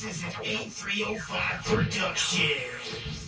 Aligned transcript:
This 0.00 0.18
is 0.18 0.22
an 0.22 0.30
8305 0.44 1.64
production. 1.64 3.27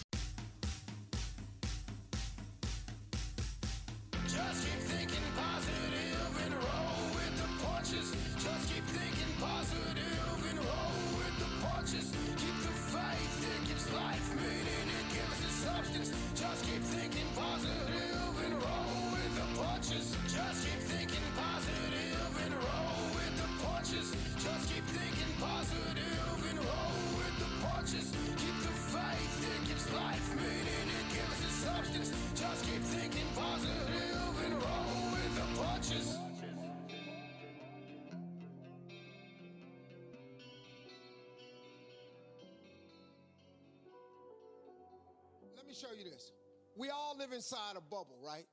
Inside 47.41 47.75
a 47.75 47.81
bubble, 47.81 48.19
right? 48.23 48.45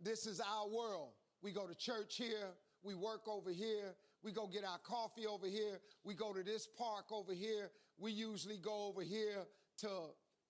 This 0.00 0.26
is 0.26 0.40
our 0.40 0.66
world. 0.66 1.10
We 1.42 1.52
go 1.52 1.66
to 1.66 1.74
church 1.74 2.16
here, 2.16 2.48
we 2.82 2.94
work 2.94 3.28
over 3.28 3.50
here, 3.50 3.94
we 4.22 4.32
go 4.32 4.46
get 4.46 4.64
our 4.64 4.78
coffee 4.78 5.26
over 5.26 5.46
here, 5.46 5.78
we 6.04 6.14
go 6.14 6.32
to 6.32 6.42
this 6.42 6.66
park 6.66 7.12
over 7.12 7.34
here, 7.34 7.70
we 7.98 8.10
usually 8.10 8.56
go 8.56 8.86
over 8.86 9.02
here 9.02 9.44
to, 9.82 9.88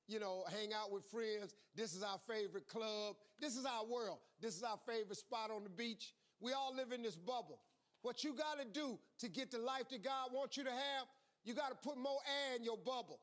you 0.06 0.20
know, 0.20 0.44
hang 0.50 0.72
out 0.72 0.92
with 0.92 1.04
friends. 1.10 1.56
This 1.74 1.94
is 1.94 2.02
our 2.04 2.20
favorite 2.28 2.68
club. 2.68 3.16
This 3.40 3.56
is 3.56 3.66
our 3.66 3.84
world. 3.84 4.18
This 4.40 4.56
is 4.56 4.62
our 4.62 4.78
favorite 4.86 5.18
spot 5.18 5.50
on 5.50 5.64
the 5.64 5.70
beach. 5.70 6.14
We 6.40 6.52
all 6.52 6.72
live 6.74 6.92
in 6.92 7.02
this 7.02 7.16
bubble. 7.16 7.58
What 8.02 8.22
you 8.22 8.34
got 8.34 8.60
to 8.60 8.66
do 8.72 9.00
to 9.18 9.28
get 9.28 9.50
the 9.50 9.58
life 9.58 9.88
that 9.90 10.04
God 10.04 10.28
wants 10.32 10.56
you 10.56 10.62
to 10.62 10.70
have, 10.70 11.06
you 11.44 11.54
got 11.54 11.70
to 11.70 11.88
put 11.88 11.98
more 11.98 12.20
air 12.46 12.56
in 12.56 12.62
your 12.62 12.76
bubble. 12.76 13.18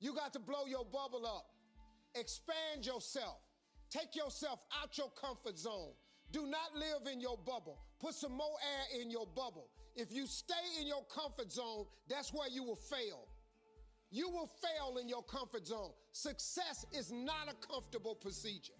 You 0.00 0.14
got 0.14 0.32
to 0.32 0.40
blow 0.40 0.66
your 0.66 0.84
bubble 0.84 1.24
up. 1.24 1.46
Expand 2.18 2.86
yourself. 2.86 3.38
Take 3.90 4.16
yourself 4.16 4.60
out 4.82 4.96
your 4.98 5.10
comfort 5.10 5.58
zone. 5.58 5.92
Do 6.32 6.46
not 6.46 6.74
live 6.74 7.12
in 7.12 7.20
your 7.20 7.38
bubble. 7.38 7.78
Put 8.00 8.14
some 8.14 8.32
more 8.32 8.56
air 8.62 9.00
in 9.00 9.10
your 9.10 9.26
bubble. 9.26 9.68
If 9.94 10.12
you 10.12 10.26
stay 10.26 10.54
in 10.80 10.86
your 10.86 11.04
comfort 11.04 11.52
zone, 11.52 11.86
that's 12.08 12.32
where 12.32 12.48
you 12.48 12.62
will 12.62 12.76
fail. 12.76 13.28
You 14.10 14.28
will 14.28 14.46
fail 14.46 14.98
in 14.98 15.08
your 15.08 15.22
comfort 15.22 15.66
zone. 15.66 15.90
Success 16.12 16.84
is 16.92 17.12
not 17.12 17.48
a 17.48 17.66
comfortable 17.66 18.14
procedure. 18.14 18.74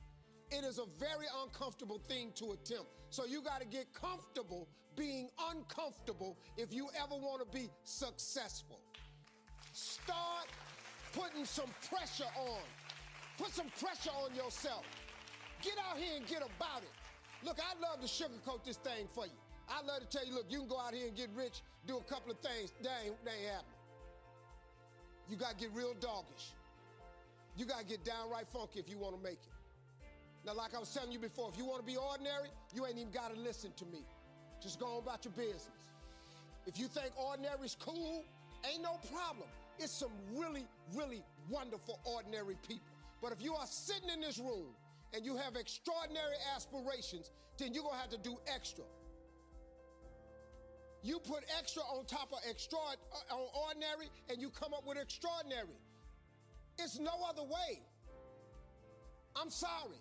It 0.50 0.64
is 0.64 0.78
a 0.78 0.86
very 0.98 1.26
uncomfortable 1.42 1.98
thing 1.98 2.32
to 2.36 2.52
attempt. 2.52 2.86
So 3.10 3.26
you 3.26 3.42
got 3.42 3.60
to 3.60 3.66
get 3.66 3.92
comfortable 3.92 4.68
being 4.96 5.28
uncomfortable 5.50 6.38
if 6.56 6.72
you 6.72 6.88
ever 7.02 7.14
want 7.14 7.40
to 7.40 7.58
be 7.58 7.68
successful. 7.84 8.80
Start 9.72 10.46
putting 11.12 11.44
some 11.44 11.70
pressure 11.88 12.30
on. 12.38 12.60
Put 13.38 13.52
some 13.52 13.70
pressure 13.78 14.10
on 14.24 14.34
yourself. 14.34 14.84
Get 15.62 15.74
out 15.90 15.98
here 15.98 16.16
and 16.16 16.26
get 16.26 16.42
about 16.42 16.82
it. 16.82 16.92
Look, 17.44 17.58
I'd 17.60 17.80
love 17.80 18.00
to 18.00 18.08
sugarcoat 18.08 18.64
this 18.64 18.76
thing 18.76 19.08
for 19.12 19.26
you. 19.26 19.38
I'd 19.68 19.84
love 19.84 20.00
to 20.00 20.06
tell 20.06 20.26
you, 20.26 20.34
look, 20.34 20.46
you 20.48 20.60
can 20.60 20.68
go 20.68 20.80
out 20.80 20.94
here 20.94 21.06
and 21.06 21.16
get 21.16 21.28
rich, 21.34 21.62
do 21.86 21.98
a 21.98 22.04
couple 22.04 22.32
of 22.32 22.38
things. 22.38 22.72
That 22.82 22.92
ain't, 23.04 23.24
that 23.24 23.34
ain't 23.34 23.52
happening. 23.52 23.76
You 25.28 25.36
got 25.36 25.50
to 25.50 25.56
get 25.56 25.70
real 25.74 25.94
doggish. 25.94 26.54
You 27.56 27.64
got 27.64 27.80
to 27.80 27.84
get 27.84 28.04
downright 28.04 28.46
funky 28.52 28.78
if 28.78 28.88
you 28.88 28.98
want 28.98 29.16
to 29.16 29.22
make 29.22 29.40
it. 29.42 29.52
Now, 30.46 30.54
like 30.54 30.74
I 30.74 30.78
was 30.78 30.92
telling 30.92 31.10
you 31.10 31.18
before, 31.18 31.50
if 31.52 31.58
you 31.58 31.64
want 31.64 31.80
to 31.80 31.86
be 31.86 31.96
ordinary, 31.96 32.48
you 32.74 32.86
ain't 32.86 32.98
even 32.98 33.10
got 33.10 33.34
to 33.34 33.40
listen 33.40 33.72
to 33.76 33.84
me. 33.86 34.00
Just 34.62 34.78
go 34.78 34.86
on 34.86 35.02
about 35.02 35.24
your 35.24 35.32
business. 35.32 35.68
If 36.66 36.78
you 36.78 36.86
think 36.86 37.10
ordinary's 37.18 37.76
cool, 37.80 38.24
ain't 38.64 38.82
no 38.82 38.98
problem. 39.12 39.48
It's 39.78 39.92
some 39.92 40.12
really, 40.34 40.64
really 40.94 41.22
wonderful 41.50 41.98
ordinary 42.04 42.56
people. 42.66 42.95
But 43.26 43.32
if 43.32 43.42
you 43.42 43.56
are 43.56 43.66
sitting 43.66 44.08
in 44.08 44.20
this 44.20 44.38
room 44.38 44.68
and 45.12 45.26
you 45.26 45.36
have 45.36 45.56
extraordinary 45.56 46.36
aspirations, 46.54 47.32
then 47.58 47.74
you're 47.74 47.82
gonna 47.82 47.96
have 47.96 48.10
to 48.10 48.18
do 48.18 48.38
extra. 48.46 48.84
You 51.02 51.18
put 51.18 51.42
extra 51.58 51.82
on 51.82 52.06
top 52.06 52.30
of 52.32 52.38
extra 52.48 52.78
uh, 52.78 53.34
on 53.34 53.48
ordinary, 53.66 54.10
and 54.30 54.40
you 54.40 54.48
come 54.50 54.72
up 54.72 54.86
with 54.86 54.96
extraordinary. 54.96 55.80
It's 56.78 57.00
no 57.00 57.10
other 57.28 57.42
way. 57.42 57.82
I'm 59.34 59.50
sorry, 59.50 59.98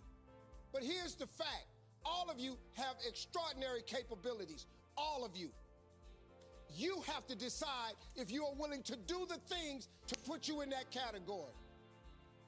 but 0.71 0.83
here's 0.83 1.15
the 1.15 1.25
fact: 1.25 1.65
all 2.05 2.29
of 2.29 2.37
you 2.37 2.59
have 2.73 2.95
extraordinary 3.07 3.81
capabilities. 3.87 4.67
All 4.97 5.25
of 5.25 5.35
you. 5.35 5.49
You 6.69 7.01
have 7.07 7.25
to 7.25 7.35
decide 7.35 7.93
if 8.15 8.29
you 8.29 8.45
are 8.45 8.53
willing 8.53 8.83
to 8.83 8.95
do 8.95 9.25
the 9.27 9.39
things 9.55 9.87
to 10.05 10.15
put 10.29 10.47
you 10.47 10.61
in 10.61 10.69
that 10.69 10.91
category. 10.91 11.53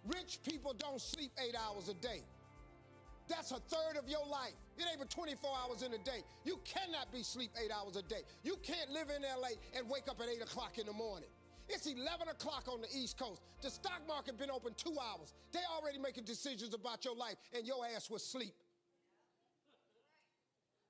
Rich 0.08 0.40
people 0.44 0.74
don't 0.78 1.02
sleep 1.02 1.32
eight 1.40 1.56
hours 1.56 1.90
a 1.90 1.94
day. 1.96 2.22
That's 3.28 3.52
a 3.52 3.60
third 3.60 3.98
of 3.98 4.08
your 4.08 4.26
life. 4.26 4.54
It 4.78 4.86
ain't 4.90 5.00
but 5.00 5.10
24 5.10 5.50
hours 5.64 5.84
in 5.84 5.94
a 5.94 5.98
day. 5.98 6.24
You 6.46 6.60
cannot 6.64 7.12
be 7.12 7.24
sleep 7.24 7.52
eight 7.62 7.72
hours 7.72 7.98
a 7.98 8.02
day. 8.02 8.22
You 8.44 8.56
can't 8.64 8.90
live 8.90 9.10
in 9.14 9.22
LA 9.22 9.60
and 9.76 9.90
wake 9.90 10.08
up 10.10 10.22
at 10.22 10.30
8 10.30 10.42
o'clock 10.44 10.78
in 10.78 10.86
the 10.86 10.94
morning. 10.94 11.30
It's 11.68 11.86
11 11.86 12.30
o'clock 12.30 12.70
on 12.72 12.80
the 12.80 12.88
East 12.96 13.20
Coast. 13.20 13.42
The 13.62 13.70
stock 13.70 14.02
market 14.08 14.38
been 14.38 14.50
open 14.50 14.74
two 14.78 14.96
hours. 15.12 15.34
They 15.52 15.60
already 15.76 15.98
making 15.98 16.24
decisions 16.24 16.74
about 16.74 17.04
your 17.04 17.16
life, 17.16 17.36
and 17.54 17.68
your 17.68 17.86
ass 17.94 18.10
was 18.10 18.24
sleep. 18.24 18.54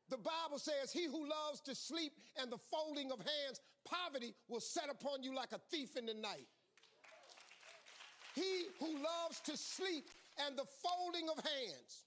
The 0.10 0.18
Bible 0.18 0.60
says, 0.60 0.92
He 0.92 1.06
who 1.06 1.28
loves 1.28 1.62
to 1.62 1.74
sleep 1.74 2.14
and 2.40 2.52
the 2.52 2.60
folding 2.72 3.12
of 3.12 3.18
hands, 3.18 3.62
poverty 3.84 4.34
will 4.48 4.60
set 4.60 4.90
upon 4.90 5.24
you 5.24 5.36
like 5.36 5.52
a 5.52 5.60
thief 5.72 5.98
in 5.98 6.06
the 6.06 6.14
night. 6.14 6.48
He 8.38 8.68
who 8.80 8.86
loves 8.86 9.40
to 9.46 9.58
sleep 9.58 10.06
and 10.46 10.56
the 10.56 10.66
folding 10.86 11.28
of 11.28 11.44
hands, 11.44 12.06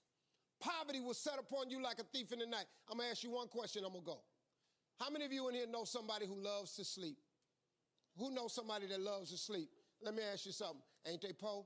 poverty 0.61 1.01
will 1.01 1.13
set 1.13 1.37
upon 1.37 1.69
you 1.69 1.83
like 1.83 1.99
a 1.99 2.03
thief 2.03 2.31
in 2.31 2.39
the 2.39 2.45
night. 2.45 2.63
I'm 2.89 2.99
gonna 2.99 3.09
ask 3.09 3.21
you 3.21 3.31
one 3.31 3.49
question, 3.49 3.83
I'm 3.85 3.91
gonna 3.91 4.05
go. 4.05 4.21
How 4.97 5.09
many 5.09 5.25
of 5.25 5.33
you 5.33 5.49
in 5.49 5.55
here 5.55 5.67
know 5.67 5.83
somebody 5.83 6.25
who 6.25 6.35
loves 6.35 6.73
to 6.77 6.85
sleep? 6.85 7.17
Who 8.17 8.31
knows 8.31 8.53
somebody 8.53 8.87
that 8.87 9.01
loves 9.01 9.31
to 9.31 9.37
sleep? 9.37 9.69
Let 10.01 10.15
me 10.15 10.23
ask 10.31 10.45
you 10.45 10.53
something. 10.53 10.81
Ain't 11.05 11.21
they 11.21 11.33
Poe? 11.33 11.65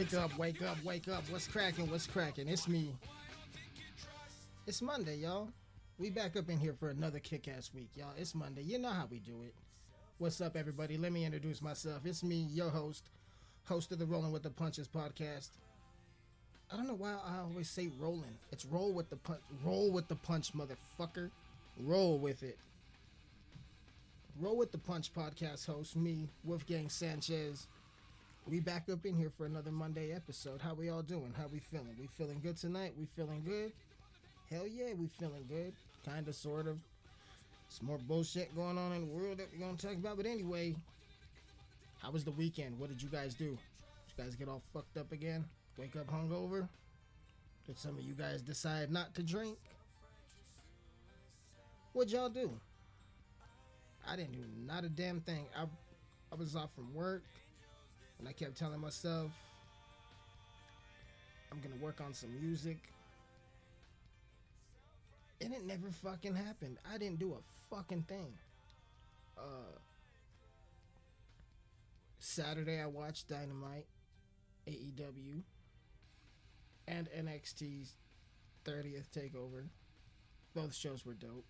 Wake 0.00 0.14
up, 0.14 0.38
wake 0.38 0.62
up, 0.62 0.82
wake 0.82 1.08
up. 1.08 1.24
What's 1.28 1.46
cracking? 1.46 1.90
What's 1.90 2.06
cracking? 2.06 2.48
It's 2.48 2.66
me. 2.66 2.96
It's 4.66 4.80
Monday, 4.80 5.16
y'all. 5.16 5.50
We 5.98 6.08
back 6.08 6.36
up 6.36 6.48
in 6.48 6.58
here 6.58 6.72
for 6.72 6.88
another 6.88 7.18
kick 7.18 7.46
ass 7.48 7.70
week, 7.74 7.90
y'all. 7.94 8.14
It's 8.16 8.34
Monday. 8.34 8.62
You 8.62 8.78
know 8.78 8.88
how 8.88 9.06
we 9.10 9.18
do 9.18 9.42
it. 9.44 9.54
What's 10.16 10.40
up, 10.40 10.56
everybody? 10.56 10.96
Let 10.96 11.12
me 11.12 11.26
introduce 11.26 11.60
myself. 11.60 12.06
It's 12.06 12.22
me, 12.22 12.48
your 12.50 12.70
host, 12.70 13.10
host 13.66 13.92
of 13.92 13.98
the 13.98 14.06
Rolling 14.06 14.32
with 14.32 14.42
the 14.42 14.48
Punches 14.48 14.88
podcast. 14.88 15.50
I 16.72 16.76
don't 16.76 16.88
know 16.88 16.94
why 16.94 17.18
I 17.22 17.40
always 17.40 17.68
say 17.68 17.90
rolling. 17.98 18.38
It's 18.52 18.64
roll 18.64 18.94
with 18.94 19.10
the 19.10 19.16
punch. 19.16 19.42
Roll 19.62 19.92
with 19.92 20.08
the 20.08 20.16
punch, 20.16 20.54
motherfucker. 20.54 21.30
Roll 21.78 22.18
with 22.18 22.42
it. 22.42 22.56
Roll 24.38 24.56
with 24.56 24.72
the 24.72 24.78
Punch 24.78 25.12
podcast 25.12 25.66
host, 25.66 25.94
me, 25.94 26.30
Wolfgang 26.42 26.88
Sanchez. 26.88 27.66
We 28.50 28.58
back 28.58 28.88
up 28.92 29.06
in 29.06 29.14
here 29.14 29.30
for 29.30 29.46
another 29.46 29.70
Monday 29.70 30.12
episode. 30.12 30.60
How 30.60 30.74
we 30.74 30.90
all 30.90 31.02
doing? 31.02 31.32
How 31.38 31.46
we 31.46 31.60
feeling? 31.60 31.94
We 32.00 32.08
feeling 32.08 32.40
good 32.42 32.56
tonight? 32.56 32.94
We 32.98 33.06
feeling 33.06 33.44
good? 33.46 33.70
Hell 34.50 34.66
yeah, 34.66 34.92
we 34.98 35.06
feeling 35.06 35.44
good. 35.48 35.72
Kinda, 36.04 36.32
sort 36.32 36.66
of. 36.66 36.78
Some 37.68 37.86
more 37.86 37.98
bullshit 37.98 38.52
going 38.56 38.76
on 38.76 38.90
in 38.90 39.02
the 39.02 39.06
world 39.06 39.38
that 39.38 39.46
we're 39.52 39.64
gonna 39.64 39.76
talk 39.76 39.92
about. 39.92 40.16
But 40.16 40.26
anyway, 40.26 40.74
how 42.02 42.10
was 42.10 42.24
the 42.24 42.32
weekend? 42.32 42.76
What 42.76 42.88
did 42.88 43.00
you 43.00 43.08
guys 43.08 43.34
do? 43.34 43.50
Did 43.50 44.18
you 44.18 44.24
guys 44.24 44.34
get 44.34 44.48
all 44.48 44.62
fucked 44.72 44.96
up 44.96 45.12
again? 45.12 45.44
Wake 45.78 45.94
up 45.94 46.08
hungover? 46.08 46.68
Did 47.68 47.78
some 47.78 47.96
of 47.96 48.02
you 48.02 48.14
guys 48.14 48.42
decide 48.42 48.90
not 48.90 49.14
to 49.14 49.22
drink? 49.22 49.58
What'd 51.92 52.12
y'all 52.12 52.28
do? 52.28 52.50
I 54.08 54.16
didn't 54.16 54.32
do 54.32 54.44
not 54.66 54.82
a 54.82 54.88
damn 54.88 55.20
thing. 55.20 55.46
I 55.56 55.66
I 56.32 56.34
was 56.34 56.56
off 56.56 56.74
from 56.74 56.92
work 56.92 57.22
and 58.20 58.28
I 58.28 58.32
kept 58.32 58.56
telling 58.56 58.80
myself 58.80 59.30
I'm 61.50 61.58
gonna 61.60 61.82
work 61.82 62.00
on 62.00 62.14
some 62.14 62.30
music. 62.40 62.76
And 65.40 65.52
it 65.54 65.66
never 65.66 65.88
fucking 65.88 66.34
happened. 66.34 66.76
I 66.92 66.98
didn't 66.98 67.18
do 67.18 67.32
a 67.32 67.74
fucking 67.74 68.02
thing. 68.02 68.34
Uh 69.36 69.78
Saturday 72.18 72.78
I 72.80 72.86
watched 72.86 73.28
Dynamite, 73.28 73.86
AEW, 74.68 75.42
and 76.86 77.08
NXT's 77.10 77.96
30th 78.66 79.08
takeover. 79.16 79.64
Both 80.54 80.74
shows 80.74 81.06
were 81.06 81.14
dope. 81.14 81.46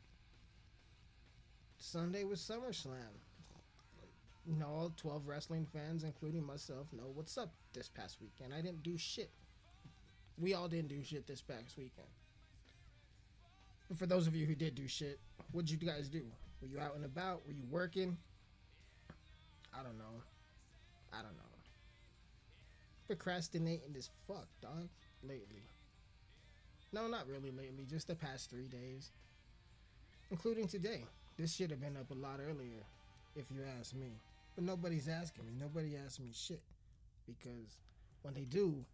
Sunday 1.79 2.23
was 2.25 2.39
SummerSlam. 2.39 3.19
All 4.65 4.93
12 4.97 5.29
wrestling 5.29 5.67
fans, 5.67 6.05
including 6.05 6.45
myself, 6.45 6.87
know 6.93 7.11
what's 7.13 7.37
up 7.37 7.53
this 7.73 7.89
past 7.89 8.19
weekend. 8.21 8.55
I 8.55 8.63
didn't 8.63 8.83
do 8.83 8.97
shit. 8.97 9.31
We 10.39 10.55
all 10.55 10.69
didn't 10.69 10.89
do 10.89 11.03
shit 11.05 11.27
this 11.27 11.43
past 11.43 11.77
weekend. 11.77 12.09
But 13.89 13.99
for 13.99 14.07
those 14.07 14.27
of 14.27 14.35
you 14.35 14.47
who 14.47 14.55
did 14.55 14.75
do 14.75 14.89
shit, 14.89 15.19
what'd 15.53 15.71
you 15.71 15.77
guys 15.77 16.09
do? 16.09 16.23
Were 16.63 16.69
you 16.69 16.81
out 16.81 16.95
and 16.95 17.05
about? 17.05 17.47
Were 17.47 17.53
you 17.53 17.65
working? 17.71 18.17
I 19.75 19.83
don't 19.83 19.99
know. 19.99 20.23
I 21.13 21.17
don't 21.17 21.37
know. 21.37 21.51
Procrastinating 23.07 23.95
is 23.95 24.09
fuck, 24.27 24.47
dog, 24.63 24.89
lately. 25.23 25.63
No, 26.93 27.07
not 27.07 27.29
really 27.29 27.51
lately, 27.51 27.85
just 27.89 28.07
the 28.07 28.15
past 28.15 28.51
three 28.51 28.69
days. 28.69 29.11
Including 30.31 30.69
today. 30.69 31.05
This 31.37 31.55
should 31.55 31.71
have 31.71 31.81
been 31.81 31.97
up 31.97 32.11
a 32.11 32.15
lot 32.15 32.41
earlier, 32.41 32.85
if 33.35 33.47
you 33.51 33.63
ask 33.79 33.95
me. 33.95 34.13
But 34.55 34.65
nobody's 34.65 35.09
asking 35.09 35.47
me. 35.47 35.53
Nobody 35.59 35.97
asks 35.97 36.21
me 36.21 36.31
shit. 36.33 36.63
Because 37.27 37.79
when 38.23 38.35
they 38.35 38.45
do, 38.45 38.85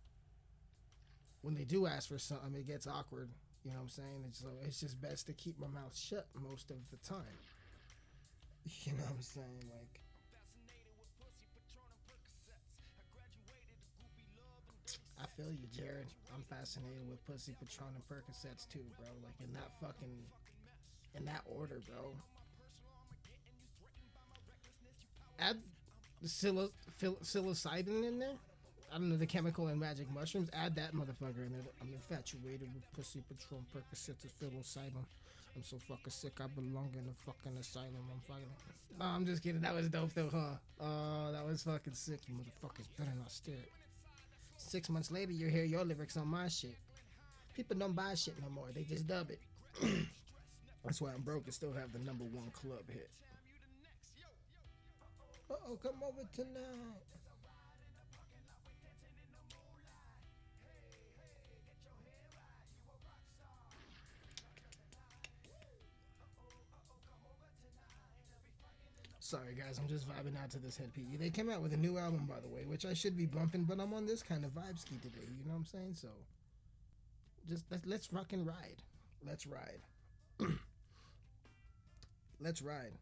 when 1.43 1.55
they 1.55 1.64
do 1.64 1.87
ask 1.87 2.08
for 2.08 2.19
something, 2.19 2.55
it 2.55 2.67
gets 2.67 2.87
awkward. 2.87 3.31
You 3.64 3.73
know 3.73 3.79
what 3.79 3.82
I'm 3.85 3.88
saying? 3.88 4.20
And 4.25 4.35
so 4.35 4.49
it's 4.62 4.81
just 4.81 5.00
best 5.00 5.26
to 5.26 5.32
keep 5.32 5.58
my 5.58 5.67
mouth 5.69 5.97
shut 5.97 6.29
most 6.41 6.70
of 6.70 6.76
the 6.91 6.97
time. 6.99 7.25
You 8.85 8.93
know 8.94 9.05
what 9.05 9.14
I'm 9.14 9.23
saying? 9.23 9.62
Like, 9.70 10.00
I 15.23 15.26
feel 15.37 15.52
you, 15.52 15.69
Jared. 15.70 16.06
I'm 16.35 16.43
fascinated 16.43 17.09
with 17.09 17.25
Pussy 17.26 17.55
Patron 17.59 17.94
and 17.94 18.05
Percocets 18.11 18.69
too, 18.69 18.85
bro. 18.99 19.06
Like 19.25 19.38
in 19.41 19.52
that 19.55 19.70
fucking, 19.81 20.19
in 21.14 21.25
that 21.25 21.43
order, 21.47 21.81
bro. 21.88 22.12
Add 25.38 25.59
psilocybin 26.25 28.05
in 28.09 28.19
there. 28.19 28.37
I 28.93 28.99
don't 28.99 29.11
know 29.11 29.17
the 29.17 29.27
chemical 29.27 29.69
in 29.69 29.79
magic 29.79 30.11
mushrooms. 30.12 30.49
Add 30.53 30.77
that 30.77 30.94
motherfucker 30.94 31.47
in 31.47 31.55
it. 31.55 31.75
I'm 31.81 31.93
infatuated 31.93 32.69
with 32.73 32.91
Pussy 32.94 33.23
Patron 33.29 33.67
Percocets 33.75 34.25
and 34.25 34.53
psilocybin. 34.53 35.05
I'm 35.55 35.62
so 35.62 35.79
fucking 35.79 36.11
sick. 36.11 36.38
I 36.41 36.47
belong 36.49 36.91
in 36.93 37.09
a 37.09 37.15
fucking 37.25 37.59
asylum. 37.59 38.11
I'm 38.12 38.21
fucking. 38.21 38.44
No, 38.99 39.06
I'm 39.06 39.27
just 39.27 39.43
kidding. 39.43 39.61
That 39.62 39.75
was 39.75 39.88
dope 39.88 40.12
though, 40.15 40.31
huh? 40.31 40.56
Oh, 40.81 41.33
that 41.33 41.44
was 41.47 41.62
fucking 41.62 41.94
sick. 41.94 42.21
You 42.29 42.35
motherfuckers 42.35 42.88
better 42.99 43.12
not 43.19 43.33
steer 43.33 43.55
it. 43.55 43.73
Six 44.59 44.88
months 44.88 45.11
later, 45.11 45.33
you 45.33 45.49
hear 45.49 45.65
your 45.65 45.85
lyrics 45.85 46.17
on 46.17 46.29
my 46.29 46.49
shit. 46.49 46.77
People 47.55 47.77
don't 47.77 47.94
buy 47.94 48.15
shit 48.15 48.35
no 48.43 48.50
more. 48.50 48.67
They 48.75 48.83
just 48.83 49.06
dub 49.06 49.31
it. 49.31 49.41
That's 50.85 51.00
why 51.00 51.12
I'm 51.12 51.23
broke 51.23 51.44
and 51.44 51.55
still 51.55 51.73
have 51.73 51.93
the 51.93 51.99
number 51.99 52.25
one 52.25 52.50
club 52.50 52.83
hit. 52.88 53.09
Oh, 55.48 55.78
come 55.82 55.94
over 56.02 56.26
tonight. 56.34 57.02
Sorry 69.20 69.54
guys, 69.58 69.81
I'm 69.81 69.88
just 69.88 70.08
vibing 70.08 70.40
out 70.40 70.50
to 70.50 70.58
this 70.60 70.76
Hed 70.76 70.93
PE. 70.94 71.16
They 71.16 71.31
came 71.31 71.50
out 71.50 71.60
with 71.60 71.72
a 71.72 71.76
new 71.76 71.99
album 71.99 72.26
by 72.28 72.38
the 72.40 72.49
way, 72.49 72.64
which 72.64 72.87
I 72.87 72.94
should 72.94 73.16
be 73.16 73.26
bumping, 73.26 73.64
but 73.64 73.81
I'm 73.81 73.92
on 73.92 74.06
this 74.06 74.22
kind 74.22 74.44
of 74.44 74.52
vibe 74.52 74.78
ski 74.78 74.99
today, 75.02 75.26
you 75.26 75.44
know 75.44 75.54
what 75.54 75.58
I'm 75.58 75.64
saying? 75.64 75.94
So 75.94 76.08
just 77.49 77.64
let's 77.70 77.84
let's 77.87 78.06
fucking 78.06 78.44
ride. 78.44 78.82
Let's 79.26 79.44
ride. 79.44 79.81
let's 82.40 82.62
ride. 82.62 82.92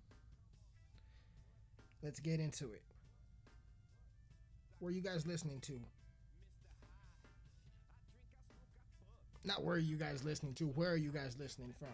Let's 2.04 2.20
get 2.20 2.38
into 2.38 2.64
it. 2.64 2.82
Where 4.78 4.90
are 4.90 4.94
you 4.94 5.00
guys 5.00 5.26
listening 5.26 5.60
to? 5.60 5.80
Not 9.42 9.64
where 9.64 9.76
are 9.76 9.78
you 9.78 9.96
guys 9.96 10.22
listening 10.22 10.52
to? 10.54 10.64
Where 10.64 10.90
are 10.90 10.98
you 10.98 11.08
guys 11.08 11.36
listening 11.40 11.72
from? 11.78 11.88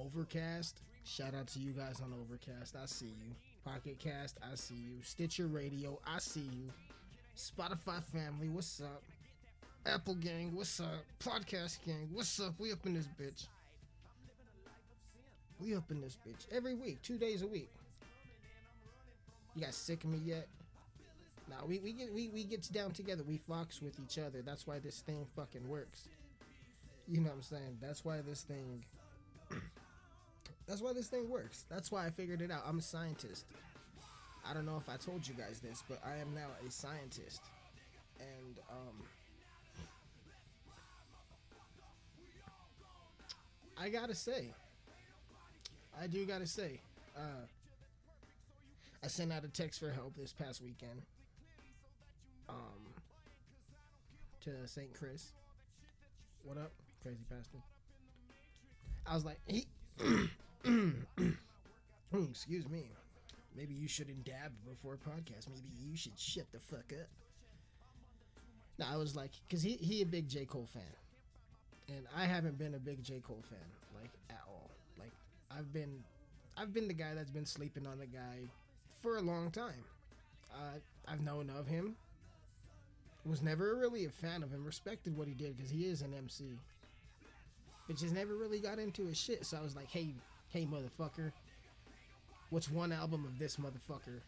Overcast. 0.00 0.82
Shout 1.04 1.34
out 1.34 1.48
to 1.48 1.58
you 1.58 1.72
guys 1.72 2.00
on 2.00 2.12
Overcast. 2.12 2.76
I 2.80 2.86
see 2.86 3.06
you. 3.06 3.34
Pocket 3.64 3.98
Cast. 3.98 4.38
I 4.40 4.54
see 4.54 4.74
you. 4.74 5.02
Stitcher 5.02 5.48
Radio. 5.48 5.98
I 6.06 6.20
see 6.20 6.40
you. 6.40 6.70
Spotify 7.36 8.02
family. 8.04 8.48
What's 8.48 8.80
up? 8.80 9.02
Apple 9.84 10.14
gang. 10.14 10.54
What's 10.54 10.78
up? 10.78 11.04
Podcast 11.18 11.78
gang. 11.84 12.08
What's 12.12 12.38
up? 12.38 12.54
We 12.60 12.70
up 12.70 12.86
in 12.86 12.94
this 12.94 13.08
bitch. 13.20 13.46
We 15.58 15.74
up 15.74 15.90
in 15.90 16.00
this 16.00 16.16
bitch 16.24 16.46
every 16.54 16.74
week, 16.74 17.02
two 17.02 17.18
days 17.18 17.42
a 17.42 17.46
week. 17.48 17.70
You 19.56 19.62
guys 19.62 19.74
sick 19.74 20.04
of 20.04 20.10
me 20.10 20.20
yet? 20.22 20.48
Nah, 21.48 21.64
we, 21.66 21.78
we 21.78 21.92
get 21.92 22.12
we, 22.12 22.28
we 22.28 22.44
get 22.44 22.70
down 22.72 22.90
together. 22.90 23.22
We 23.26 23.38
fox 23.38 23.80
with 23.80 23.98
each 23.98 24.18
other. 24.18 24.42
That's 24.44 24.66
why 24.66 24.78
this 24.80 25.00
thing 25.00 25.24
fucking 25.34 25.66
works. 25.66 26.08
You 27.08 27.20
know 27.20 27.30
what 27.30 27.36
I'm 27.36 27.42
saying? 27.42 27.78
That's 27.80 28.04
why 28.04 28.18
this 28.20 28.42
thing 28.42 28.84
That's 30.68 30.82
why 30.82 30.92
this 30.92 31.06
thing 31.06 31.30
works. 31.30 31.64
That's 31.70 31.90
why 31.90 32.04
I 32.04 32.10
figured 32.10 32.42
it 32.42 32.50
out. 32.50 32.64
I'm 32.66 32.80
a 32.80 32.82
scientist. 32.82 33.46
I 34.48 34.52
don't 34.52 34.66
know 34.66 34.76
if 34.76 34.90
I 34.90 34.96
told 34.96 35.26
you 35.26 35.32
guys 35.32 35.60
this, 35.60 35.82
but 35.88 36.00
I 36.04 36.16
am 36.18 36.34
now 36.34 36.48
a 36.66 36.70
scientist. 36.70 37.40
And 38.20 38.58
um 38.70 39.04
I 43.78 43.88
gotta 43.88 44.14
say, 44.14 44.52
I 45.98 46.06
do 46.08 46.26
gotta 46.26 46.46
say, 46.46 46.80
uh, 47.16 47.46
I 49.02 49.08
sent 49.08 49.32
out 49.32 49.44
a 49.44 49.48
text 49.48 49.80
for 49.80 49.90
help 49.90 50.16
this 50.16 50.32
past 50.32 50.62
weekend. 50.62 51.02
Um, 52.48 52.94
to 54.42 54.66
St. 54.66 54.92
Chris. 54.94 55.32
What 56.44 56.56
up, 56.56 56.72
crazy 57.02 57.24
bastard? 57.28 57.60
I 59.06 59.14
was 59.14 59.24
like, 59.24 59.40
he. 59.46 59.66
Oh, 60.00 60.92
excuse 62.30 62.68
me. 62.68 62.90
Maybe 63.56 63.74
you 63.74 63.88
shouldn't 63.88 64.24
dab 64.24 64.52
before 64.68 64.96
podcast. 64.96 65.48
Maybe 65.48 65.68
you 65.80 65.96
should 65.96 66.18
shut 66.18 66.44
the 66.52 66.58
fuck 66.58 66.92
up. 66.92 67.08
No, 68.78 68.86
I 68.92 68.96
was 68.96 69.16
like, 69.16 69.30
cause 69.50 69.62
he 69.62 69.72
he 69.76 70.02
a 70.02 70.06
big 70.06 70.28
J 70.28 70.44
Cole 70.44 70.68
fan, 70.72 70.82
and 71.88 72.06
I 72.16 72.24
haven't 72.24 72.58
been 72.58 72.74
a 72.74 72.78
big 72.78 73.02
J 73.02 73.20
Cole 73.20 73.42
fan 73.48 73.58
like 74.00 74.10
at 74.30 74.42
all. 74.46 74.70
Like 74.98 75.12
I've 75.50 75.72
been, 75.72 76.04
I've 76.56 76.74
been 76.74 76.86
the 76.86 76.94
guy 76.94 77.14
that's 77.14 77.30
been 77.30 77.46
sleeping 77.46 77.86
on 77.86 77.98
the 77.98 78.06
guy 78.06 78.50
for 79.06 79.18
a 79.18 79.22
long 79.22 79.52
time. 79.52 79.84
Uh, 80.52 80.80
I've 81.06 81.20
known 81.20 81.48
of 81.56 81.68
him. 81.68 81.94
Was 83.24 83.40
never 83.40 83.76
really 83.76 84.04
a 84.04 84.10
fan 84.10 84.42
of 84.42 84.50
him. 84.50 84.64
Respected 84.64 85.16
what 85.16 85.28
he 85.28 85.34
did 85.34 85.56
because 85.56 85.70
he 85.70 85.84
is 85.84 86.02
an 86.02 86.12
MC. 86.12 86.58
But 87.86 87.98
just 87.98 88.12
never 88.12 88.34
really 88.34 88.58
got 88.58 88.80
into 88.80 89.06
his 89.06 89.16
shit. 89.16 89.46
So 89.46 89.58
I 89.58 89.62
was 89.62 89.76
like, 89.76 89.92
hey, 89.92 90.08
hey, 90.48 90.66
motherfucker. 90.66 91.30
What's 92.50 92.68
one 92.68 92.90
album 92.90 93.24
of 93.24 93.38
this 93.38 93.58
motherfucker 93.58 94.22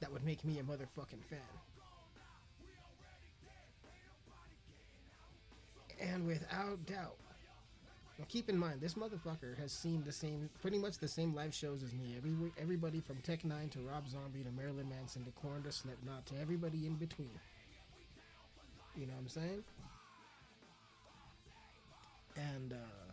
that 0.00 0.10
would 0.10 0.24
make 0.24 0.46
me 0.46 0.58
a 0.58 0.62
motherfucking 0.62 1.24
fan? 1.28 1.38
And 6.00 6.26
without 6.26 6.86
doubt, 6.86 7.16
Keep 8.28 8.48
in 8.48 8.58
mind, 8.58 8.80
this 8.80 8.94
motherfucker 8.94 9.58
has 9.58 9.72
seen 9.72 10.02
the 10.04 10.12
same, 10.12 10.48
pretty 10.60 10.78
much 10.78 10.98
the 10.98 11.08
same 11.08 11.34
live 11.34 11.54
shows 11.54 11.82
as 11.82 11.92
me. 11.92 12.14
Every 12.16 12.32
everybody 12.60 13.00
from 13.00 13.16
Tech 13.22 13.42
N9ne 13.42 13.70
to 13.72 13.80
Rob 13.80 14.08
Zombie 14.08 14.42
to 14.42 14.50
Marilyn 14.50 14.88
Manson 14.88 15.24
to 15.24 15.30
Korn 15.32 15.62
to 15.64 15.72
Slipknot 15.72 16.26
to 16.26 16.34
everybody 16.40 16.86
in 16.86 16.94
between. 16.94 17.38
You 18.96 19.06
know 19.06 19.12
what 19.14 19.20
I'm 19.20 19.28
saying? 19.28 19.64
And 22.36 22.72
uh, 22.72 23.12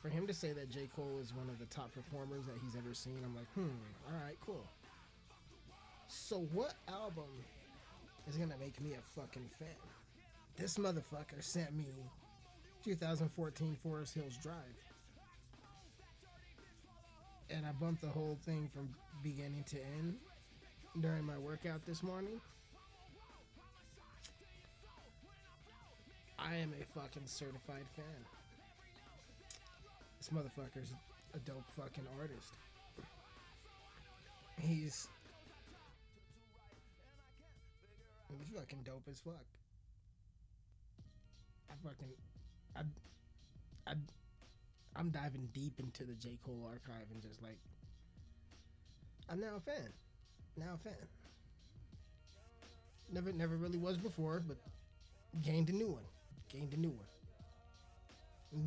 for 0.00 0.08
him 0.08 0.26
to 0.26 0.34
say 0.34 0.52
that 0.52 0.70
J. 0.70 0.88
Cole 0.94 1.18
is 1.22 1.34
one 1.34 1.48
of 1.48 1.58
the 1.58 1.66
top 1.66 1.92
performers 1.92 2.44
that 2.46 2.56
he's 2.62 2.76
ever 2.76 2.94
seen, 2.94 3.18
I'm 3.24 3.34
like, 3.34 3.50
hmm, 3.54 3.70
all 4.08 4.22
right, 4.24 4.36
cool. 4.44 4.64
So 6.08 6.46
what 6.52 6.74
album 6.88 7.30
is 8.28 8.36
gonna 8.36 8.58
make 8.60 8.80
me 8.80 8.92
a 8.92 9.20
fucking 9.20 9.48
fan? 9.58 9.68
This 10.56 10.78
motherfucker 10.78 11.42
sent 11.42 11.74
me 11.74 11.86
2014 12.84 13.76
Forest 13.82 14.14
Hills 14.14 14.36
Drive. 14.42 14.54
And 17.48 17.64
I 17.64 17.72
bumped 17.72 18.02
the 18.02 18.08
whole 18.08 18.38
thing 18.44 18.68
from 18.74 18.90
beginning 19.22 19.64
to 19.68 19.76
end 19.96 20.16
during 21.00 21.24
my 21.24 21.38
workout 21.38 21.84
this 21.86 22.02
morning. 22.02 22.40
I 26.38 26.56
am 26.56 26.74
a 26.78 26.84
fucking 26.84 27.22
certified 27.24 27.86
fan. 27.96 28.04
This 30.18 30.28
motherfucker's 30.28 30.92
a 31.34 31.38
dope 31.38 31.64
fucking 31.70 32.04
artist. 32.20 32.52
He's 34.60 35.08
he's 38.38 38.54
fucking 38.54 38.80
dope 38.84 39.08
as 39.10 39.20
fuck. 39.20 39.34
I 41.70 41.74
fucking 41.82 42.08
I 42.76 42.80
I 43.86 43.94
I'm 44.96 45.10
diving 45.10 45.48
deep 45.52 45.80
into 45.80 46.04
the 46.04 46.14
J. 46.14 46.38
Cole 46.44 46.68
archive 46.68 47.06
and 47.12 47.22
just 47.22 47.42
like 47.42 47.58
I'm 49.28 49.40
now 49.40 49.56
a 49.56 49.60
fan. 49.60 49.92
Now 50.56 50.74
a 50.74 50.78
fan. 50.78 50.92
Never 53.12 53.32
never 53.32 53.56
really 53.56 53.78
was 53.78 53.96
before, 53.96 54.42
but 54.46 54.56
gained 55.42 55.68
a 55.70 55.72
new 55.72 55.88
one. 55.88 56.04
Gained 56.48 56.72
a 56.74 56.76
new 56.76 56.90
one. 56.90 57.06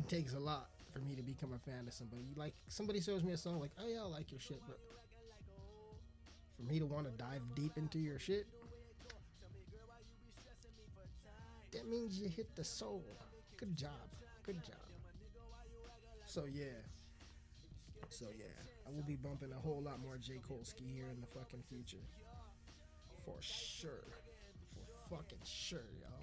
It 0.00 0.08
takes 0.08 0.34
a 0.34 0.38
lot 0.38 0.68
for 0.92 0.98
me 1.00 1.14
to 1.14 1.22
become 1.22 1.52
a 1.52 1.58
fan 1.58 1.86
of 1.86 1.94
somebody. 1.94 2.22
Like 2.36 2.54
somebody 2.68 3.00
shows 3.00 3.24
me 3.24 3.32
a 3.32 3.36
song 3.36 3.60
like, 3.60 3.70
oh 3.80 3.88
yeah, 3.88 4.00
I 4.00 4.06
like 4.06 4.30
your 4.30 4.40
shit, 4.40 4.60
but 4.66 4.78
for 6.56 6.62
me 6.70 6.78
to 6.78 6.86
want 6.86 7.06
to 7.06 7.12
dive 7.12 7.42
deep 7.54 7.72
into 7.76 7.98
your 7.98 8.18
shit, 8.18 8.46
that 11.72 11.88
means 11.88 12.18
you 12.18 12.28
hit 12.28 12.54
the 12.56 12.64
soul. 12.64 13.04
Good 13.58 13.76
job. 13.76 13.90
Good 14.46 14.62
job. 14.62 14.86
So 16.26 16.44
yeah. 16.46 16.78
So 18.08 18.26
yeah. 18.38 18.46
I 18.86 18.90
will 18.94 19.02
be 19.02 19.16
bumping 19.16 19.50
a 19.52 19.60
whole 19.60 19.82
lot 19.82 20.00
more 20.00 20.16
J. 20.16 20.38
Cole 20.46 20.62
ski 20.62 20.84
here 20.94 21.10
in 21.12 21.20
the 21.20 21.26
fucking 21.26 21.64
future. 21.68 22.00
For 23.24 23.34
sure. 23.40 24.06
For 24.70 25.16
fucking 25.16 25.42
sure, 25.42 25.90
y'all. 26.00 26.22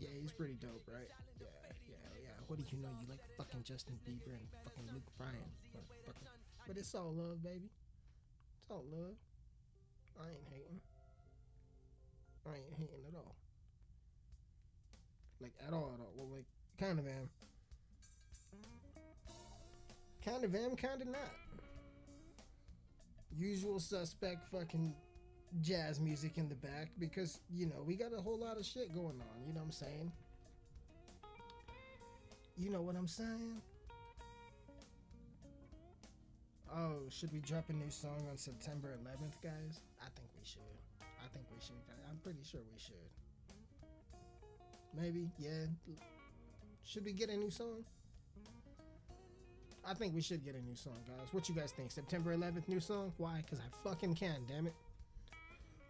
Yeah, 0.00 0.08
he's 0.22 0.32
pretty 0.32 0.54
dope, 0.54 0.88
right? 0.88 1.10
Yeah, 1.38 1.46
yeah, 1.86 1.96
yeah. 2.22 2.30
What 2.46 2.58
do 2.58 2.64
you 2.70 2.82
know? 2.82 2.88
You 3.02 3.08
like 3.10 3.20
fucking 3.36 3.62
Justin 3.62 3.98
Bieber 4.08 4.32
and 4.32 4.48
fucking 4.64 4.88
Luke 4.92 5.04
Bryan. 5.18 5.36
motherfucker. 5.76 6.26
But 6.66 6.78
it's 6.78 6.94
all 6.94 7.12
love, 7.12 7.42
baby. 7.42 7.68
All 8.70 8.84
love. 8.92 9.16
I 10.20 10.28
ain't 10.28 10.48
hating. 10.50 10.80
I 12.46 12.56
ain't 12.56 12.74
hating 12.76 13.04
at 13.08 13.14
all. 13.14 13.34
Like 15.40 15.52
at 15.66 15.72
all, 15.72 15.92
at 15.94 16.00
all. 16.00 16.12
Well, 16.16 16.28
like 16.34 16.44
kind 16.78 16.98
of 16.98 17.06
am. 17.06 17.30
Kind 20.24 20.44
of 20.44 20.54
am, 20.54 20.76
kind 20.76 21.00
of 21.00 21.08
not. 21.08 21.32
Usual 23.36 23.80
suspect, 23.80 24.46
fucking 24.48 24.94
jazz 25.62 26.00
music 26.00 26.36
in 26.36 26.48
the 26.48 26.54
back 26.56 26.90
because 26.98 27.40
you 27.50 27.66
know 27.66 27.82
we 27.86 27.94
got 27.94 28.12
a 28.12 28.20
whole 28.20 28.38
lot 28.38 28.58
of 28.58 28.66
shit 28.66 28.92
going 28.94 29.20
on. 29.20 29.46
You 29.46 29.54
know 29.54 29.60
what 29.60 29.66
I'm 29.66 29.72
saying? 29.72 30.12
You 32.58 32.70
know 32.70 32.82
what 32.82 32.96
I'm 32.96 33.06
saying? 33.06 33.62
Oh, 36.74 37.08
should 37.08 37.32
we 37.32 37.40
drop 37.40 37.70
a 37.70 37.72
new 37.72 37.90
song 37.90 38.26
on 38.30 38.36
September 38.36 38.94
11th, 39.02 39.42
guys? 39.42 39.80
I 40.00 40.08
think 40.14 40.28
we 40.38 40.44
should. 40.44 40.60
I 41.00 41.26
think 41.32 41.46
we 41.50 41.60
should. 41.64 41.76
I'm 42.10 42.18
pretty 42.18 42.40
sure 42.42 42.60
we 42.72 42.78
should. 42.78 42.94
Maybe, 44.94 45.30
yeah. 45.38 45.66
Should 46.84 47.04
we 47.04 47.12
get 47.12 47.30
a 47.30 47.36
new 47.36 47.50
song? 47.50 47.84
I 49.86 49.94
think 49.94 50.14
we 50.14 50.20
should 50.20 50.44
get 50.44 50.54
a 50.54 50.62
new 50.62 50.74
song, 50.74 51.00
guys. 51.06 51.28
What 51.32 51.48
you 51.48 51.54
guys 51.54 51.72
think? 51.72 51.90
September 51.90 52.36
11th, 52.36 52.68
new 52.68 52.80
song? 52.80 53.12
Why? 53.16 53.42
Because 53.44 53.60
I 53.60 53.88
fucking 53.88 54.14
can, 54.14 54.40
damn 54.46 54.66
it. 54.66 54.74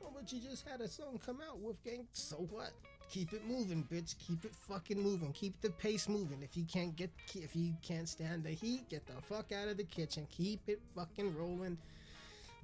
Oh, 0.04 0.10
but 0.14 0.32
you 0.32 0.40
just 0.40 0.66
had 0.68 0.80
a 0.80 0.88
song 0.88 1.18
come 1.24 1.38
out, 1.48 1.58
Wolfgang. 1.58 2.06
So 2.12 2.36
what? 2.50 2.70
Keep 3.10 3.32
it 3.32 3.46
moving, 3.46 3.86
bitch. 3.90 4.14
Keep 4.18 4.44
it 4.44 4.54
fucking 4.54 5.00
moving. 5.00 5.32
Keep 5.32 5.60
the 5.62 5.70
pace 5.70 6.08
moving. 6.08 6.42
If 6.42 6.56
you 6.56 6.64
can't 6.64 6.94
get, 6.94 7.10
if 7.34 7.56
you 7.56 7.72
can't 7.82 8.08
stand 8.08 8.44
the 8.44 8.50
heat, 8.50 8.88
get 8.90 9.06
the 9.06 9.14
fuck 9.22 9.50
out 9.52 9.68
of 9.68 9.78
the 9.78 9.84
kitchen. 9.84 10.26
Keep 10.30 10.68
it 10.68 10.80
fucking 10.94 11.34
rolling. 11.34 11.78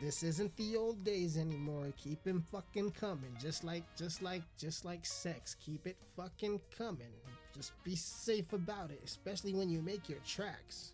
This 0.01 0.23
isn't 0.23 0.55
the 0.57 0.77
old 0.77 1.03
days 1.05 1.39
anymore. 1.39 1.87
Keep 1.97 2.27
him 2.27 2.45
fucking 2.51 2.91
coming. 2.91 3.35
Just 3.41 3.65
like, 3.65 3.85
just 3.97 4.23
like, 4.23 4.43
just 4.59 4.85
like 4.85 5.07
sex. 5.07 5.57
Keep 5.65 5.87
it 5.87 5.97
fucking 6.17 6.61
coming. 6.77 7.13
Just 7.55 7.73
be 7.85 7.95
safe 7.95 8.53
about 8.53 8.91
it, 8.91 9.01
especially 9.05 9.55
when 9.55 9.71
you 9.71 9.81
make 9.81 10.09
your 10.09 10.19
tracks. 10.27 10.93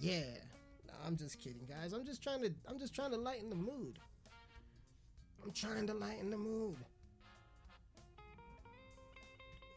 Yeah. 0.00 0.22
No, 0.88 0.94
I'm 1.06 1.16
just 1.16 1.38
kidding, 1.38 1.68
guys. 1.68 1.92
I'm 1.92 2.04
just 2.04 2.22
trying 2.22 2.40
to, 2.42 2.52
I'm 2.68 2.78
just 2.78 2.94
trying 2.94 3.10
to 3.10 3.18
lighten 3.18 3.50
the 3.50 3.56
mood. 3.56 3.98
I'm 5.44 5.52
trying 5.52 5.86
to 5.86 5.94
lighten 5.94 6.30
the 6.30 6.38
mood. 6.38 6.76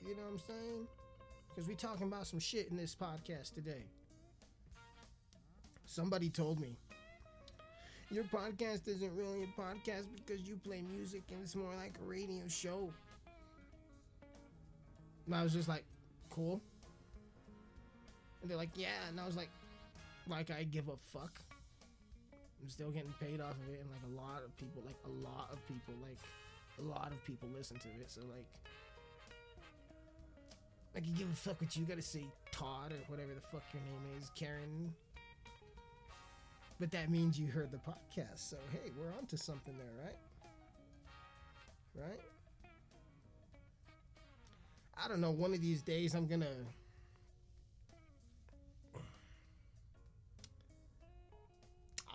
You 0.06 0.16
know 0.16 0.24
what 0.24 0.32
I'm 0.32 0.40
saying? 0.40 0.88
Because 1.50 1.68
we 1.68 1.76
talking 1.76 2.08
about 2.08 2.26
some 2.28 2.40
shit 2.40 2.70
in 2.70 2.78
this 2.78 2.96
podcast 2.96 3.54
today. 3.54 3.86
Somebody 5.86 6.30
told 6.30 6.60
me 6.60 6.78
your 8.12 8.24
podcast 8.24 8.88
isn't 8.88 9.16
really 9.16 9.44
a 9.44 9.62
podcast 9.62 10.06
because 10.16 10.42
you 10.48 10.56
play 10.64 10.82
music 10.82 11.24
and 11.32 11.42
it's 11.44 11.56
more 11.56 11.74
like 11.76 11.94
a 12.02 12.10
radio 12.10 12.48
show. 12.48 12.92
And 15.26 15.36
I 15.36 15.44
was 15.44 15.54
just 15.54 15.70
like, 15.70 15.84
cool. 16.32 16.60
And 18.42 18.50
they're 18.50 18.58
like, 18.58 18.72
yeah. 18.76 18.88
And 19.10 19.20
I 19.20 19.26
was 19.26 19.36
like, 19.36 19.50
like 20.28 20.50
I 20.50 20.64
give 20.64 20.88
a 20.88 20.98
fuck. 20.98 21.40
I'm 22.62 22.70
still 22.70 22.92
getting 22.92 23.14
paid 23.20 23.42
off 23.42 23.52
of 23.52 23.74
it, 23.74 23.80
and 23.82 23.90
like 23.92 24.04
a 24.06 24.22
lot 24.22 24.44
of 24.44 24.56
people, 24.58 24.84
like 24.86 24.98
a 25.06 25.28
lot 25.28 25.50
of 25.52 25.66
people, 25.68 25.94
like 26.02 26.18
a 26.80 26.82
lot 26.82 27.12
of 27.12 27.24
people 27.26 27.50
listen 27.56 27.78
to 27.80 27.88
it. 27.88 28.10
So 28.10 28.22
like, 28.22 28.46
like 30.94 31.06
you 31.08 31.14
give 31.14 31.32
a 31.32 31.36
fuck 31.36 31.62
what 31.62 31.76
you 31.76 31.86
gotta 31.86 32.02
say, 32.02 32.26
Todd 32.52 32.92
or 32.92 33.00
whatever 33.08 33.34
the 33.34 33.42
fuck 33.42 33.64
your 33.74 33.82
name 33.84 34.20
is, 34.20 34.32
Karen. 34.36 34.94
But 36.80 36.92
that 36.92 37.10
means 37.10 37.38
you 37.38 37.48
heard 37.48 37.72
the 37.72 37.78
podcast, 37.78 38.38
so 38.50 38.58
hey, 38.72 38.92
we're 38.98 39.14
onto 39.18 39.38
something 39.38 39.74
there, 39.78 40.06
right? 40.06 40.18
Right? 41.96 42.22
I 45.02 45.08
don't 45.08 45.22
know. 45.22 45.32
One 45.32 45.54
of 45.54 45.62
these 45.62 45.82
days, 45.82 46.14
I'm 46.14 46.28
gonna. 46.28 46.48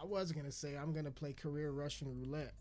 I 0.05 0.07
was 0.07 0.33
gonna 0.33 0.53
say 0.53 0.77
I'm 0.77 0.93
gonna 0.93 1.11
play 1.11 1.33
career 1.33 1.71
Russian 1.71 2.09
roulette. 2.15 2.53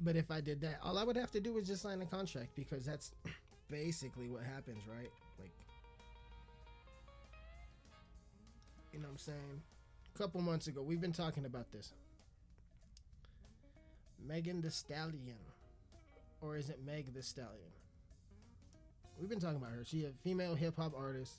But 0.00 0.16
if 0.16 0.32
I 0.32 0.40
did 0.40 0.60
that, 0.62 0.80
all 0.82 0.98
I 0.98 1.04
would 1.04 1.16
have 1.16 1.30
to 1.32 1.40
do 1.40 1.56
is 1.58 1.66
just 1.68 1.82
sign 1.82 2.02
a 2.02 2.06
contract 2.06 2.56
because 2.56 2.84
that's 2.84 3.12
basically 3.70 4.28
what 4.28 4.42
happens, 4.42 4.82
right? 4.88 5.10
Like, 5.38 5.52
you 8.92 8.98
know 8.98 9.06
what 9.06 9.12
I'm 9.12 9.18
saying? 9.18 9.62
A 10.12 10.18
couple 10.18 10.40
months 10.40 10.66
ago, 10.66 10.82
we've 10.82 11.00
been 11.00 11.12
talking 11.12 11.44
about 11.44 11.70
this. 11.70 11.92
Megan 14.26 14.60
Thee 14.60 14.70
Stallion. 14.70 15.38
Or 16.40 16.56
is 16.56 16.68
it 16.68 16.80
Meg 16.84 17.14
Thee 17.14 17.22
Stallion? 17.22 17.72
We've 19.20 19.28
been 19.28 19.40
talking 19.40 19.58
about 19.58 19.70
her. 19.70 19.84
She 19.84 20.04
a 20.04 20.10
female 20.10 20.56
hip 20.56 20.76
hop 20.76 20.94
artist. 20.96 21.34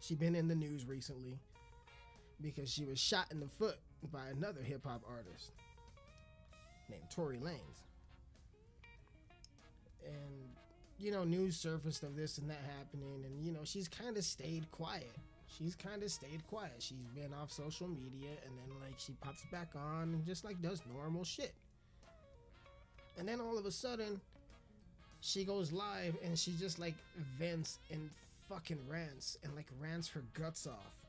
She 0.00 0.16
been 0.16 0.34
in 0.34 0.48
the 0.48 0.54
news 0.56 0.86
recently 0.86 1.38
because 2.42 2.70
she 2.70 2.84
was 2.84 2.98
shot 2.98 3.26
in 3.30 3.40
the 3.40 3.48
foot 3.48 3.76
by 4.12 4.26
another 4.28 4.62
hip 4.62 4.84
hop 4.84 5.02
artist 5.08 5.52
named 6.88 7.02
Tory 7.10 7.38
Lanez. 7.38 7.84
And 10.04 10.48
you 10.98 11.10
know, 11.10 11.24
news 11.24 11.56
surfaced 11.56 12.02
of 12.02 12.16
this 12.16 12.38
and 12.38 12.50
that 12.50 12.62
happening, 12.78 13.24
and 13.24 13.44
you 13.44 13.52
know, 13.52 13.60
she's 13.64 13.88
kind 13.88 14.16
of 14.16 14.24
stayed 14.24 14.70
quiet. 14.70 15.16
she's 15.58 15.74
kind 15.74 16.02
of 16.02 16.10
stayed 16.10 16.46
quiet. 16.46 16.74
She's 16.78 17.06
been 17.14 17.32
off 17.34 17.50
social 17.52 17.88
media 17.88 18.30
and 18.46 18.56
then 18.56 18.80
like 18.80 18.98
she 18.98 19.12
pops 19.20 19.44
back 19.50 19.70
on 19.74 20.14
and 20.14 20.24
just 20.26 20.44
like 20.44 20.60
does 20.62 20.82
normal 20.92 21.24
shit. 21.24 21.54
And 23.18 23.26
then 23.28 23.40
all 23.40 23.58
of 23.58 23.66
a 23.66 23.70
sudden, 23.70 24.20
she 25.20 25.44
goes 25.44 25.72
live 25.72 26.16
and 26.24 26.38
she 26.38 26.52
just 26.58 26.78
like 26.78 26.94
vents 27.38 27.78
and 27.90 28.10
fucking 28.48 28.78
rants 28.88 29.38
and 29.44 29.54
like 29.54 29.66
rants 29.80 30.08
her 30.08 30.22
guts 30.34 30.66
off. 30.66 30.99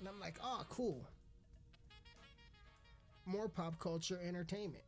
And 0.00 0.08
I'm 0.08 0.18
like, 0.18 0.38
oh, 0.42 0.64
cool. 0.70 1.06
More 3.26 3.48
pop 3.48 3.78
culture 3.78 4.18
entertainment. 4.26 4.82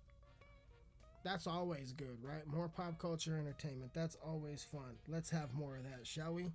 That's 1.22 1.46
always 1.46 1.92
good, 1.92 2.18
right? 2.22 2.46
More 2.46 2.68
pop 2.68 2.98
culture 2.98 3.38
entertainment. 3.38 3.92
That's 3.94 4.16
always 4.26 4.64
fun. 4.64 4.96
Let's 5.06 5.30
have 5.30 5.54
more 5.54 5.76
of 5.76 5.84
that, 5.84 6.06
shall 6.06 6.32
we? 6.32 6.50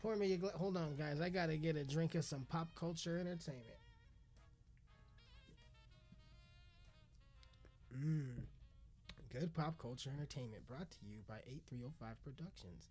Pour 0.00 0.14
me 0.14 0.38
Hold 0.56 0.76
on, 0.76 0.94
guys. 0.96 1.20
I 1.20 1.30
gotta 1.30 1.56
get 1.56 1.76
a 1.76 1.84
drink 1.84 2.14
of 2.14 2.24
some 2.24 2.44
pop 2.48 2.68
culture 2.74 3.18
entertainment. 3.18 3.80
Mmm. 7.98 8.44
Good 9.32 9.54
pop 9.54 9.78
culture 9.78 10.10
entertainment 10.14 10.68
brought 10.68 10.90
to 10.90 10.98
you 11.02 11.22
by 11.26 11.38
8305 11.48 12.22
Productions. 12.22 12.90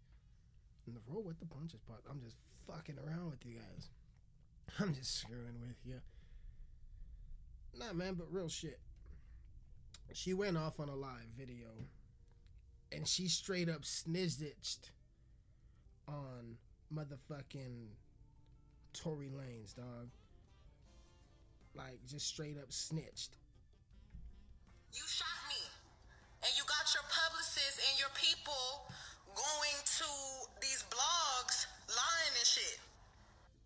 And 0.87 0.95
the 0.95 1.01
roll 1.07 1.21
with 1.21 1.39
the 1.39 1.45
punches 1.45 1.79
part. 1.87 2.01
I'm 2.09 2.19
just 2.21 2.37
fucking 2.65 2.97
around 3.05 3.29
with 3.29 3.45
you 3.45 3.55
guys. 3.55 3.89
I'm 4.79 4.93
just 4.93 5.19
screwing 5.19 5.59
with 5.61 5.77
you. 5.85 6.01
Nah, 7.77 7.93
man, 7.93 8.15
but 8.15 8.27
real 8.31 8.49
shit. 8.49 8.79
She 10.13 10.33
went 10.33 10.57
off 10.57 10.79
on 10.79 10.89
a 10.89 10.95
live 10.95 11.31
video 11.37 11.67
and 12.91 13.07
she 13.07 13.27
straight 13.27 13.69
up 13.69 13.85
snitched 13.85 14.91
on 16.07 16.57
motherfucking 16.93 17.87
Tory 18.93 19.29
Lanez, 19.29 19.75
dog. 19.75 20.09
Like, 21.73 21.99
just 22.05 22.27
straight 22.27 22.57
up 22.57 22.71
snitched. 22.71 23.37
You 24.91 25.03
shot 25.07 25.39
me. 25.47 25.63
And 26.43 26.51
you 26.57 26.63
got 26.67 26.93
your 26.93 27.03
publicists 27.07 27.79
and 27.89 27.99
your 27.99 28.11
people 28.15 28.91
going 29.31 29.79
to 29.85 30.11
these 30.59 30.83
blogs 30.91 31.67
lying 31.87 32.35
and 32.35 32.47
shit. 32.47 32.79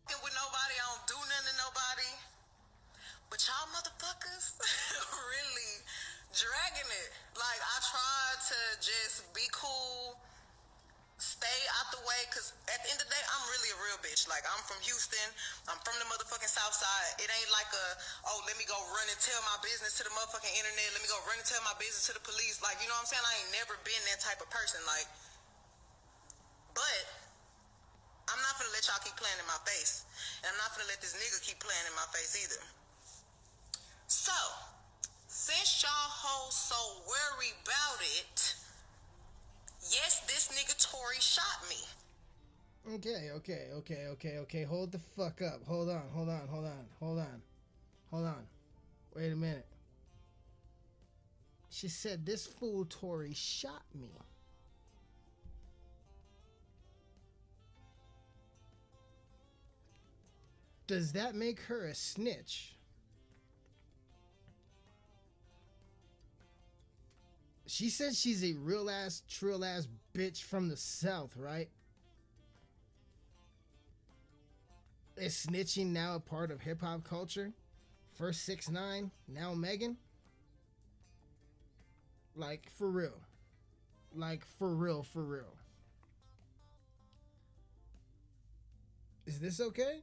With 0.06 0.38
nobody, 0.38 0.76
I 0.78 0.86
don't 0.86 1.08
do 1.10 1.18
nothing 1.18 1.50
to 1.50 1.56
nobody. 1.66 2.12
But 3.34 3.42
y'all 3.50 3.66
motherfuckers 3.74 4.54
really 5.34 5.74
dragging 6.30 6.86
it. 6.86 7.10
Like 7.34 7.58
I 7.58 7.78
tried 7.82 8.40
to 8.54 8.60
just 8.86 9.26
be 9.34 9.50
cool, 9.50 10.14
stay 11.18 11.60
out 11.82 11.90
the 11.90 12.06
way, 12.06 12.22
cause 12.30 12.54
at 12.70 12.86
the 12.86 12.94
end 12.94 13.02
of 13.02 13.10
the 13.10 13.18
day, 13.18 13.24
I'm 13.34 13.44
really 13.50 13.74
a 13.74 13.80
real 13.82 13.98
bitch. 14.06 14.30
Like 14.30 14.46
I'm 14.46 14.62
from 14.70 14.78
Houston, 14.86 15.26
I'm 15.74 15.82
from 15.82 15.98
the 15.98 16.06
motherfucking 16.06 16.54
South 16.54 16.78
Side. 16.78 17.12
It 17.18 17.26
ain't 17.26 17.50
like 17.50 17.74
a 17.74 17.86
oh 18.30 18.46
let 18.46 18.62
me 18.62 18.70
go 18.70 18.78
run 18.94 19.10
and 19.10 19.18
tell 19.18 19.42
my 19.50 19.58
business 19.66 19.98
to 19.98 20.06
the 20.06 20.14
motherfucking 20.14 20.54
internet. 20.54 20.86
Let 20.94 21.02
me 21.02 21.10
go 21.10 21.18
run 21.26 21.42
and 21.42 21.50
tell 21.50 21.66
my 21.66 21.74
business 21.82 22.06
to 22.10 22.14
the 22.14 22.22
police. 22.22 22.62
Like 22.62 22.78
you 22.78 22.86
know 22.86 22.98
what 23.02 23.10
I'm 23.10 23.12
saying? 23.12 23.26
I 23.26 23.34
ain't 23.42 23.54
never 23.58 23.74
been 23.82 24.04
that 24.14 24.22
type 24.22 24.38
of 24.38 24.54
person. 24.54 24.78
Like, 24.86 25.10
but 26.78 27.25
I'm 28.30 28.42
not 28.42 28.58
gonna 28.58 28.74
let 28.74 28.86
y'all 28.90 29.02
keep 29.04 29.16
playing 29.18 29.38
in 29.38 29.48
my 29.48 29.60
face, 29.66 30.06
and 30.42 30.50
I'm 30.50 30.60
not 30.60 30.74
gonna 30.74 30.90
let 30.90 31.02
this 31.02 31.14
nigga 31.14 31.38
keep 31.46 31.60
playing 31.62 31.86
in 31.86 31.96
my 31.96 32.08
face 32.10 32.34
either. 32.38 32.62
So, 34.08 34.38
since 35.28 35.84
y'all 35.84 36.10
hoes 36.10 36.56
so 36.56 36.80
worried 37.06 37.58
about 37.62 38.00
it, 38.22 38.38
yes, 39.94 40.26
this 40.26 40.50
nigga 40.54 40.74
Tory 40.82 41.22
shot 41.22 41.62
me. 41.70 41.82
Okay, 42.96 43.32
okay, 43.34 43.70
okay, 43.74 44.08
okay, 44.14 44.38
okay. 44.40 44.64
Hold 44.64 44.92
the 44.92 45.00
fuck 45.00 45.42
up. 45.42 45.62
Hold 45.66 45.90
on, 45.90 46.04
hold 46.14 46.30
on, 46.30 46.48
hold 46.48 46.66
on, 46.66 46.86
hold 47.00 47.20
on. 47.20 47.42
Hold 48.12 48.26
on. 48.28 48.44
Wait 49.16 49.32
a 49.32 49.36
minute. 49.36 49.66
She 51.70 51.88
said 51.88 52.26
this 52.26 52.46
fool 52.46 52.86
Tory 52.86 53.34
shot 53.34 53.82
me. 53.94 54.08
Does 60.88 61.14
that 61.14 61.36
make 61.36 61.60
her 61.62 61.86
a 61.86 61.96
snitch? 61.96 62.76
She 67.68 67.90
says 67.90 68.20
she's 68.20 68.44
a 68.44 68.54
real 68.54 68.90
ass, 68.90 69.24
trill 69.28 69.66
ass 69.66 69.88
bitch 70.14 70.44
from 70.44 70.70
the 70.70 70.78
South, 70.78 71.36
right? 71.36 71.70
Is 75.18 75.46
snitching 75.50 75.88
now 75.88 76.16
a 76.16 76.20
part 76.20 76.52
of 76.52 76.62
hip 76.62 76.82
hop 76.82 77.04
culture? 77.04 77.54
First 78.18 78.46
six 78.46 78.70
nine, 78.70 79.12
now 79.28 79.54
Megan. 79.54 79.98
Like 82.36 82.70
for 82.78 82.90
real, 82.90 83.22
like 84.14 84.46
for 84.46 84.74
real, 84.74 85.04
for 85.04 85.24
real. 85.24 85.56
Is 89.26 89.40
this 89.40 89.60
okay? 89.60 90.02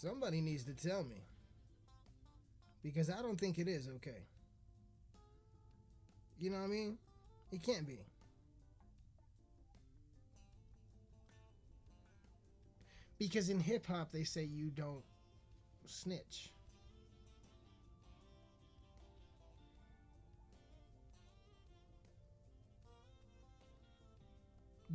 Somebody 0.00 0.40
needs 0.40 0.64
to 0.64 0.72
tell 0.72 1.04
me. 1.04 1.20
Because 2.82 3.10
I 3.10 3.20
don't 3.20 3.38
think 3.38 3.58
it 3.58 3.68
is 3.68 3.86
okay. 3.96 4.22
You 6.38 6.48
know 6.48 6.56
what 6.56 6.64
I 6.64 6.68
mean? 6.68 6.96
It 7.52 7.62
can't 7.62 7.86
be. 7.86 7.98
Because 13.18 13.50
in 13.50 13.60
hip 13.60 13.84
hop, 13.84 14.10
they 14.10 14.24
say 14.24 14.44
you 14.44 14.70
don't 14.70 15.04
snitch. 15.84 16.50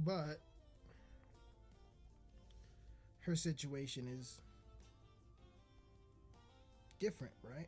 But 0.04 0.40
her 3.22 3.36
situation 3.36 4.08
is 4.08 4.42
different, 7.06 7.34
right? 7.44 7.68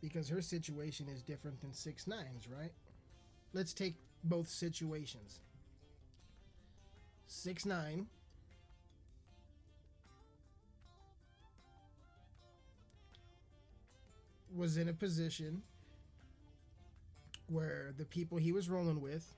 Because 0.00 0.28
her 0.28 0.42
situation 0.42 1.06
is 1.08 1.22
different 1.22 1.60
than 1.60 1.72
six 1.72 2.08
nines, 2.08 2.48
right? 2.48 2.72
Let's 3.52 3.72
take 3.72 3.94
both 4.24 4.48
situations. 4.48 5.38
Six 7.28 7.64
nine 7.64 8.06
was 14.52 14.76
in 14.76 14.88
a 14.88 14.92
position 14.92 15.62
where 17.46 17.92
the 17.96 18.04
people 18.04 18.38
he 18.38 18.50
was 18.50 18.68
rolling 18.68 19.00
with 19.00 19.36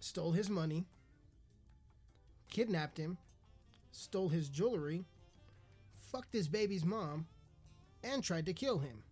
stole 0.00 0.32
his 0.32 0.50
money, 0.50 0.84
kidnapped 2.50 2.98
him, 2.98 3.16
stole 3.90 4.28
his 4.28 4.48
jewelry, 4.48 5.04
fucked 6.10 6.32
his 6.32 6.48
baby's 6.48 6.84
mom, 6.84 7.26
and 8.02 8.22
tried 8.22 8.46
to 8.46 8.52
kill 8.52 8.78
him. 8.78 9.02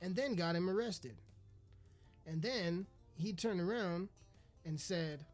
And 0.00 0.14
then 0.14 0.34
got 0.34 0.56
him 0.56 0.68
arrested. 0.68 1.16
And 2.26 2.42
then 2.42 2.86
he 3.18 3.32
turned 3.32 3.60
around 3.60 4.08
and 4.64 4.78
said, 4.78 5.24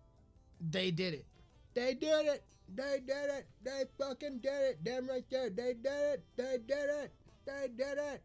They 0.61 0.90
did 0.90 1.14
it. 1.14 1.27
They 1.75 1.95
did 1.95 2.27
it. 2.27 2.45
They 2.75 3.01
did 3.05 3.31
it. 3.31 3.47
They 3.64 3.85
fucking 3.99 4.38
did 4.38 4.62
it. 4.62 4.85
Damn 4.85 5.09
right 5.09 5.25
there. 5.31 5.51
They 5.51 5.75
did 5.75 6.14
it. 6.14 6.23
They 6.37 6.59
did 6.66 6.90
it. 7.03 7.12
They 7.45 7.68
did 7.77 7.99
it. 7.99 8.23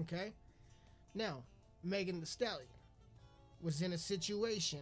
Okay? 0.00 0.32
Now, 1.14 1.44
Megan 1.82 2.20
Thee 2.20 2.26
Stallion 2.26 2.68
was 3.62 3.82
in 3.82 3.92
a 3.92 3.98
situation 3.98 4.80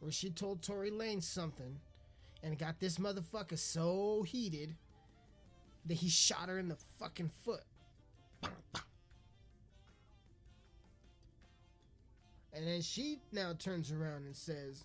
where 0.00 0.12
she 0.12 0.30
told 0.30 0.62
Tory 0.62 0.90
Lane 0.90 1.20
something 1.20 1.80
and 2.42 2.58
got 2.58 2.78
this 2.78 2.98
motherfucker 2.98 3.58
so 3.58 4.22
heated 4.22 4.76
that 5.86 5.94
he 5.94 6.08
shot 6.08 6.48
her 6.48 6.58
in 6.58 6.68
the 6.68 6.76
fucking 6.98 7.30
foot. 7.44 7.64
And 12.52 12.66
then 12.66 12.82
she 12.82 13.18
now 13.32 13.52
turns 13.58 13.90
around 13.90 14.26
and 14.26 14.36
says, 14.36 14.84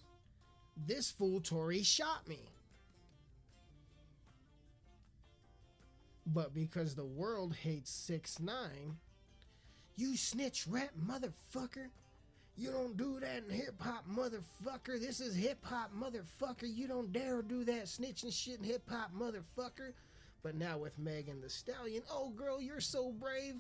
This 0.88 1.12
fool 1.12 1.40
Tory 1.40 1.84
shot 1.84 2.28
me. 2.28 2.40
But 6.26 6.54
because 6.54 6.96
the 6.96 7.06
world 7.06 7.56
hates 7.56 7.92
6 7.92 8.40
9 8.40 8.98
you 10.00 10.16
snitch 10.16 10.66
rat 10.66 10.92
motherfucker. 10.98 11.90
You 12.56 12.72
don't 12.72 12.96
do 12.96 13.20
that 13.20 13.44
in 13.44 13.54
hip 13.54 13.82
hop, 13.82 14.06
motherfucker. 14.10 14.98
This 14.98 15.20
is 15.20 15.36
hip 15.36 15.58
hop, 15.62 15.92
motherfucker. 15.94 16.74
You 16.74 16.88
don't 16.88 17.12
dare 17.12 17.42
do 17.42 17.66
that 17.66 17.84
snitching 17.84 18.32
shit 18.32 18.60
in 18.60 18.64
hip 18.64 18.90
hop, 18.90 19.12
motherfucker. 19.14 19.92
But 20.42 20.56
now 20.56 20.78
with 20.78 20.98
Megan 20.98 21.42
Thee 21.42 21.50
Stallion, 21.50 22.04
oh 22.10 22.30
girl, 22.30 22.62
you're 22.62 22.80
so 22.80 23.12
brave. 23.12 23.56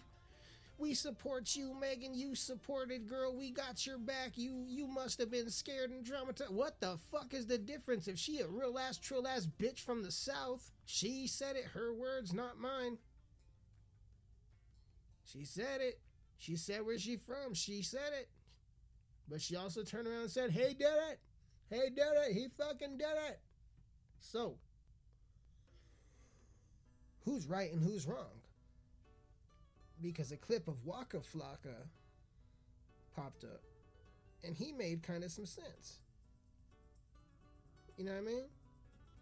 We 0.77 0.93
support 0.93 1.57
you, 1.57 1.75
Megan. 1.77 2.13
You 2.13 2.35
supported, 2.35 3.09
girl. 3.09 3.35
We 3.35 3.51
got 3.51 3.85
your 3.85 3.97
back. 3.97 4.37
You 4.37 4.65
you 4.65 4.87
must 4.87 5.19
have 5.19 5.29
been 5.29 5.49
scared 5.49 5.91
and 5.91 6.05
traumatized. 6.05 6.51
What 6.51 6.79
the 6.79 6.97
fuck 7.11 7.33
is 7.33 7.47
the 7.47 7.57
difference? 7.57 8.07
If 8.07 8.17
she 8.17 8.39
a 8.39 8.47
real 8.47 8.79
ass, 8.79 8.97
trill 8.97 9.27
ass 9.27 9.45
bitch 9.45 9.81
from 9.81 10.03
the 10.03 10.11
south, 10.11 10.71
she 10.85 11.27
said 11.27 11.57
it. 11.57 11.65
Her 11.65 11.93
words, 11.93 12.33
not 12.33 12.59
mine. 12.59 12.97
She 15.25 15.43
said 15.43 15.81
it. 15.81 15.99
She 16.37 16.55
said 16.55 16.85
where 16.85 16.97
she 16.97 17.17
from. 17.17 17.53
She 17.53 17.81
said 17.81 18.13
it. 18.17 18.29
But 19.27 19.41
she 19.41 19.57
also 19.57 19.83
turned 19.83 20.07
around 20.07 20.21
and 20.21 20.31
said, 20.31 20.51
"Hey, 20.51 20.73
did 20.73 20.87
it? 21.11 21.19
Hey, 21.69 21.89
did 21.89 22.13
it? 22.25 22.33
He 22.33 22.47
fucking 22.47 22.97
did 22.97 23.17
it." 23.29 23.41
So, 24.21 24.57
who's 27.25 27.47
right 27.47 27.71
and 27.71 27.81
who's 27.81 28.07
wrong? 28.07 28.35
Because 30.01 30.31
a 30.31 30.37
clip 30.37 30.67
of 30.67 30.85
Waka 30.85 31.19
Flocka 31.19 31.75
popped 33.15 33.43
up, 33.43 33.61
and 34.43 34.55
he 34.55 34.71
made 34.71 35.03
kind 35.03 35.23
of 35.23 35.31
some 35.31 35.45
sense. 35.45 35.99
You 37.99 38.07
know 38.07 38.15
what 38.15 38.23
I 38.23 38.31
mean? 38.31 38.47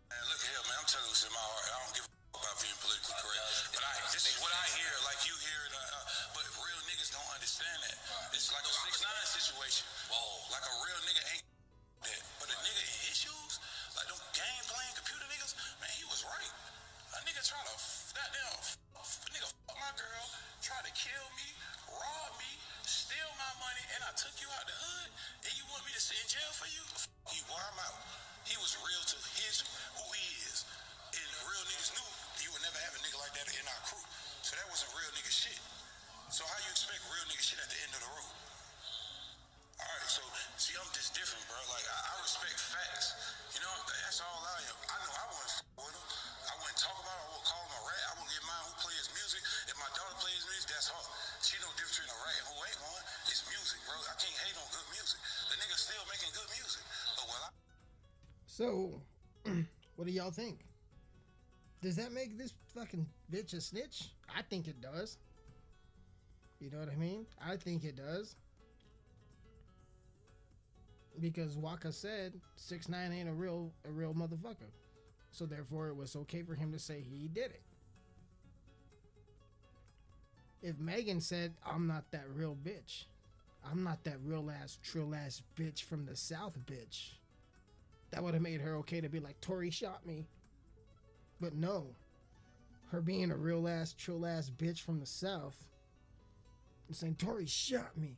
Man, 0.07 0.23
look 0.29 0.37
here, 0.37 0.61
man. 0.69 0.77
I'm 0.77 0.85
telling 0.85 1.09
you 1.09 1.17
this 1.17 1.25
in 1.25 1.33
my 1.33 1.41
heart. 1.41 1.65
I 1.65 1.77
don't 1.81 1.95
give 1.97 2.05
a 2.05 2.13
fuck 2.29 2.45
about 2.45 2.57
being 2.61 2.77
politically 2.77 3.17
correct. 3.17 3.73
But 3.73 3.81
I, 3.81 3.91
this 4.13 4.25
is 4.29 4.37
what 4.37 4.53
I 4.53 4.65
hear, 4.77 4.93
like 5.01 5.17
you 5.25 5.33
hear 5.33 5.61
it. 5.65 5.73
Uh, 5.73 5.81
uh, 5.81 6.37
but 6.37 6.45
real 6.61 6.81
niggas 6.85 7.09
don't 7.09 7.31
understand 7.33 7.77
that. 7.89 7.97
It's 8.37 8.53
like 8.53 8.63
a 8.63 8.73
six 8.85 9.01
nine 9.01 9.27
situation. 9.33 9.83
Whoa, 10.13 10.53
like 10.53 10.61
a 10.61 10.75
real 10.85 10.99
nigga 11.09 11.23
ain't 11.33 11.45
that. 12.05 12.21
But 12.37 12.53
a 12.53 12.57
nigga 12.61 12.81
in 12.85 12.97
issues, 13.09 13.56
nigga 17.37 17.53
try 17.53 17.61
to 17.69 17.77
f- 17.77 18.17
f- 18.97 19.29
nigga 19.29 19.45
fuck 19.45 19.77
my 19.77 19.93
girl, 19.93 20.25
try 20.57 20.81
to 20.81 20.89
kill 20.97 21.27
me, 21.37 21.45
rob 21.85 22.33
me, 22.41 22.49
steal 22.81 23.29
my 23.37 23.53
money, 23.61 23.85
and 23.93 24.01
I 24.01 24.11
took 24.17 24.33
you 24.41 24.49
out 24.57 24.65
the 24.65 24.73
hood, 24.73 25.09
and 25.45 25.53
you 25.53 25.61
want 25.69 25.85
me 25.85 25.93
to 25.93 26.01
sit 26.01 26.17
in 26.17 26.25
jail 26.25 26.49
for 26.57 26.65
you? 26.65 26.81
He 27.29 27.37
wore 27.45 27.61
him 27.61 27.77
out. 27.77 27.93
He 28.41 28.57
was 28.57 28.73
real 28.81 29.03
to 29.13 29.17
his 29.37 29.61
who 30.01 30.05
he 30.17 30.25
is. 30.49 30.65
And 31.13 31.29
real 31.45 31.61
niggas 31.69 31.93
knew 31.93 32.09
you 32.41 32.49
would 32.57 32.63
never 32.65 32.79
have 32.81 32.97
a 32.97 33.01
nigga 33.05 33.21
like 33.21 33.33
that 33.37 33.45
in 33.53 33.65
our 33.69 33.81
crew. 33.85 34.01
So 34.41 34.57
that 34.57 34.65
wasn't 34.73 34.97
real 34.97 35.13
nigga 35.13 35.29
shit. 35.29 35.61
So 36.33 36.41
how 36.41 36.57
you 36.65 36.73
expect 36.73 37.05
real 37.05 37.25
nigga 37.29 37.45
shit 37.45 37.61
at 37.61 37.69
the 37.69 37.77
end 37.85 37.93
of 37.93 38.01
the 38.01 38.11
road? 38.17 38.46
All 39.77 39.85
right, 39.85 40.09
so 40.09 40.23
see, 40.57 40.73
I'm 40.73 40.89
just 40.93 41.13
different, 41.13 41.45
bro. 41.45 41.57
Like 41.69 41.85
I, 41.85 41.97
I 41.97 42.13
respect 42.25 42.57
facts. 42.57 43.13
You 43.53 43.61
know, 43.61 43.73
that's 43.85 44.21
all 44.25 44.41
I 44.41 44.57
am. 44.65 44.77
I 44.89 44.95
know 45.05 45.13
I 45.13 45.25
wouldn't 45.29 45.53
f- 45.53 45.65
with 45.77 45.93
him. 45.93 46.07
I 46.49 46.53
wouldn't 46.57 46.79
talk 46.81 46.97
about. 46.97 47.13
It. 47.13 47.21
I 47.21 47.27
wouldn't 47.29 47.47
call 47.47 47.61
him 47.61 47.73
a 47.77 47.81
rat. 47.85 48.03
I 48.09 48.11
wouldn't 48.17 48.33
get 48.33 48.43
mine 48.49 48.63
who 48.65 48.73
plays 48.81 49.05
music. 49.13 49.41
If 49.69 49.75
my 49.77 49.89
daughter 49.93 50.17
plays 50.17 50.41
music, 50.49 50.69
that's 50.73 50.89
her. 50.89 51.05
She 51.45 51.55
between 51.61 52.09
a 52.09 52.19
rat 52.25 52.41
who 52.45 52.53
ain't 52.57 52.81
one. 52.83 53.03
It's 53.29 53.41
music, 53.49 53.79
bro. 53.85 53.97
I 53.97 54.15
can't 54.17 54.37
hate 54.37 54.57
on 54.57 54.67
good 54.69 54.87
music. 54.93 55.19
The 55.49 55.55
still 55.77 56.05
making 56.09 56.31
good 56.33 56.49
music. 56.53 56.83
But 57.17 57.25
well, 57.29 57.43
I. 57.45 57.49
So, 58.45 58.67
what 59.95 60.05
do 60.05 60.13
y'all 60.13 60.33
think? 60.33 60.65
Does 61.81 61.95
that 61.97 62.11
make 62.11 62.37
this 62.37 62.53
fucking 62.73 63.05
bitch 63.31 63.53
a 63.53 63.61
snitch? 63.61 64.09
I 64.29 64.41
think 64.41 64.67
it 64.67 64.81
does. 64.81 65.17
You 66.59 66.69
know 66.71 66.79
what 66.79 66.89
I 66.89 66.95
mean? 66.95 67.25
I 67.37 67.55
think 67.55 67.83
it 67.83 67.95
does. 67.95 68.35
Because 71.19 71.57
Waka 71.57 71.91
said 71.91 72.33
six 72.55 72.87
nine 72.87 73.11
ain't 73.11 73.29
a 73.29 73.33
real 73.33 73.71
a 73.85 73.91
real 73.91 74.13
motherfucker. 74.13 74.71
So 75.31 75.45
therefore 75.45 75.89
it 75.89 75.95
was 75.95 76.15
okay 76.15 76.43
for 76.43 76.55
him 76.55 76.71
to 76.71 76.79
say 76.79 77.01
he 77.01 77.27
did 77.27 77.51
it. 77.51 77.61
If 80.61 80.79
Megan 80.79 81.21
said, 81.21 81.53
I'm 81.65 81.87
not 81.87 82.11
that 82.11 82.25
real 82.33 82.55
bitch. 82.55 83.05
I'm 83.69 83.83
not 83.83 84.03
that 84.05 84.17
real 84.23 84.49
ass 84.49 84.77
trill 84.83 85.13
ass 85.13 85.43
bitch 85.55 85.83
from 85.83 86.05
the 86.05 86.15
south 86.15 86.57
bitch 86.65 87.15
that 88.11 88.23
would 88.23 88.33
have 88.33 88.43
made 88.43 88.61
her 88.61 88.77
okay 88.77 89.01
to 89.01 89.09
be 89.09 89.19
like 89.19 89.39
Tory 89.41 89.69
shot 89.69 90.05
me. 90.05 90.27
But 91.39 91.53
no, 91.53 91.95
her 92.91 93.01
being 93.01 93.31
a 93.31 93.35
real 93.35 93.67
ass, 93.67 93.93
trill 93.93 94.25
ass 94.25 94.49
bitch 94.49 94.79
from 94.79 94.99
the 94.99 95.05
south 95.05 95.67
and 96.87 96.95
saying 96.95 97.15
Tory 97.15 97.45
shot 97.45 97.97
me. 97.97 98.17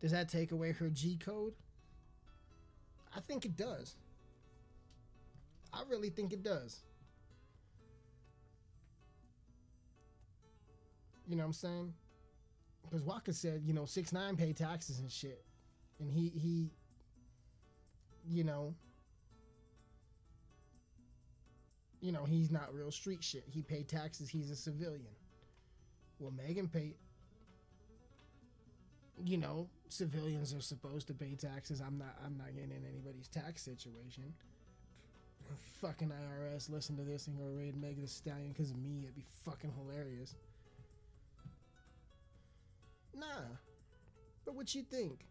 Does 0.00 0.12
that 0.12 0.28
take 0.28 0.52
away 0.52 0.72
her 0.72 0.88
G 0.88 1.16
code? 1.16 1.54
I 3.14 3.20
think 3.20 3.44
it 3.44 3.56
does. 3.56 3.96
I 5.72 5.82
really 5.88 6.10
think 6.10 6.32
it 6.32 6.42
does. 6.42 6.80
You 11.26 11.36
know 11.36 11.42
what 11.42 11.48
I'm 11.48 11.52
saying? 11.54 11.94
Because 12.82 13.02
Waka 13.02 13.32
said, 13.32 13.62
you 13.64 13.72
know, 13.72 13.84
six 13.84 14.12
nine 14.12 14.36
pay 14.36 14.52
taxes 14.52 15.00
and 15.00 15.10
shit, 15.10 15.44
and 15.98 16.10
he 16.10 16.28
he 16.28 16.70
you 18.28 18.44
know, 18.44 18.74
you 22.00 22.12
know, 22.12 22.24
he's 22.24 22.50
not 22.50 22.72
real 22.74 22.90
street 22.90 23.22
shit. 23.22 23.44
He 23.48 23.62
paid 23.62 23.88
taxes. 23.88 24.28
He's 24.28 24.50
a 24.50 24.56
civilian. 24.56 25.06
Well, 26.18 26.32
Megan 26.32 26.68
paid. 26.68 26.94
You 29.24 29.38
know, 29.38 29.68
civilians 29.88 30.54
are 30.54 30.60
supposed 30.60 31.06
to 31.08 31.14
pay 31.14 31.34
taxes. 31.34 31.80
I'm 31.80 31.98
not. 31.98 32.16
I'm 32.24 32.36
not 32.36 32.54
getting 32.54 32.70
in 32.70 32.84
anybody's 32.88 33.28
tax 33.28 33.62
situation. 33.62 34.34
Fucking 35.80 36.10
IRS, 36.10 36.70
listen 36.70 36.96
to 36.96 37.02
this 37.02 37.28
and 37.28 37.38
go 37.38 37.44
raid 37.44 37.80
Megan 37.80 38.00
Thee 38.00 38.08
Stallion 38.08 38.52
because 38.52 38.70
of 38.70 38.78
me. 38.78 39.02
It'd 39.04 39.14
be 39.14 39.24
fucking 39.44 39.72
hilarious. 39.78 40.34
Nah, 43.14 43.54
but 44.44 44.54
what 44.54 44.74
you 44.74 44.82
think? 44.82 45.26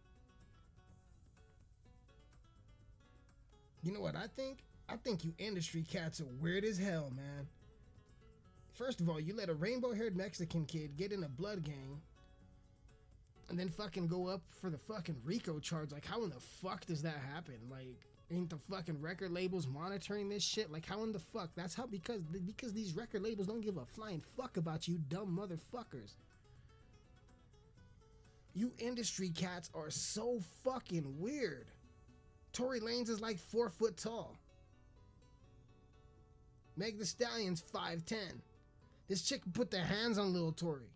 You 3.82 3.92
know 3.92 4.00
what 4.00 4.16
I 4.16 4.26
think? 4.36 4.58
I 4.88 4.96
think 4.96 5.24
you 5.24 5.32
industry 5.38 5.84
cats 5.88 6.20
are 6.20 6.26
weird 6.40 6.64
as 6.64 6.78
hell, 6.78 7.12
man. 7.14 7.46
First 8.74 9.00
of 9.00 9.08
all, 9.08 9.20
you 9.20 9.34
let 9.34 9.48
a 9.48 9.54
rainbow 9.54 9.92
haired 9.94 10.16
Mexican 10.16 10.64
kid 10.64 10.96
get 10.96 11.12
in 11.12 11.24
a 11.24 11.28
blood 11.28 11.62
gang 11.62 12.00
and 13.48 13.58
then 13.58 13.68
fucking 13.68 14.08
go 14.08 14.26
up 14.26 14.42
for 14.60 14.70
the 14.70 14.78
fucking 14.78 15.16
RICO 15.24 15.58
charge. 15.58 15.92
Like, 15.92 16.04
how 16.04 16.22
in 16.24 16.30
the 16.30 16.40
fuck 16.40 16.84
does 16.86 17.02
that 17.02 17.16
happen? 17.32 17.56
Like, 17.70 18.06
ain't 18.30 18.50
the 18.50 18.58
fucking 18.58 19.00
record 19.00 19.30
labels 19.30 19.66
monitoring 19.66 20.28
this 20.28 20.42
shit? 20.42 20.70
Like, 20.70 20.84
how 20.86 21.02
in 21.04 21.12
the 21.12 21.18
fuck? 21.18 21.50
That's 21.54 21.74
how 21.74 21.86
because 21.86 22.20
because 22.22 22.72
these 22.72 22.94
record 22.94 23.22
labels 23.22 23.46
don't 23.46 23.60
give 23.60 23.76
a 23.76 23.84
flying 23.84 24.22
fuck 24.36 24.56
about 24.56 24.88
you, 24.88 24.98
dumb 24.98 25.38
motherfuckers. 25.38 26.14
You 28.54 28.72
industry 28.78 29.28
cats 29.28 29.70
are 29.74 29.90
so 29.90 30.40
fucking 30.64 31.20
weird. 31.20 31.66
Tory 32.52 32.80
Lanez 32.80 33.10
is 33.10 33.20
like 33.20 33.38
four 33.38 33.68
foot 33.68 33.96
tall. 33.98 34.38
Meg 36.76 36.98
Thee 36.98 37.04
Stallion's 37.04 37.62
5'10. 37.62 38.16
This 39.08 39.22
chick 39.22 39.42
put 39.52 39.70
their 39.70 39.84
hands 39.84 40.18
on 40.18 40.32
little 40.32 40.52
Tory. 40.52 40.90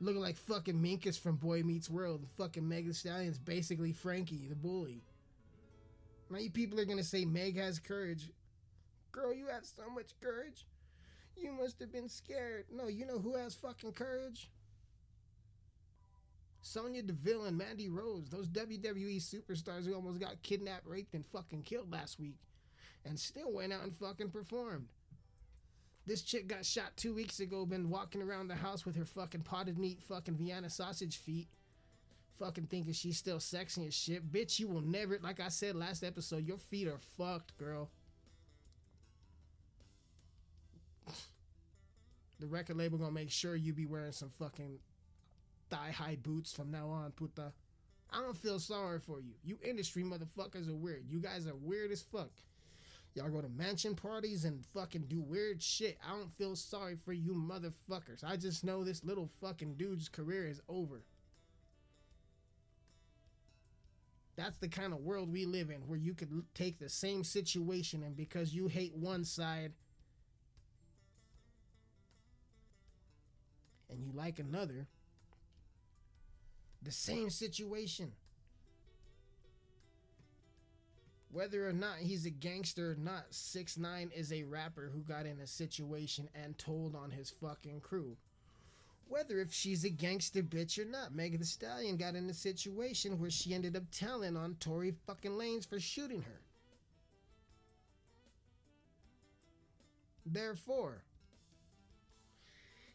Looking 0.00 0.20
like 0.20 0.36
fucking 0.36 0.74
Minkus 0.74 1.18
from 1.18 1.36
Boy 1.36 1.62
Meets 1.62 1.88
World. 1.88 2.20
And 2.20 2.28
fucking 2.28 2.68
Meg 2.68 2.86
Thee 2.86 2.92
Stallion's 2.92 3.38
basically 3.38 3.92
Frankie, 3.92 4.46
the 4.48 4.56
bully. 4.56 5.02
Now 6.30 6.38
you 6.38 6.50
people 6.50 6.80
are 6.80 6.84
gonna 6.84 7.04
say 7.04 7.24
Meg 7.24 7.56
has 7.58 7.78
courage. 7.78 8.30
Girl, 9.12 9.32
you 9.32 9.46
have 9.46 9.64
so 9.64 9.88
much 9.94 10.18
courage. 10.20 10.66
You 11.36 11.52
must 11.52 11.80
have 11.80 11.92
been 11.92 12.08
scared. 12.08 12.66
No, 12.72 12.88
you 12.88 13.06
know 13.06 13.18
who 13.18 13.36
has 13.36 13.54
fucking 13.54 13.92
courage? 13.92 14.50
Sonya 16.62 17.02
Deville 17.02 17.44
and 17.44 17.58
Mandy 17.58 17.88
Rose, 17.88 18.30
those 18.30 18.48
WWE 18.48 19.20
superstars 19.20 19.84
who 19.84 19.94
almost 19.94 20.18
got 20.18 20.42
kidnapped, 20.42 20.86
raped, 20.86 21.14
and 21.14 21.24
fucking 21.26 21.62
killed 21.62 21.92
last 21.92 22.18
week, 22.18 22.38
and 23.04 23.20
still 23.20 23.52
went 23.52 23.72
out 23.72 23.82
and 23.82 23.94
fucking 23.94 24.30
performed. 24.30 24.88
This 26.06 26.22
chick 26.22 26.48
got 26.48 26.66
shot 26.66 26.96
two 26.96 27.14
weeks 27.14 27.40
ago, 27.40 27.64
been 27.64 27.88
walking 27.88 28.20
around 28.20 28.48
the 28.48 28.54
house 28.54 28.84
with 28.84 28.96
her 28.96 29.06
fucking 29.06 29.40
potted 29.40 29.78
meat, 29.78 30.02
fucking 30.02 30.34
Vienna 30.34 30.68
sausage 30.68 31.16
feet, 31.16 31.48
fucking 32.38 32.66
thinking 32.66 32.92
she's 32.92 33.16
still 33.16 33.40
sexy 33.40 33.86
as 33.86 33.94
shit. 33.94 34.30
Bitch, 34.30 34.58
you 34.58 34.68
will 34.68 34.82
never, 34.82 35.18
like 35.22 35.40
I 35.40 35.48
said 35.48 35.76
last 35.76 36.04
episode, 36.04 36.46
your 36.46 36.58
feet 36.58 36.88
are 36.88 36.98
fucked, 37.16 37.56
girl. 37.56 37.90
The 42.38 42.46
record 42.46 42.76
label 42.76 42.98
gonna 42.98 43.12
make 43.12 43.30
sure 43.30 43.56
you 43.56 43.72
be 43.72 43.86
wearing 43.86 44.12
some 44.12 44.28
fucking 44.28 44.80
thigh 45.70 45.92
high 45.92 46.18
boots 46.22 46.52
from 46.52 46.70
now 46.70 46.90
on, 46.90 47.12
puta. 47.12 47.52
I 48.12 48.20
don't 48.20 48.36
feel 48.36 48.58
sorry 48.58 49.00
for 49.00 49.20
you. 49.20 49.32
You 49.42 49.58
industry 49.64 50.02
motherfuckers 50.02 50.68
are 50.68 50.74
weird. 50.74 51.04
You 51.08 51.20
guys 51.20 51.46
are 51.46 51.56
weird 51.56 51.90
as 51.90 52.02
fuck. 52.02 52.30
Y'all 53.14 53.30
go 53.30 53.40
to 53.40 53.48
mansion 53.48 53.94
parties 53.94 54.44
and 54.44 54.66
fucking 54.74 55.04
do 55.08 55.20
weird 55.20 55.62
shit. 55.62 55.98
I 56.04 56.16
don't 56.16 56.32
feel 56.32 56.56
sorry 56.56 56.96
for 56.96 57.12
you 57.12 57.32
motherfuckers. 57.32 58.24
I 58.24 58.36
just 58.36 58.64
know 58.64 58.82
this 58.82 59.04
little 59.04 59.28
fucking 59.40 59.74
dude's 59.74 60.08
career 60.08 60.46
is 60.46 60.60
over. 60.68 61.02
That's 64.36 64.58
the 64.58 64.66
kind 64.66 64.92
of 64.92 64.98
world 64.98 65.32
we 65.32 65.46
live 65.46 65.70
in 65.70 65.82
where 65.82 65.98
you 65.98 66.12
could 66.12 66.42
take 66.54 66.80
the 66.80 66.88
same 66.88 67.22
situation 67.22 68.02
and 68.02 68.16
because 68.16 68.52
you 68.52 68.66
hate 68.66 68.96
one 68.96 69.24
side 69.24 69.72
and 73.88 74.02
you 74.02 74.10
like 74.12 74.40
another. 74.40 74.88
The 76.82 76.90
same 76.90 77.30
situation. 77.30 78.12
Whether 81.34 81.68
or 81.68 81.72
not 81.72 81.98
he's 81.98 82.26
a 82.26 82.30
gangster 82.30 82.92
or 82.92 82.94
not, 82.94 83.24
6 83.30 83.76
9 83.76 84.12
is 84.14 84.32
a 84.32 84.44
rapper 84.44 84.92
who 84.94 85.00
got 85.00 85.26
in 85.26 85.40
a 85.40 85.48
situation 85.48 86.28
and 86.32 86.56
told 86.56 86.94
on 86.94 87.10
his 87.10 87.28
fucking 87.28 87.80
crew. 87.80 88.16
Whether 89.08 89.40
if 89.40 89.52
she's 89.52 89.82
a 89.82 89.90
gangster 89.90 90.44
bitch 90.44 90.78
or 90.78 90.84
not, 90.84 91.12
Megan 91.12 91.40
Thee 91.40 91.46
Stallion 91.46 91.96
got 91.96 92.14
in 92.14 92.30
a 92.30 92.34
situation 92.34 93.18
where 93.18 93.32
she 93.32 93.52
ended 93.52 93.74
up 93.74 93.82
telling 93.90 94.36
on 94.36 94.54
Tory 94.60 94.94
fucking 95.08 95.32
Lanez 95.32 95.68
for 95.68 95.80
shooting 95.80 96.22
her. 96.22 96.40
Therefore, 100.24 101.02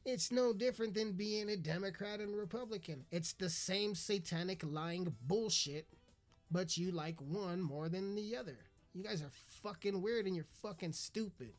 it's 0.05 0.31
no 0.31 0.53
different 0.53 0.93
than 0.93 1.11
being 1.11 1.49
a 1.49 1.57
Democrat 1.57 2.21
and 2.21 2.37
Republican. 2.37 3.03
It's 3.11 3.33
the 3.33 3.49
same 3.49 3.95
satanic 3.95 4.63
lying 4.63 5.13
bullshit, 5.27 5.87
but 6.51 6.77
you 6.77 6.91
like 6.91 7.19
one 7.21 7.61
more 7.61 7.89
than 7.89 8.15
the 8.15 8.35
other. 8.35 8.57
You 8.93 9.03
guys 9.03 9.21
are 9.21 9.31
fucking 9.63 10.01
weird 10.01 10.25
and 10.25 10.35
you're 10.35 10.45
fucking 10.61 10.93
stupid. 10.93 11.53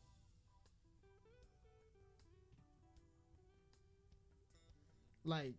Like, 5.23 5.55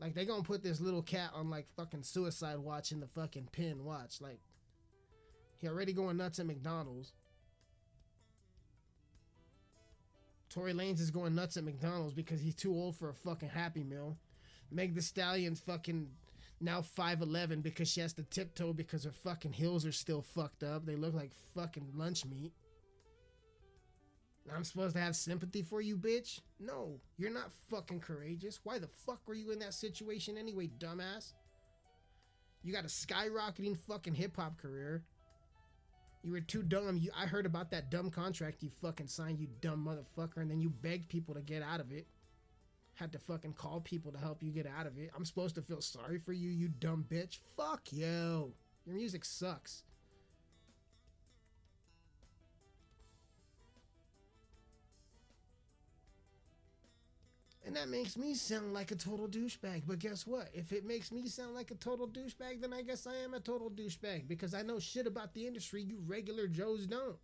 like 0.00 0.14
they 0.14 0.24
gonna 0.24 0.42
put 0.42 0.62
this 0.62 0.80
little 0.80 1.02
cat 1.02 1.30
on 1.34 1.50
like 1.50 1.66
fucking 1.76 2.04
suicide 2.04 2.58
watch 2.60 2.92
in 2.92 3.00
the 3.00 3.08
fucking 3.08 3.48
pin 3.52 3.84
watch. 3.84 4.20
Like, 4.20 4.40
he 5.58 5.68
already 5.68 5.92
going 5.92 6.16
nuts 6.16 6.38
at 6.38 6.46
McDonald's. 6.46 7.12
Tory 10.48 10.72
Lanez 10.72 11.00
is 11.00 11.10
going 11.10 11.34
nuts 11.34 11.56
at 11.56 11.64
McDonald's 11.64 12.14
because 12.14 12.40
he's 12.40 12.54
too 12.54 12.72
old 12.72 12.96
for 12.96 13.10
a 13.10 13.14
fucking 13.14 13.50
Happy 13.50 13.84
Meal. 13.84 14.16
Meg 14.70 14.94
Thee 14.94 15.00
Stallion's 15.00 15.60
fucking 15.60 16.08
now 16.60 16.80
5'11 16.80 17.62
because 17.62 17.88
she 17.88 18.00
has 18.00 18.12
to 18.14 18.22
tiptoe 18.22 18.72
because 18.72 19.04
her 19.04 19.12
fucking 19.12 19.52
heels 19.52 19.86
are 19.86 19.92
still 19.92 20.22
fucked 20.22 20.62
up. 20.62 20.86
They 20.86 20.96
look 20.96 21.14
like 21.14 21.32
fucking 21.54 21.92
lunch 21.94 22.24
meat. 22.24 22.52
I'm 24.54 24.64
supposed 24.64 24.94
to 24.94 25.02
have 25.02 25.14
sympathy 25.14 25.62
for 25.62 25.80
you, 25.80 25.96
bitch? 25.96 26.40
No, 26.58 27.00
you're 27.18 27.30
not 27.30 27.52
fucking 27.70 28.00
courageous. 28.00 28.60
Why 28.64 28.78
the 28.78 28.88
fuck 28.88 29.20
were 29.26 29.34
you 29.34 29.50
in 29.50 29.58
that 29.58 29.74
situation 29.74 30.38
anyway, 30.38 30.70
dumbass? 30.78 31.34
You 32.62 32.72
got 32.72 32.84
a 32.84 32.88
skyrocketing 32.88 33.76
fucking 33.76 34.14
hip 34.14 34.36
hop 34.36 34.58
career. 34.58 35.04
You 36.22 36.32
were 36.32 36.40
too 36.40 36.62
dumb. 36.62 36.96
You, 36.96 37.10
I 37.16 37.26
heard 37.26 37.46
about 37.46 37.70
that 37.70 37.90
dumb 37.90 38.10
contract 38.10 38.62
you 38.62 38.70
fucking 38.70 39.06
signed, 39.06 39.38
you 39.38 39.48
dumb 39.60 39.86
motherfucker, 39.86 40.38
and 40.38 40.50
then 40.50 40.60
you 40.60 40.70
begged 40.70 41.08
people 41.08 41.34
to 41.34 41.42
get 41.42 41.62
out 41.62 41.80
of 41.80 41.92
it. 41.92 42.06
Had 42.98 43.12
to 43.12 43.18
fucking 43.20 43.52
call 43.52 43.80
people 43.80 44.10
to 44.10 44.18
help 44.18 44.42
you 44.42 44.50
get 44.50 44.66
out 44.66 44.86
of 44.86 44.98
it. 44.98 45.10
I'm 45.14 45.24
supposed 45.24 45.54
to 45.54 45.62
feel 45.62 45.80
sorry 45.80 46.18
for 46.18 46.32
you, 46.32 46.50
you 46.50 46.66
dumb 46.66 47.04
bitch. 47.08 47.38
Fuck 47.56 47.92
you. 47.92 48.54
Your 48.84 48.96
music 48.96 49.24
sucks. 49.24 49.84
And 57.64 57.76
that 57.76 57.88
makes 57.88 58.16
me 58.16 58.34
sound 58.34 58.72
like 58.72 58.90
a 58.90 58.96
total 58.96 59.28
douchebag. 59.28 59.82
But 59.86 60.00
guess 60.00 60.26
what? 60.26 60.48
If 60.52 60.72
it 60.72 60.84
makes 60.84 61.12
me 61.12 61.28
sound 61.28 61.54
like 61.54 61.70
a 61.70 61.76
total 61.76 62.08
douchebag, 62.08 62.62
then 62.62 62.72
I 62.72 62.82
guess 62.82 63.06
I 63.06 63.14
am 63.16 63.34
a 63.34 63.40
total 63.40 63.70
douchebag 63.70 64.26
because 64.26 64.54
I 64.54 64.62
know 64.62 64.80
shit 64.80 65.06
about 65.06 65.34
the 65.34 65.46
industry 65.46 65.82
you 65.82 65.98
regular 66.04 66.48
Joes 66.48 66.86
don't. 66.86 67.18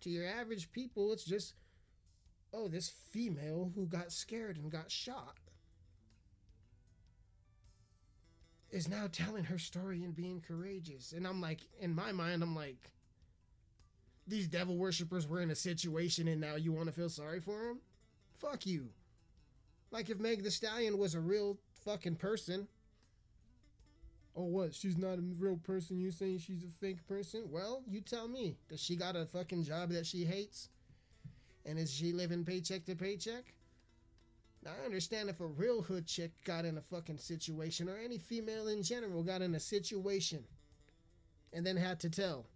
To 0.00 0.10
your 0.10 0.26
average 0.26 0.72
people, 0.72 1.12
it's 1.12 1.24
just, 1.24 1.54
oh, 2.52 2.68
this 2.68 2.92
female 3.10 3.72
who 3.74 3.86
got 3.86 4.12
scared 4.12 4.56
and 4.56 4.70
got 4.70 4.90
shot 4.90 5.36
is 8.70 8.88
now 8.88 9.06
telling 9.10 9.44
her 9.44 9.58
story 9.58 10.02
and 10.04 10.14
being 10.14 10.42
courageous. 10.46 11.12
And 11.12 11.26
I'm 11.26 11.40
like, 11.40 11.60
in 11.80 11.94
my 11.94 12.12
mind, 12.12 12.42
I'm 12.42 12.54
like, 12.54 12.92
these 14.26 14.46
devil 14.46 14.76
worshippers 14.76 15.26
were 15.26 15.40
in 15.40 15.50
a 15.50 15.54
situation 15.54 16.28
and 16.28 16.40
now 16.40 16.56
you 16.56 16.72
want 16.72 16.86
to 16.86 16.92
feel 16.92 17.08
sorry 17.08 17.40
for 17.40 17.68
them? 17.68 17.80
Fuck 18.34 18.66
you. 18.66 18.90
Like 19.90 20.10
if 20.10 20.20
Meg 20.20 20.42
Thee 20.42 20.50
Stallion 20.50 20.98
was 20.98 21.14
a 21.14 21.20
real 21.20 21.58
fucking 21.84 22.16
person. 22.16 22.68
Oh, 24.36 24.44
what? 24.44 24.74
She's 24.74 24.98
not 24.98 25.18
a 25.18 25.22
real 25.38 25.56
person. 25.56 25.98
You 25.98 26.10
saying 26.10 26.38
she's 26.40 26.62
a 26.62 26.68
fake 26.68 27.06
person? 27.08 27.44
Well, 27.50 27.82
you 27.88 28.00
tell 28.00 28.28
me. 28.28 28.58
Does 28.68 28.80
she 28.80 28.94
got 28.94 29.16
a 29.16 29.24
fucking 29.24 29.64
job 29.64 29.90
that 29.90 30.06
she 30.06 30.24
hates? 30.24 30.68
And 31.64 31.78
is 31.78 31.92
she 31.92 32.12
living 32.12 32.44
paycheck 32.44 32.84
to 32.86 32.94
paycheck? 32.94 33.54
Now, 34.64 34.72
I 34.80 34.84
understand 34.84 35.28
if 35.28 35.40
a 35.40 35.46
real 35.46 35.82
hood 35.82 36.06
chick 36.06 36.32
got 36.44 36.64
in 36.64 36.78
a 36.78 36.80
fucking 36.80 37.18
situation, 37.18 37.88
or 37.88 37.96
any 37.96 38.18
female 38.18 38.68
in 38.68 38.82
general 38.82 39.22
got 39.22 39.42
in 39.42 39.54
a 39.54 39.60
situation 39.60 40.44
and 41.52 41.64
then 41.66 41.76
had 41.76 42.00
to 42.00 42.10
tell. 42.10 42.46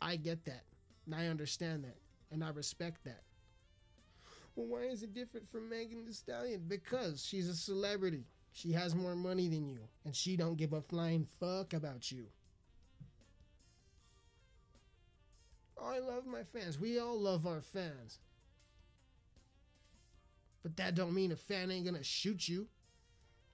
I 0.00 0.16
get 0.16 0.44
that. 0.44 0.64
And 1.06 1.14
I 1.14 1.28
understand 1.28 1.84
that. 1.84 1.96
And 2.30 2.44
I 2.44 2.50
respect 2.50 3.04
that. 3.04 3.22
Well, 4.54 4.66
why 4.66 4.82
is 4.82 5.02
it 5.02 5.14
different 5.14 5.48
from 5.48 5.68
Megan 5.70 6.04
Thee 6.04 6.12
Stallion? 6.12 6.64
Because 6.68 7.24
she's 7.24 7.48
a 7.48 7.54
celebrity. 7.54 8.26
She 8.52 8.72
has 8.72 8.94
more 8.94 9.16
money 9.16 9.48
than 9.48 9.66
you, 9.66 9.80
and 10.04 10.14
she 10.14 10.36
don't 10.36 10.58
give 10.58 10.74
a 10.74 10.82
flying 10.82 11.26
fuck 11.40 11.72
about 11.72 12.12
you. 12.12 12.26
I 15.84 15.98
love 15.98 16.26
my 16.26 16.42
fans. 16.44 16.78
We 16.78 16.98
all 16.98 17.18
love 17.18 17.46
our 17.46 17.60
fans. 17.60 18.18
But 20.62 20.76
that 20.76 20.94
don't 20.94 21.14
mean 21.14 21.32
a 21.32 21.36
fan 21.36 21.70
ain't 21.70 21.86
gonna 21.86 22.04
shoot 22.04 22.48
you. 22.48 22.68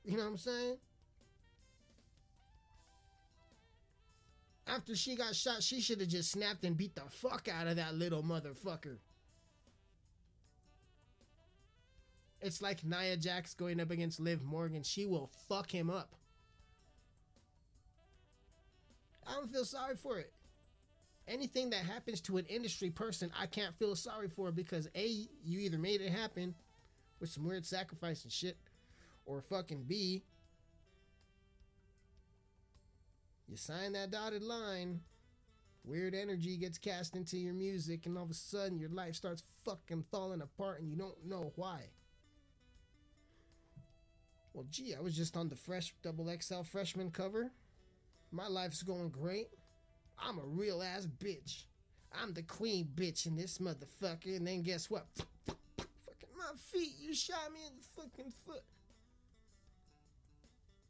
You 0.05 0.17
know 0.17 0.25
what 0.25 0.31
I'm 0.31 0.37
saying? 0.37 0.77
After 4.67 4.95
she 4.95 5.17
got 5.17 5.35
shot, 5.35 5.62
she 5.62 5.81
should 5.81 6.01
have 6.01 6.11
just 6.11 6.31
snapped 6.31 6.64
and 6.64 6.77
beat 6.77 6.95
the 6.95 7.03
fuck 7.11 7.49
out 7.49 7.67
of 7.67 7.77
that 7.77 7.95
little 7.95 8.23
motherfucker. 8.23 8.99
It's 12.41 12.61
like 12.61 12.85
Nia 12.85 13.17
Jax 13.17 13.55
going 13.55 13.81
up 13.81 13.91
against 13.91 14.21
Liv 14.21 14.45
Morgan. 14.45 14.83
She 14.83 15.07
will 15.07 15.31
fuck 15.49 15.71
him 15.71 15.91
up. 15.91 16.14
I 19.27 19.35
don't 19.35 19.51
feel 19.51 19.64
sorry 19.64 19.97
for 19.97 20.19
it. 20.19 20.33
Anything 21.29 21.69
that 21.71 21.85
happens 21.85 22.23
to 22.23 22.38
an 22.38 22.47
industry 22.47 22.88
person, 22.88 23.31
I 23.38 23.47
can't 23.47 23.79
feel 23.79 23.95
sorry 23.95 24.29
for 24.29 24.51
because 24.51 24.88
A, 24.95 25.29
you 25.45 25.61
either 25.61 25.77
made 25.79 26.01
it 26.01 26.11
happen 26.11 26.55
with 27.21 27.29
some 27.29 27.45
weird 27.45 27.67
sacrifice 27.67 28.25
and 28.25 28.33
shit, 28.33 28.57
or 29.27 29.43
fucking 29.43 29.85
B, 29.87 30.23
you 33.47 33.57
sign 33.57 33.93
that 33.93 34.11
dotted 34.11 34.43
line, 34.43 35.01
weird 35.85 36.14
energy 36.14 36.57
gets 36.57 36.79
cast 36.79 37.14
into 37.14 37.37
your 37.37 37.55
music, 37.55 38.07
and 38.07 38.17
all 38.17 38.25
of 38.25 38.31
a 38.31 38.35
sudden 38.35 38.79
your 38.79 38.91
life 38.91 39.14
starts 39.14 39.43
fucking 39.64 40.05
falling 40.11 40.41
apart 40.41 40.81
and 40.81 40.91
you 40.91 40.97
don't 40.97 41.27
know 41.27 41.53
why. 41.57 41.91
Well, 44.55 44.67
gee, 44.71 44.95
I 44.95 45.01
was 45.01 45.17
just 45.17 45.37
on 45.37 45.49
the 45.49 45.57
fresh 45.57 45.95
double 46.03 46.35
XL 46.41 46.62
freshman 46.62 47.11
cover. 47.11 47.53
My 48.33 48.49
life's 48.49 48.83
going 48.83 49.11
great. 49.11 49.49
I'm 50.20 50.38
a 50.38 50.44
real 50.44 50.83
ass 50.83 51.07
bitch. 51.07 51.64
I'm 52.12 52.33
the 52.33 52.42
queen 52.42 52.88
bitch 52.94 53.26
in 53.26 53.37
this 53.37 53.59
motherfucker. 53.59 54.37
And 54.37 54.46
then 54.46 54.62
guess 54.62 54.90
what? 54.90 55.07
Fucking 55.46 56.37
my 56.37 56.52
feet. 56.72 56.94
You 57.00 57.14
shot 57.14 57.52
me 57.52 57.61
in 57.66 57.72
the 57.76 58.02
fucking 58.02 58.33
foot. 58.46 58.62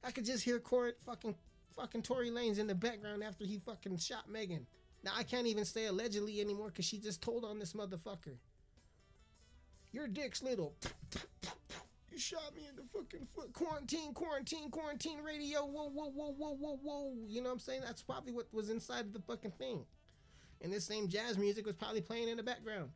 I 0.04 0.10
could 0.10 0.24
just 0.24 0.44
hear 0.44 0.58
Court 0.58 0.96
fucking 1.04 1.34
fucking 1.76 2.02
Tory 2.02 2.30
Lanez 2.30 2.58
in 2.58 2.66
the 2.66 2.74
background 2.74 3.22
after 3.22 3.44
he 3.44 3.58
fucking 3.58 3.98
shot 3.98 4.28
Megan. 4.30 4.66
Now 5.04 5.12
I 5.16 5.22
can't 5.22 5.46
even 5.46 5.64
say 5.64 5.86
allegedly 5.86 6.40
anymore 6.40 6.68
because 6.68 6.84
she 6.84 6.98
just 6.98 7.22
told 7.22 7.44
on 7.44 7.58
this 7.58 7.72
motherfucker. 7.72 8.36
Your 9.92 10.06
dick's 10.06 10.42
little. 10.42 10.74
You 12.18 12.22
shot 12.22 12.52
me 12.56 12.62
in 12.68 12.74
the 12.74 12.82
fucking 12.82 13.26
foot. 13.26 13.52
Quarantine, 13.52 14.12
quarantine, 14.12 14.72
quarantine 14.72 15.20
radio. 15.22 15.60
Whoa, 15.60 15.88
whoa, 15.88 16.10
whoa, 16.10 16.34
whoa, 16.36 16.56
whoa, 16.58 16.80
whoa. 16.82 17.12
You 17.28 17.40
know 17.40 17.50
what 17.50 17.52
I'm 17.52 17.58
saying? 17.60 17.82
That's 17.84 18.02
probably 18.02 18.32
what 18.32 18.52
was 18.52 18.70
inside 18.70 19.02
of 19.02 19.12
the 19.12 19.20
fucking 19.20 19.52
thing. 19.52 19.86
And 20.60 20.72
this 20.72 20.84
same 20.84 21.06
jazz 21.06 21.38
music 21.38 21.64
was 21.64 21.76
probably 21.76 22.00
playing 22.00 22.28
in 22.28 22.36
the 22.36 22.42
background. 22.42 22.90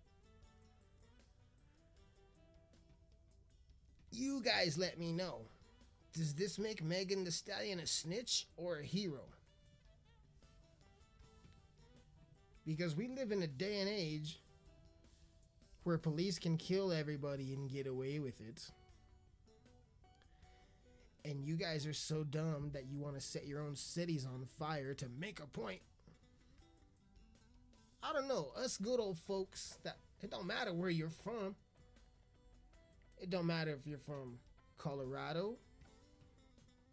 You 4.10 4.42
guys 4.42 4.76
let 4.76 4.98
me 4.98 5.12
know. 5.12 5.42
Does 6.12 6.34
this 6.34 6.58
make 6.58 6.82
Megan 6.82 7.22
Thee 7.22 7.30
Stallion 7.30 7.78
a 7.78 7.86
snitch 7.86 8.48
or 8.56 8.78
a 8.78 8.84
hero? 8.84 9.22
Because 12.66 12.96
we 12.96 13.06
live 13.06 13.30
in 13.30 13.40
a 13.44 13.46
day 13.46 13.78
and 13.78 13.88
age 13.88 14.40
where 15.84 15.96
police 15.96 16.40
can 16.40 16.56
kill 16.56 16.90
everybody 16.90 17.54
and 17.54 17.70
get 17.70 17.86
away 17.86 18.18
with 18.18 18.40
it. 18.40 18.72
And 21.24 21.44
you 21.44 21.56
guys 21.56 21.86
are 21.86 21.92
so 21.92 22.24
dumb 22.24 22.70
that 22.72 22.86
you 22.86 22.98
want 22.98 23.14
to 23.14 23.20
set 23.20 23.46
your 23.46 23.62
own 23.62 23.76
cities 23.76 24.26
on 24.26 24.44
fire 24.58 24.92
to 24.94 25.06
make 25.20 25.40
a 25.40 25.46
point. 25.46 25.80
I 28.02 28.12
don't 28.12 28.26
know, 28.26 28.50
us 28.56 28.76
good 28.76 28.98
old 28.98 29.18
folks 29.18 29.78
that 29.84 29.96
It 30.20 30.30
don't 30.30 30.46
matter 30.46 30.72
where 30.72 30.90
you're 30.90 31.08
from. 31.08 31.54
It 33.20 33.30
don't 33.30 33.46
matter 33.46 33.72
if 33.72 33.86
you're 33.86 33.98
from 33.98 34.38
Colorado, 34.78 35.54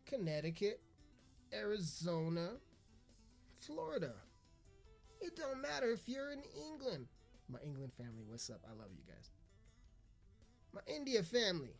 Connecticut, 0.05 0.79
Arizona, 1.53 2.49
Florida. 3.61 4.13
It 5.21 5.35
don't 5.35 5.61
matter 5.61 5.91
if 5.91 6.07
you're 6.07 6.31
in 6.31 6.41
England. 6.67 7.07
My 7.51 7.59
England 7.65 7.93
family, 7.93 8.23
what's 8.27 8.49
up? 8.49 8.61
I 8.65 8.73
love 8.73 8.89
you 8.91 9.03
guys. 9.11 9.31
My 10.73 10.81
India 10.87 11.23
family. 11.23 11.73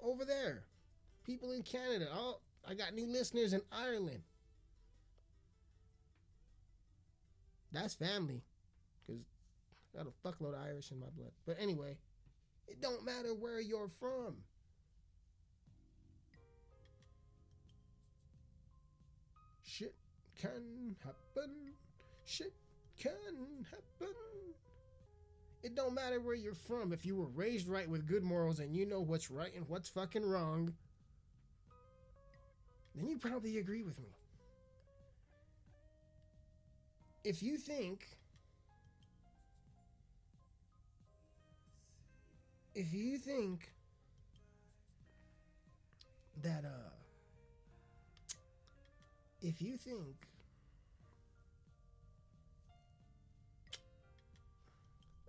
Over 0.00 0.24
there. 0.24 0.64
People 1.24 1.52
in 1.52 1.62
Canada. 1.62 2.08
Oh, 2.12 2.38
I 2.68 2.74
got 2.74 2.94
new 2.94 3.06
listeners 3.06 3.52
in 3.52 3.62
Ireland. 3.72 4.22
That's 7.72 7.94
family. 7.94 8.42
Because 9.06 9.22
I 9.94 9.98
got 9.98 10.06
a 10.06 10.28
fuckload 10.28 10.54
of 10.54 10.64
Irish 10.66 10.90
in 10.90 11.00
my 11.00 11.06
blood. 11.16 11.32
But 11.46 11.56
anyway, 11.60 11.96
it 12.68 12.80
don't 12.80 13.04
matter 13.04 13.34
where 13.34 13.60
you're 13.60 13.88
from. 13.88 14.36
Shit 19.62 19.94
can 20.38 20.96
happen. 21.02 21.50
Shit 22.24 22.52
can 22.98 23.64
happen. 23.70 24.14
It 25.62 25.74
don't 25.76 25.94
matter 25.94 26.20
where 26.20 26.34
you're 26.34 26.54
from. 26.54 26.92
If 26.92 27.06
you 27.06 27.16
were 27.16 27.28
raised 27.28 27.68
right 27.68 27.88
with 27.88 28.06
good 28.06 28.24
morals 28.24 28.58
and 28.58 28.74
you 28.74 28.84
know 28.84 29.00
what's 29.00 29.30
right 29.30 29.54
and 29.54 29.68
what's 29.68 29.88
fucking 29.88 30.24
wrong, 30.24 30.74
then 32.94 33.08
you 33.08 33.18
probably 33.18 33.58
agree 33.58 33.82
with 33.82 33.98
me. 33.98 34.08
If 37.24 37.42
you 37.42 37.56
think 37.56 38.06
if 42.74 42.92
you 42.92 43.18
think 43.18 43.70
that 46.42 46.64
uh 46.64 46.90
if 49.40 49.60
you 49.60 49.76
think 49.76 50.16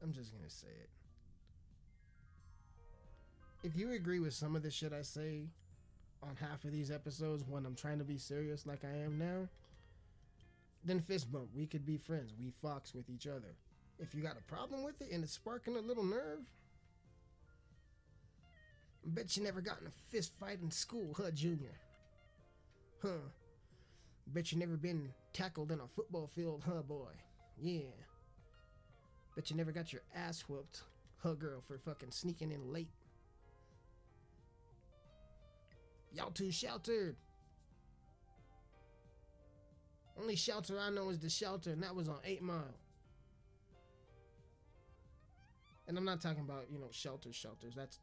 I'm 0.02 0.12
just 0.12 0.34
gonna 0.34 0.50
say 0.50 0.68
it. 0.68 0.90
If 3.64 3.78
you 3.78 3.94
agree 3.94 4.20
with 4.20 4.34
some 4.34 4.56
of 4.56 4.62
the 4.62 4.70
shit 4.72 4.92
I 4.92 5.02
say 5.04 5.48
on 6.28 6.36
half 6.36 6.64
of 6.64 6.72
these 6.72 6.92
episodes 6.92 7.44
when 7.48 7.66
I'm 7.66 7.76
trying 7.76 8.00
to 8.00 8.04
be 8.04 8.18
serious 8.18 8.66
like 8.66 8.84
I 8.84 9.04
am 9.04 9.18
now, 9.18 9.48
then 10.84 11.00
fist 11.00 11.32
bump. 11.32 11.50
We 11.56 11.66
could 11.66 11.86
be 11.86 11.98
friends. 11.98 12.34
We 12.38 12.52
fox 12.62 12.94
with 12.94 13.10
each 13.10 13.28
other. 13.28 13.56
If 14.00 14.14
you 14.16 14.22
got 14.22 14.38
a 14.38 14.52
problem 14.52 14.84
with 14.84 15.02
it 15.02 15.12
and 15.12 15.24
it's 15.24 15.34
sparking 15.34 15.76
a 15.76 15.80
little 15.80 16.04
nerve, 16.04 16.40
bet 19.06 19.38
you 19.38 19.44
never 19.44 19.62
got 19.62 19.80
in 19.82 19.88
a 19.88 19.92
fist 20.12 20.34
fight 20.40 20.60
in 20.62 20.72
school, 20.72 21.14
huh, 21.18 21.32
Junior? 21.32 21.78
Huh. 23.02 23.30
Bet 24.28 24.52
you 24.52 24.58
never 24.58 24.78
been 24.78 25.10
tackled 25.34 25.72
in 25.72 25.80
a 25.80 25.88
football 25.88 26.28
field, 26.28 26.64
huh, 26.66 26.82
boy? 26.82 27.12
Yeah. 27.62 27.92
Bet 29.36 29.50
you 29.52 29.58
never 29.58 29.72
got 29.72 29.92
your 29.92 30.02
ass 30.16 30.42
whooped, 30.48 30.82
huh, 31.22 31.34
girl, 31.34 31.62
for 31.62 31.78
fucking 31.78 32.12
sneaking 32.12 32.52
in 32.52 32.72
late. 32.72 32.90
Y'all 36.14 36.32
too 36.32 36.52
sheltered. 36.52 37.16
Only 40.20 40.36
shelter 40.36 40.80
I 40.80 40.92
know 40.92 41.10
is 41.10 41.20
the 41.20 41.30
shelter, 41.30 41.72
and 41.72 41.82
that 41.82 41.96
was 41.96 42.08
on 42.08 42.20
8 42.24 42.44
Mile. 42.44 42.76
And 45.88 45.98
I'm 45.98 46.06
not 46.06 46.22
talking 46.22 46.44
about, 46.44 46.68
you 46.72 46.80
know, 46.80 46.90
shelters, 46.92 47.36
shelters. 47.36 47.74
That's. 47.76 48.00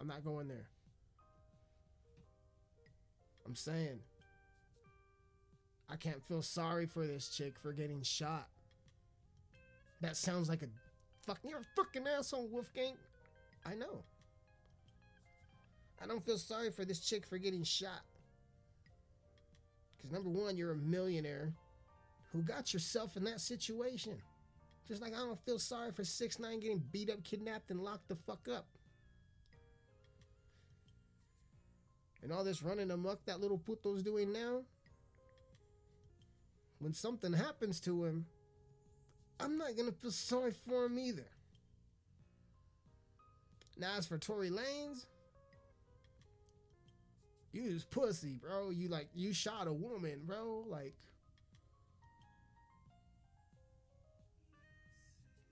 I'm 0.00 0.06
not 0.06 0.24
going 0.24 0.48
there. 0.48 0.68
I'm 3.46 3.54
saying. 3.54 4.00
I 5.90 5.96
can't 5.96 6.24
feel 6.24 6.42
sorry 6.42 6.86
for 6.86 7.06
this 7.06 7.28
chick 7.28 7.58
for 7.58 7.72
getting 7.72 8.02
shot. 8.02 8.48
That 10.00 10.16
sounds 10.16 10.48
like 10.48 10.62
a 10.62 10.68
fucking. 11.26 11.50
You're 11.50 11.60
a 11.60 11.76
fucking 11.76 12.06
asshole, 12.06 12.48
Wolfgang. 12.48 12.94
I 13.64 13.74
know. 13.74 14.02
I 16.02 16.06
don't 16.06 16.24
feel 16.24 16.38
sorry 16.38 16.70
for 16.70 16.84
this 16.84 17.00
chick 17.00 17.26
for 17.26 17.38
getting 17.38 17.64
shot. 17.64 18.02
Because 19.96 20.12
number 20.12 20.30
one, 20.30 20.56
you're 20.56 20.72
a 20.72 20.76
millionaire 20.76 21.52
who 22.32 22.42
got 22.42 22.72
yourself 22.72 23.16
in 23.16 23.24
that 23.24 23.40
situation. 23.40 24.16
Just 24.86 25.02
like 25.02 25.12
I 25.12 25.18
don't 25.18 25.44
feel 25.44 25.58
sorry 25.58 25.92
for 25.92 26.02
6ix9ine 26.02 26.60
getting 26.60 26.82
beat 26.92 27.10
up, 27.10 27.22
kidnapped, 27.24 27.70
and 27.70 27.80
locked 27.80 28.08
the 28.08 28.16
fuck 28.16 28.48
up. 28.48 28.66
And 32.22 32.32
all 32.32 32.44
this 32.44 32.62
running 32.62 32.90
amok 32.90 33.24
that 33.26 33.40
little 33.40 33.58
puto's 33.58 34.02
doing 34.02 34.32
now. 34.32 34.62
When 36.78 36.92
something 36.92 37.32
happens 37.32 37.80
to 37.80 38.04
him, 38.04 38.26
I'm 39.40 39.58
not 39.58 39.76
gonna 39.76 39.92
feel 39.92 40.10
sorry 40.10 40.52
for 40.52 40.86
him 40.86 40.98
either. 40.98 41.26
Now 43.76 43.96
as 43.96 44.06
for 44.06 44.18
Tory 44.18 44.50
Lanez, 44.50 45.06
you 47.52 47.64
is 47.64 47.84
pussy, 47.84 48.38
bro. 48.40 48.70
You 48.70 48.88
like 48.88 49.08
you 49.14 49.32
shot 49.32 49.66
a 49.66 49.72
woman, 49.72 50.20
bro. 50.26 50.64
Like 50.68 50.94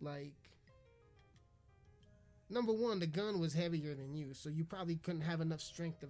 like 0.01 0.35
number 2.51 2.73
one, 2.73 2.99
the 2.99 3.07
gun 3.07 3.41
was 3.41 3.55
heavier 3.55 3.95
than 3.95 4.15
you, 4.15 4.35
so 4.35 4.49
you 4.49 4.65
probably 4.65 4.97
couldn't 4.97 5.23
have 5.23 5.41
enough 5.41 5.61
strength 5.61 6.01
to 6.01 6.09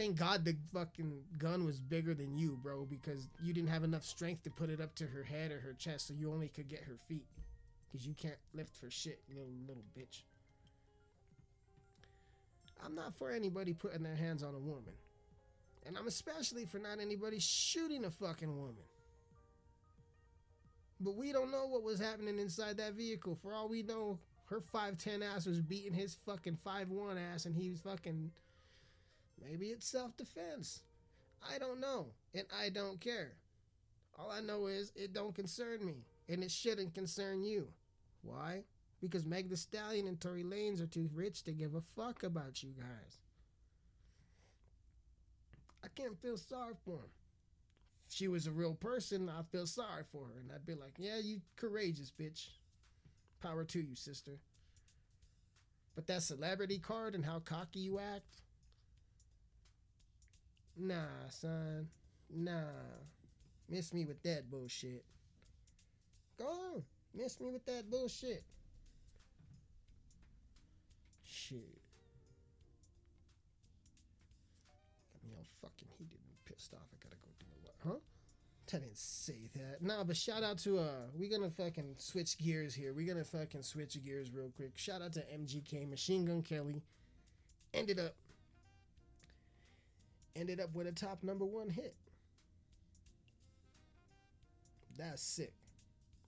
thank 0.00 0.16
God 0.16 0.46
the 0.46 0.56
fucking 0.72 1.12
gun 1.36 1.66
was 1.66 1.78
bigger 1.78 2.14
than 2.14 2.38
you, 2.38 2.58
bro, 2.62 2.86
because 2.86 3.28
you 3.42 3.52
didn't 3.52 3.68
have 3.68 3.84
enough 3.84 4.04
strength 4.04 4.42
to 4.44 4.50
put 4.50 4.70
it 4.70 4.80
up 4.80 4.94
to 4.94 5.04
her 5.04 5.22
head 5.22 5.52
or 5.52 5.60
her 5.60 5.74
chest, 5.74 6.08
so 6.08 6.14
you 6.14 6.32
only 6.32 6.48
could 6.48 6.68
get 6.68 6.84
her 6.84 6.96
feet. 7.06 7.26
Because 7.90 8.06
you 8.06 8.14
can't 8.14 8.38
lift 8.54 8.74
for 8.76 8.90
shit, 8.90 9.20
little 9.28 9.52
little 9.66 9.84
bitch. 9.98 10.22
I'm 12.84 12.94
not 12.94 13.14
for 13.14 13.30
anybody 13.30 13.72
putting 13.72 14.02
their 14.02 14.16
hands 14.16 14.42
on 14.42 14.54
a 14.54 14.58
woman. 14.58 14.94
And 15.86 15.96
I'm 15.96 16.06
especially 16.06 16.64
for 16.66 16.78
not 16.78 17.00
anybody 17.00 17.38
shooting 17.38 18.04
a 18.04 18.10
fucking 18.10 18.56
woman. 18.56 18.84
But 21.00 21.16
we 21.16 21.32
don't 21.32 21.50
know 21.50 21.66
what 21.66 21.82
was 21.82 21.98
happening 21.98 22.38
inside 22.38 22.76
that 22.76 22.92
vehicle. 22.92 23.34
For 23.34 23.54
all 23.54 23.68
we 23.68 23.82
know, 23.82 24.18
her 24.46 24.60
5'10 24.60 25.22
ass 25.24 25.46
was 25.46 25.60
beating 25.60 25.94
his 25.94 26.14
fucking 26.26 26.58
5'1 26.64 27.16
ass 27.32 27.46
and 27.46 27.56
he 27.56 27.70
was 27.70 27.80
fucking. 27.80 28.30
Maybe 29.42 29.68
it's 29.68 29.88
self 29.88 30.16
defense. 30.16 30.80
I 31.50 31.58
don't 31.58 31.80
know. 31.80 32.08
And 32.34 32.44
I 32.62 32.68
don't 32.68 33.00
care. 33.00 33.32
All 34.18 34.30
I 34.30 34.40
know 34.40 34.66
is 34.66 34.92
it 34.94 35.14
don't 35.14 35.34
concern 35.34 35.84
me. 35.84 36.04
And 36.28 36.44
it 36.44 36.50
shouldn't 36.50 36.92
concern 36.94 37.42
you. 37.42 37.68
Why? 38.22 38.64
Because 39.00 39.24
Meg 39.26 39.48
Thee 39.48 39.56
Stallion 39.56 40.06
and 40.06 40.20
Tory 40.20 40.44
Lanez 40.44 40.82
are 40.82 40.86
too 40.86 41.08
rich 41.14 41.42
to 41.44 41.52
give 41.52 41.74
a 41.74 41.80
fuck 41.80 42.22
about 42.22 42.62
you 42.62 42.70
guys. 42.76 43.18
I 45.82 45.88
can't 45.94 46.20
feel 46.20 46.36
sorry 46.36 46.74
for 46.84 46.96
him. 46.96 47.10
If 48.06 48.14
she 48.14 48.28
was 48.28 48.46
a 48.46 48.52
real 48.52 48.74
person, 48.74 49.30
I'd 49.30 49.48
feel 49.50 49.66
sorry 49.66 50.04
for 50.04 50.26
her. 50.26 50.40
And 50.40 50.50
I'd 50.52 50.66
be 50.66 50.74
like, 50.74 50.94
yeah, 50.98 51.18
you 51.18 51.40
courageous, 51.56 52.12
bitch. 52.18 52.48
Power 53.40 53.64
to 53.64 53.80
you, 53.80 53.94
sister. 53.94 54.38
But 55.94 56.06
that 56.06 56.22
celebrity 56.22 56.78
card 56.78 57.14
and 57.14 57.24
how 57.24 57.38
cocky 57.38 57.80
you 57.80 57.98
act? 57.98 58.42
Nah, 60.76 61.30
son. 61.30 61.88
Nah. 62.28 62.98
Miss 63.68 63.94
me 63.94 64.04
with 64.04 64.22
that 64.24 64.50
bullshit. 64.50 65.04
Go 66.38 66.46
on. 66.46 66.82
Miss 67.14 67.40
me 67.40 67.50
with 67.50 67.64
that 67.66 67.90
bullshit. 67.90 68.44
Shit. 71.30 71.80
Got 75.12 75.22
me 75.24 75.36
all 75.38 75.44
fucking 75.62 75.88
heated 75.96 76.18
and 76.26 76.44
pissed 76.44 76.74
off. 76.74 76.88
I 76.92 76.96
gotta 77.02 77.16
go 77.22 77.28
do 77.38 77.46
the 77.48 77.60
what? 77.62 77.74
Huh? 77.86 78.00
I 78.72 78.78
didn't 78.78 78.98
say 78.98 79.48
that. 79.54 79.82
Nah, 79.82 80.04
but 80.04 80.16
shout 80.16 80.42
out 80.42 80.58
to 80.58 80.78
uh 80.78 81.06
we're 81.14 81.30
gonna 81.30 81.50
fucking 81.50 81.94
switch 81.98 82.36
gears 82.38 82.74
here. 82.74 82.92
We're 82.92 83.06
gonna 83.06 83.24
fucking 83.24 83.62
switch 83.62 83.96
gears 84.04 84.32
real 84.32 84.50
quick. 84.56 84.72
Shout 84.76 85.02
out 85.02 85.12
to 85.14 85.20
MGK 85.20 85.88
Machine 85.88 86.24
Gun 86.24 86.42
Kelly. 86.42 86.82
Ended 87.72 88.00
up 88.00 88.14
ended 90.34 90.60
up 90.60 90.74
with 90.74 90.88
a 90.88 90.92
top 90.92 91.22
number 91.22 91.44
one 91.44 91.70
hit. 91.70 91.94
That's 94.98 95.22
sick. 95.22 95.52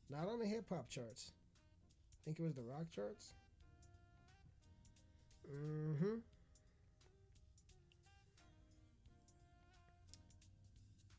Not 0.08 0.28
on 0.28 0.38
the 0.38 0.46
hip 0.46 0.66
hop 0.68 0.88
charts. 0.88 1.32
I 1.32 2.18
think 2.24 2.38
it 2.38 2.42
was 2.42 2.54
the 2.54 2.62
rock 2.62 2.86
charts. 2.94 3.34
Mm-hmm. 5.50 6.16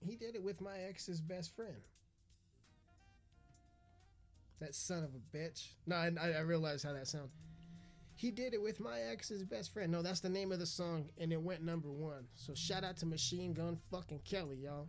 He 0.05 0.15
did 0.15 0.35
it 0.35 0.43
with 0.43 0.61
my 0.61 0.77
ex's 0.89 1.21
best 1.21 1.55
friend. 1.55 1.81
That 4.59 4.75
son 4.75 5.03
of 5.03 5.11
a 5.15 5.37
bitch. 5.37 5.69
No, 5.87 5.95
I, 5.95 6.11
I 6.21 6.39
realize 6.41 6.83
how 6.83 6.93
that 6.93 7.07
sounds. 7.07 7.31
He 8.15 8.31
did 8.31 8.53
it 8.53 8.61
with 8.61 8.79
my 8.79 8.99
ex's 9.11 9.43
best 9.43 9.73
friend. 9.73 9.91
No, 9.91 10.01
that's 10.01 10.19
the 10.19 10.29
name 10.29 10.51
of 10.51 10.59
the 10.59 10.65
song, 10.65 11.09
and 11.17 11.33
it 11.33 11.41
went 11.41 11.63
number 11.63 11.91
one. 11.91 12.25
So 12.35 12.53
shout 12.53 12.83
out 12.83 12.97
to 12.97 13.05
Machine 13.05 13.53
Gun 13.53 13.77
fucking 13.91 14.21
Kelly, 14.23 14.57
y'all. 14.57 14.87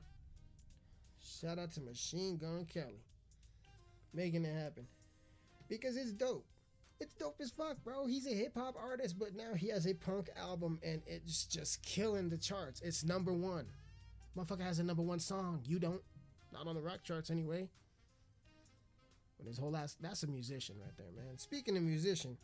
Shout 1.41 1.59
out 1.59 1.73
to 1.73 1.81
Machine 1.81 2.37
Gun 2.37 2.67
Kelly. 2.67 3.03
Making 4.13 4.45
it 4.45 4.55
happen. 4.55 4.87
Because 5.69 5.97
it's 5.97 6.13
dope. 6.13 6.47
It's 7.01 7.13
dope 7.15 7.41
as 7.41 7.51
fuck, 7.51 7.83
bro. 7.85 8.07
He's 8.07 8.27
a 8.27 8.35
hip 8.35 8.57
hop 8.57 8.77
artist, 8.81 9.19
but 9.19 9.35
now 9.35 9.55
he 9.55 9.69
has 9.69 9.87
a 9.87 9.95
punk 9.95 10.31
album 10.37 10.79
and 10.85 11.03
it's 11.07 11.45
just 11.45 11.83
killing 11.83 12.29
the 12.29 12.39
charts. 12.39 12.81
It's 12.81 13.05
number 13.05 13.33
one. 13.33 13.67
Motherfucker 14.37 14.63
has 14.63 14.79
a 14.79 14.85
number 14.85 15.03
one 15.03 15.21
song. 15.21 15.61
You 15.65 15.79
don't. 15.79 16.03
Not 16.53 16.67
on 16.67 16.77
the 16.77 16.81
rock 16.81 17.03
charts 17.03 17.31
anyway. 17.31 17.69
But 19.39 19.49
his 19.49 19.59
whole 19.59 19.77
ass, 19.77 19.97
that's 20.01 20.23
a 20.23 20.29
musician 20.29 20.77
right 20.81 20.97
there, 20.97 21.11
man. 21.17 21.37
Speaking 21.39 21.77
of 21.77 21.83
musician, 21.83 22.37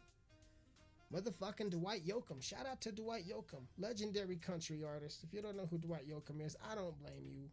motherfucking 1.14 1.70
Dwight 1.70 2.04
Yoakam. 2.06 2.42
Shout 2.42 2.66
out 2.66 2.80
to 2.82 2.92
Dwight 2.92 3.24
Yoakam, 3.28 3.62
legendary 3.78 4.36
country 4.36 4.82
artist. 4.84 5.22
If 5.22 5.32
you 5.32 5.42
don't 5.42 5.56
know 5.56 5.68
who 5.70 5.78
Dwight 5.78 6.08
Yoakam 6.08 6.44
is, 6.44 6.56
I 6.70 6.74
don't 6.74 6.98
blame 6.98 7.28
you. 7.32 7.48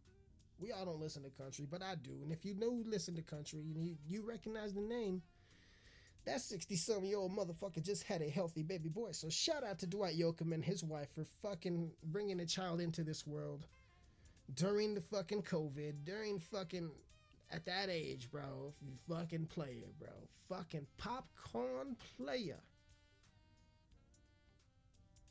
We 0.59 0.71
all 0.71 0.85
don't 0.85 0.99
listen 0.99 1.23
to 1.23 1.29
country, 1.29 1.67
but 1.69 1.83
I 1.83 1.93
do. 1.95 2.11
And 2.23 2.31
if 2.31 2.43
you 2.43 2.55
know 2.55 2.81
listen 2.85 3.15
to 3.15 3.21
country 3.21 3.59
and 3.59 3.85
you, 3.85 3.95
you 4.07 4.23
recognize 4.27 4.73
the 4.73 4.81
name, 4.81 5.21
that 6.27 6.41
60 6.41 6.75
some 6.75 7.05
year 7.05 7.17
old 7.17 7.35
motherfucker 7.35 7.81
just 7.81 8.03
had 8.03 8.21
a 8.21 8.29
healthy 8.29 8.61
baby 8.61 8.89
boy. 8.89 9.13
So 9.13 9.29
shout 9.29 9.63
out 9.63 9.79
to 9.79 9.87
Dwight 9.87 10.19
Yoakam 10.19 10.53
and 10.53 10.63
his 10.63 10.83
wife 10.83 11.09
for 11.15 11.23
fucking 11.41 11.91
bringing 12.03 12.41
a 12.41 12.45
child 12.45 12.81
into 12.81 13.03
this 13.03 13.25
world 13.25 13.65
during 14.53 14.93
the 14.93 15.01
fucking 15.01 15.43
COVID, 15.43 16.03
during 16.03 16.39
fucking 16.39 16.91
at 17.49 17.65
that 17.65 17.89
age, 17.89 18.29
bro. 18.29 18.73
Fucking 19.07 19.45
player, 19.45 19.87
bro. 19.97 20.09
Fucking 20.49 20.87
popcorn 20.97 21.95
player. 22.17 22.59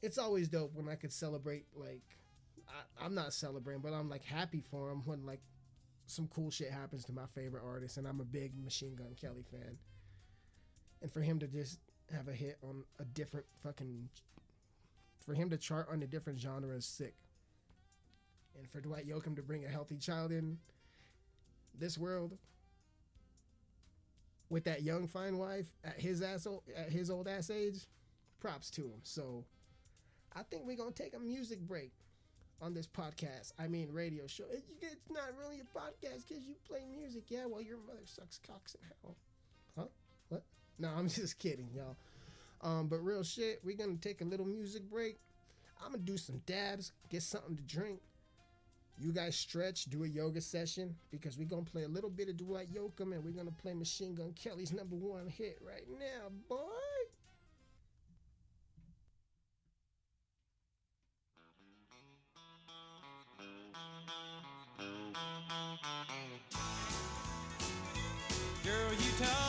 It's 0.03 0.17
always 0.17 0.49
dope 0.49 0.75
when 0.75 0.89
I 0.89 0.95
could 0.95 1.13
celebrate, 1.13 1.67
like, 1.75 2.05
I, 2.69 3.05
I'm 3.05 3.15
not 3.15 3.35
celebrating, 3.35 3.83
but 3.83 3.93
I'm 3.93 4.09
like 4.09 4.25
happy 4.25 4.63
for 4.63 4.91
him 4.91 5.03
when, 5.05 5.27
like, 5.27 5.41
some 6.07 6.29
cool 6.29 6.51
shit 6.51 6.71
happens 6.71 7.05
to 7.07 7.13
my 7.13 7.27
favorite 7.27 7.65
artist, 7.67 7.99
and 7.99 8.07
I'm 8.07 8.21
a 8.21 8.25
big 8.25 8.53
Machine 8.63 8.95
Gun 8.95 9.15
Kelly 9.21 9.45
fan. 9.51 9.77
And 11.03 11.11
for 11.11 11.21
him 11.21 11.39
to 11.41 11.47
just 11.47 11.79
have 12.15 12.29
a 12.29 12.33
hit 12.33 12.59
on 12.63 12.85
a 12.99 13.05
different 13.05 13.47
fucking. 13.63 14.09
For 15.25 15.35
him 15.35 15.51
to 15.51 15.57
chart 15.57 15.89
on 15.91 16.03
a 16.03 16.07
different 16.07 16.41
genre 16.41 16.77
is 16.77 16.87
sick. 16.87 17.15
And 18.57 18.71
for 18.71 18.81
Dwight 18.81 19.09
Yoakam 19.09 19.37
to 19.37 19.43
bring 19.43 19.65
a 19.65 19.69
healthy 19.69 19.97
child 19.97 20.33
in 20.33 20.59
this 21.79 21.99
world 21.99 22.39
with 24.49 24.65
that 24.65 24.83
young 24.83 25.09
fine 25.09 25.39
wife 25.39 25.67
at 25.85 25.99
his 25.99 26.23
ass 26.23 26.47
at 26.77 26.91
his 26.91 27.11
old 27.11 27.29
ass 27.29 27.51
age, 27.51 27.87
props 28.41 28.71
to 28.71 28.83
him. 28.83 29.01
So 29.03 29.45
I 30.35 30.43
think 30.43 30.63
we're 30.67 30.77
gonna 30.77 30.93
take 30.93 31.15
a 31.15 31.19
music 31.19 31.61
break 31.61 31.93
on 32.63 32.73
this 32.73 32.87
podcast. 32.87 33.53
I 33.59 33.67
mean 33.67 33.93
radio 33.93 34.27
show. 34.27 34.45
It's 34.51 35.11
not 35.11 35.31
really 35.39 35.61
a 35.61 35.79
podcast 35.79 36.29
because 36.29 36.45
you 36.45 36.55
play 36.69 36.85
music. 36.89 37.25
Yeah, 37.29 37.47
well 37.47 37.63
your 37.63 37.79
mother 37.79 38.05
sucks 38.05 38.39
cocks 38.39 38.75
in 38.75 38.81
hell. 39.03 39.17
No, 40.79 40.91
I'm 40.97 41.09
just 41.09 41.39
kidding, 41.39 41.69
y'all. 41.75 41.97
Um, 42.63 42.89
but 42.89 42.99
real 42.99 43.23
shit, 43.23 43.61
we're 43.65 43.77
gonna 43.77 43.97
take 43.97 44.21
a 44.21 44.25
little 44.25 44.45
music 44.47 44.83
break. 44.91 45.19
I'm 45.83 45.93
gonna 45.93 46.03
do 46.03 46.17
some 46.17 46.43
dabs, 46.47 46.93
get 47.09 47.23
something 47.23 47.57
to 47.57 47.63
drink. 47.63 48.01
You 48.99 49.13
guys 49.13 49.37
stretch, 49.37 49.85
do 49.87 50.05
a 50.05 50.07
yoga 50.07 50.41
session 50.41 50.97
because 51.11 51.39
we're 51.39 51.49
gonna 51.49 51.63
play 51.63 51.85
a 51.85 51.89
little 51.89 52.11
bit 52.11 52.29
of 52.29 52.37
Dwight 52.37 52.73
Yoakam 52.73 53.13
and 53.13 53.23
we're 53.25 53.31
gonna 53.31 53.51
play 53.51 53.75
Machine 53.75 54.15
Gun 54.15 54.33
Kelly's 54.33 54.73
number 54.73 54.97
one 54.97 55.29
hit 55.29 55.59
right 55.67 55.85
now, 55.99 56.29
boy. 56.49 56.57
Girl, 68.65 68.93
you 68.93 69.11
taught 69.21 69.46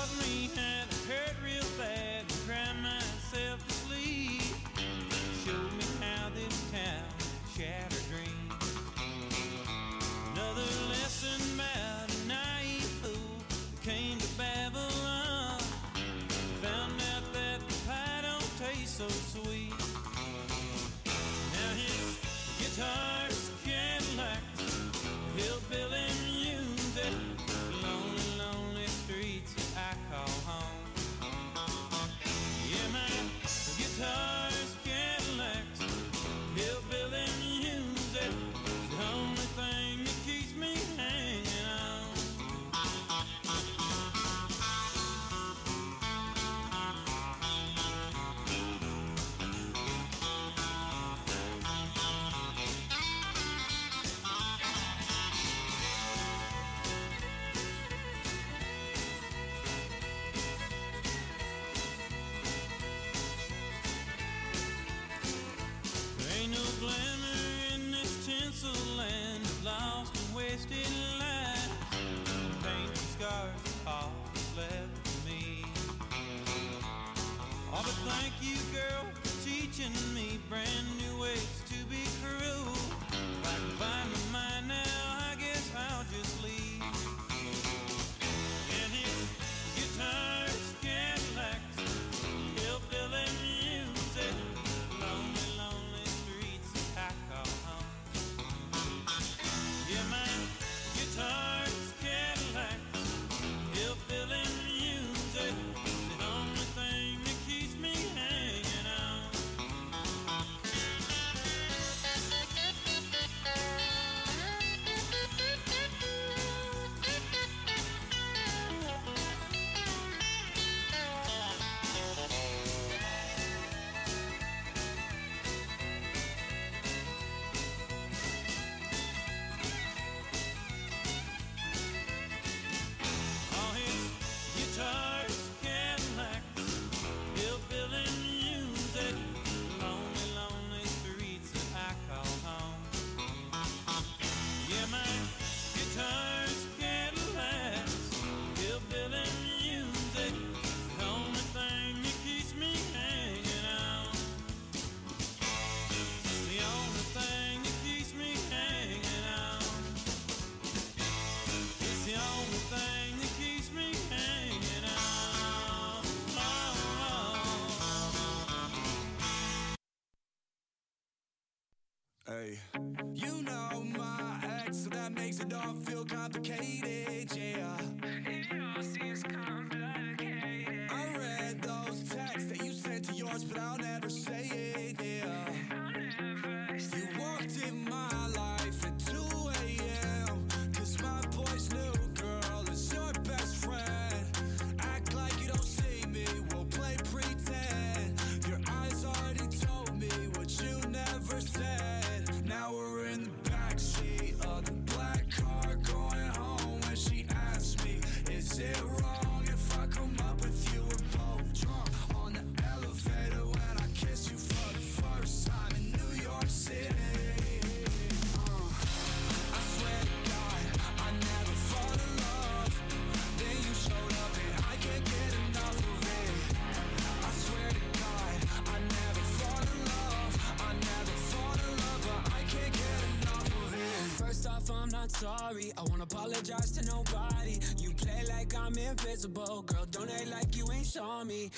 I'm 238.67 238.77
invisible. 238.77 239.61
Girl, 239.61 239.85
don't 239.91 240.11
act 240.11 240.29
like 240.29 240.57
you 240.57 240.65
ain't 240.73 240.85
saw 240.85 241.23
me. 241.23 241.49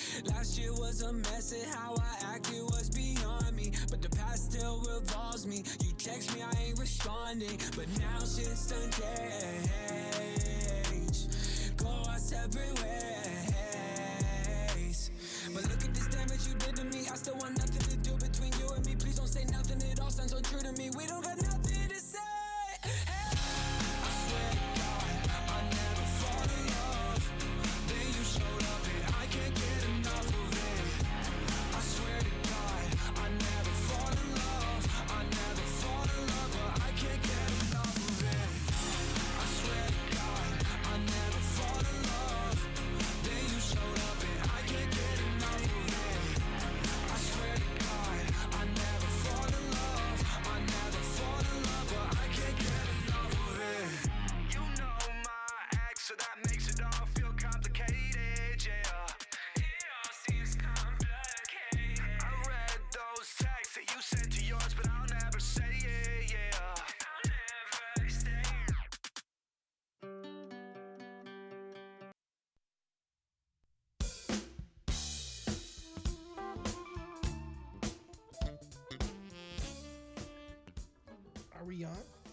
We 81.69 81.83
on? 81.83 81.91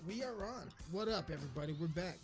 We 0.08 0.24
are 0.24 0.46
on. 0.46 0.70
What 0.92 1.08
up, 1.08 1.28
everybody? 1.30 1.74
We're 1.78 1.88
back. 1.88 2.16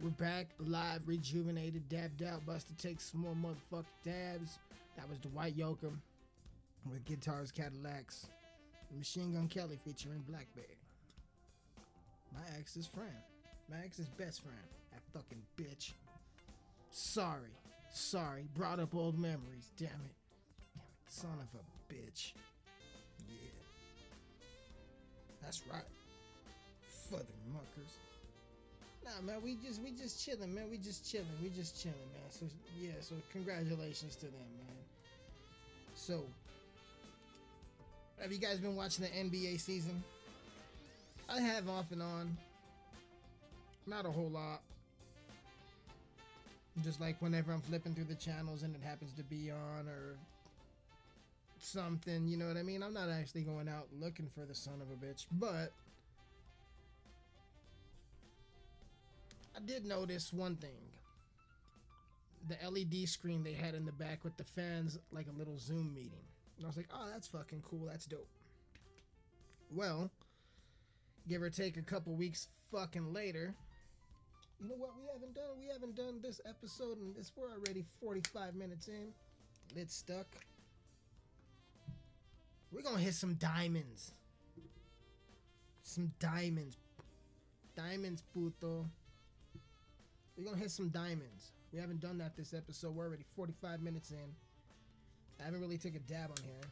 We're 0.00 0.10
back 0.10 0.48
live, 0.58 1.02
rejuvenated, 1.06 1.88
dabbed 1.88 2.24
out, 2.24 2.44
busted 2.44 2.78
takes 2.78 3.12
some 3.12 3.20
more 3.20 3.36
motherfucking 3.36 3.84
dabs. 4.04 4.58
That 4.96 5.08
was 5.08 5.20
Dwight 5.20 5.56
Yoakam 5.56 5.98
with 6.90 7.04
guitars, 7.04 7.52
Cadillacs, 7.52 8.26
Machine 8.98 9.34
Gun 9.34 9.46
Kelly 9.46 9.78
featuring 9.84 10.24
blackbear. 10.28 10.74
My 12.34 12.58
ex's 12.58 12.88
friend. 12.88 13.22
My 13.70 13.76
ex's 13.84 14.08
best 14.08 14.42
friend. 14.42 14.58
That 14.90 15.02
fucking 15.12 15.42
bitch. 15.56 15.92
Sorry. 16.90 17.54
Sorry. 17.88 18.48
Brought 18.56 18.80
up 18.80 18.96
old 18.96 19.16
memories. 19.16 19.70
Damn 19.76 19.90
it. 19.90 20.16
Damn 20.74 20.82
it. 20.82 21.12
Son 21.12 21.38
of 21.40 21.60
a 21.60 21.94
bitch. 21.94 22.32
That's 25.42 25.62
right. 25.70 25.82
Fucking 27.10 27.26
muckers. 27.52 27.98
Nah, 29.04 29.20
man, 29.26 29.42
we 29.42 29.56
just 29.56 29.82
we 29.82 29.90
just 29.90 30.24
chilling, 30.24 30.54
man. 30.54 30.70
We 30.70 30.78
just 30.78 31.10
chilling. 31.10 31.26
We 31.42 31.50
just 31.50 31.80
chilling, 31.80 31.96
man. 32.12 32.30
So 32.30 32.46
yeah, 32.80 32.92
so 33.00 33.14
congratulations 33.32 34.16
to 34.16 34.26
them, 34.26 34.32
man. 34.58 34.76
So, 35.94 36.24
have 38.20 38.32
you 38.32 38.38
guys 38.38 38.58
been 38.58 38.76
watching 38.76 39.04
the 39.04 39.10
NBA 39.10 39.60
season? 39.60 40.02
I 41.28 41.40
have 41.40 41.68
off 41.68 41.92
and 41.92 42.02
on. 42.02 42.36
Not 43.86 44.06
a 44.06 44.10
whole 44.10 44.30
lot. 44.30 44.60
Just 46.82 47.00
like 47.00 47.20
whenever 47.20 47.52
I'm 47.52 47.60
flipping 47.60 47.94
through 47.94 48.04
the 48.04 48.14
channels 48.14 48.62
and 48.62 48.74
it 48.74 48.82
happens 48.82 49.12
to 49.14 49.22
be 49.22 49.50
on 49.50 49.88
or 49.88 50.16
something, 51.64 52.28
you 52.28 52.36
know 52.36 52.48
what 52.48 52.56
I 52.56 52.62
mean? 52.62 52.82
I'm 52.82 52.94
not 52.94 53.08
actually 53.10 53.42
going 53.42 53.68
out 53.68 53.88
looking 53.98 54.28
for 54.34 54.44
the 54.44 54.54
son 54.54 54.80
of 54.80 54.88
a 54.90 55.04
bitch, 55.04 55.26
but 55.32 55.72
I 59.56 59.60
did 59.64 59.84
notice 59.84 60.32
one 60.32 60.56
thing. 60.56 60.70
The 62.48 62.56
LED 62.68 63.08
screen 63.08 63.44
they 63.44 63.52
had 63.52 63.74
in 63.74 63.84
the 63.84 63.92
back 63.92 64.24
with 64.24 64.36
the 64.36 64.44
fans, 64.44 64.98
like 65.12 65.26
a 65.28 65.38
little 65.38 65.58
Zoom 65.58 65.94
meeting. 65.94 66.24
And 66.56 66.66
I 66.66 66.68
was 66.68 66.76
like, 66.76 66.88
oh, 66.92 67.08
that's 67.12 67.28
fucking 67.28 67.62
cool. 67.62 67.86
That's 67.86 68.06
dope. 68.06 68.28
Well, 69.70 70.10
give 71.28 71.42
or 71.42 71.50
take 71.50 71.76
a 71.76 71.82
couple 71.82 72.14
weeks 72.14 72.48
fucking 72.70 73.12
later. 73.12 73.54
You 74.60 74.68
know 74.68 74.74
what? 74.76 74.90
We 74.96 75.06
haven't 75.12 75.34
done 75.34 75.58
we 75.58 75.68
haven't 75.72 75.96
done 75.96 76.20
this 76.22 76.40
episode 76.48 76.98
and 76.98 77.14
this 77.16 77.32
we're 77.36 77.50
already 77.50 77.84
45 78.00 78.54
minutes 78.54 78.88
in. 78.88 79.12
It's 79.76 79.94
stuck. 79.94 80.26
We're 82.72 82.82
gonna 82.82 82.98
hit 82.98 83.14
some 83.14 83.34
diamonds. 83.34 84.12
Some 85.82 86.12
diamonds. 86.18 86.76
Diamonds, 87.76 88.22
puto. 88.32 88.86
We're 90.36 90.44
gonna 90.44 90.56
hit 90.56 90.70
some 90.70 90.88
diamonds. 90.88 91.52
We 91.72 91.78
haven't 91.78 92.00
done 92.00 92.18
that 92.18 92.34
this 92.34 92.54
episode. 92.54 92.94
We're 92.94 93.06
already 93.06 93.24
45 93.36 93.82
minutes 93.82 94.10
in. 94.10 94.34
I 95.40 95.44
haven't 95.44 95.60
really 95.60 95.76
took 95.76 95.94
a 95.94 95.98
dab 95.98 96.30
on 96.30 96.44
here. 96.44 96.70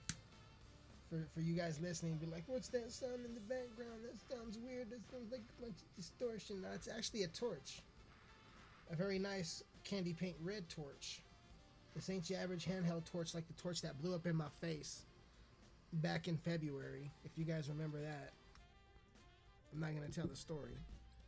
For, 1.11 1.27
for 1.35 1.41
you 1.41 1.55
guys 1.55 1.81
listening, 1.81 2.15
be 2.15 2.27
like, 2.27 2.45
what's 2.47 2.69
that 2.69 2.93
sound 2.93 3.25
in 3.27 3.35
the 3.35 3.41
background? 3.41 4.05
That 4.05 4.35
sounds 4.35 4.59
weird. 4.59 4.91
That 4.91 5.01
sounds 5.11 5.33
like 5.33 5.41
a 5.59 5.63
bunch 5.63 5.75
of 5.75 5.97
distortion. 5.97 6.63
No, 6.63 6.69
it's 6.73 6.89
actually 6.89 7.25
a 7.25 7.29
torch. 7.29 7.83
A 8.93 8.97
very 8.97 9.19
nice 9.19 9.65
candy 9.85 10.13
paint 10.13 10.37
red 10.43 10.69
torch. 10.69 11.21
This 11.97 12.09
ain't 12.09 12.31
your 12.31 12.39
average 12.39 12.65
handheld 12.65 13.05
torch 13.05 13.35
like 13.35 13.49
the 13.49 13.55
torch 13.55 13.83
that 13.83 14.01
blew 14.01 14.15
up 14.15 14.25
in 14.25 14.37
my 14.37 14.49
face 14.61 15.03
back 15.93 16.29
in 16.29 16.37
February, 16.37 17.11
if 17.25 17.33
you 17.37 17.45
guys 17.45 17.69
remember 17.69 18.01
that. 18.01 18.31
I'm 19.73 19.81
not 19.81 19.95
gonna 19.95 20.09
tell 20.09 20.27
the 20.27 20.37
story. 20.37 20.77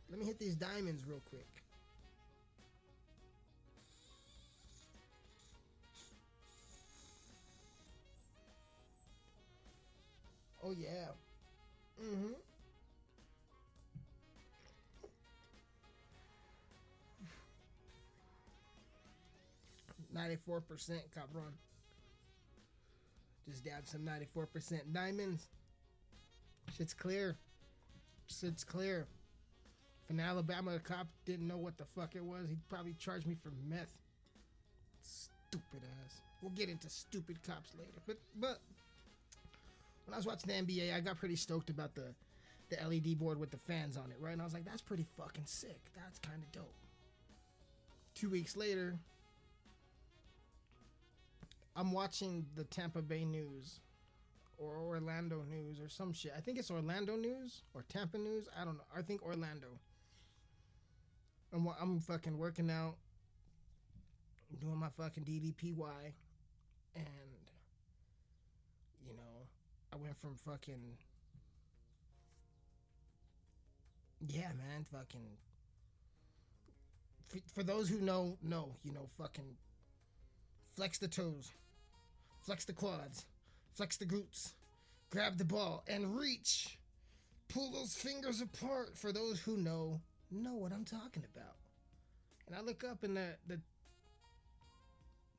Let 0.09 0.19
me 0.19 0.25
hit 0.25 0.39
these 0.39 0.55
diamonds 0.55 1.03
real 1.07 1.21
quick. 1.29 1.47
Oh 10.63 10.71
yeah. 10.71 11.11
Mm-hmm. 12.01 12.33
Ninety-four 20.13 20.61
percent 20.61 21.01
cabron. 21.13 21.53
Just 23.49 23.63
dab 23.65 23.85
some 23.85 24.05
ninety-four 24.05 24.47
percent 24.47 24.93
diamonds. 24.93 25.47
Shit's 26.77 26.93
clear. 26.93 27.35
Shit's 28.27 28.63
clear. 28.63 29.07
If 30.03 30.09
in 30.11 30.19
Alabama 30.19 30.79
cop 30.79 31.07
didn't 31.25 31.47
know 31.47 31.57
what 31.57 31.77
the 31.77 31.85
fuck 31.85 32.15
it 32.15 32.23
was, 32.23 32.47
he'd 32.49 32.67
probably 32.69 32.93
charge 32.93 33.25
me 33.25 33.35
for 33.35 33.51
meth. 33.67 33.93
Stupid 35.01 35.81
ass. 36.05 36.21
We'll 36.41 36.51
get 36.51 36.69
into 36.69 36.89
stupid 36.89 37.41
cops 37.43 37.71
later. 37.77 37.91
But 38.07 38.17
but 38.39 38.59
when 40.05 40.13
I 40.13 40.17
was 40.17 40.25
watching 40.25 40.47
the 40.47 40.73
NBA, 40.73 40.95
I 40.95 40.99
got 40.99 41.17
pretty 41.17 41.35
stoked 41.35 41.69
about 41.69 41.95
the 41.95 42.13
the 42.69 42.77
LED 42.87 43.19
board 43.19 43.39
with 43.39 43.51
the 43.51 43.57
fans 43.57 43.97
on 43.97 44.09
it, 44.11 44.17
right? 44.19 44.33
And 44.33 44.41
I 44.41 44.45
was 44.45 44.53
like, 44.53 44.65
that's 44.65 44.81
pretty 44.81 45.05
fucking 45.17 45.45
sick. 45.45 45.79
That's 45.95 46.19
kind 46.19 46.41
of 46.41 46.51
dope. 46.51 46.73
Two 48.15 48.29
weeks 48.29 48.55
later, 48.55 48.95
I'm 51.75 51.91
watching 51.91 52.45
the 52.55 52.63
Tampa 52.63 53.01
Bay 53.01 53.25
News 53.25 53.79
or 54.57 54.77
Orlando 54.77 55.43
News 55.49 55.79
or 55.79 55.89
some 55.89 56.13
shit. 56.13 56.33
I 56.37 56.41
think 56.41 56.59
it's 56.59 56.69
Orlando 56.69 57.15
News 57.15 57.63
or 57.73 57.83
Tampa 57.89 58.17
News. 58.17 58.47
I 58.59 58.63
don't 58.63 58.77
know. 58.77 58.83
I 58.95 59.01
think 59.01 59.23
Orlando. 59.23 59.67
I'm, 61.53 61.67
I'm 61.79 61.99
fucking 61.99 62.37
working 62.37 62.69
out, 62.71 62.95
doing 64.59 64.77
my 64.77 64.89
fucking 64.89 65.23
DDPY, 65.23 66.13
and 66.95 67.05
you 69.05 69.13
know, 69.13 69.47
I 69.91 69.97
went 69.97 70.17
from 70.17 70.35
fucking 70.35 70.97
yeah, 74.27 74.49
man, 74.57 74.85
fucking. 74.91 75.37
For, 77.27 77.37
for 77.53 77.63
those 77.63 77.89
who 77.89 77.99
know, 77.99 78.37
know, 78.41 78.75
you 78.83 78.93
know, 78.93 79.07
fucking 79.17 79.57
flex 80.75 80.97
the 80.97 81.07
toes, 81.07 81.51
flex 82.43 82.65
the 82.65 82.73
quads, 82.73 83.25
flex 83.73 83.97
the 83.97 84.05
glutes, 84.05 84.53
grab 85.09 85.37
the 85.37 85.45
ball 85.45 85.83
and 85.87 86.17
reach. 86.17 86.77
Pull 87.49 87.71
those 87.71 87.93
fingers 87.93 88.41
apart. 88.41 88.97
For 88.97 89.11
those 89.11 89.39
who 89.39 89.57
know, 89.57 90.01
know 90.31 90.55
what 90.55 90.71
I'm 90.71 90.85
talking 90.85 91.23
about. 91.35 91.55
And 92.47 92.55
I 92.55 92.61
look 92.61 92.83
up 92.83 93.03
and 93.03 93.17
the 93.17 93.35
the. 93.47 93.59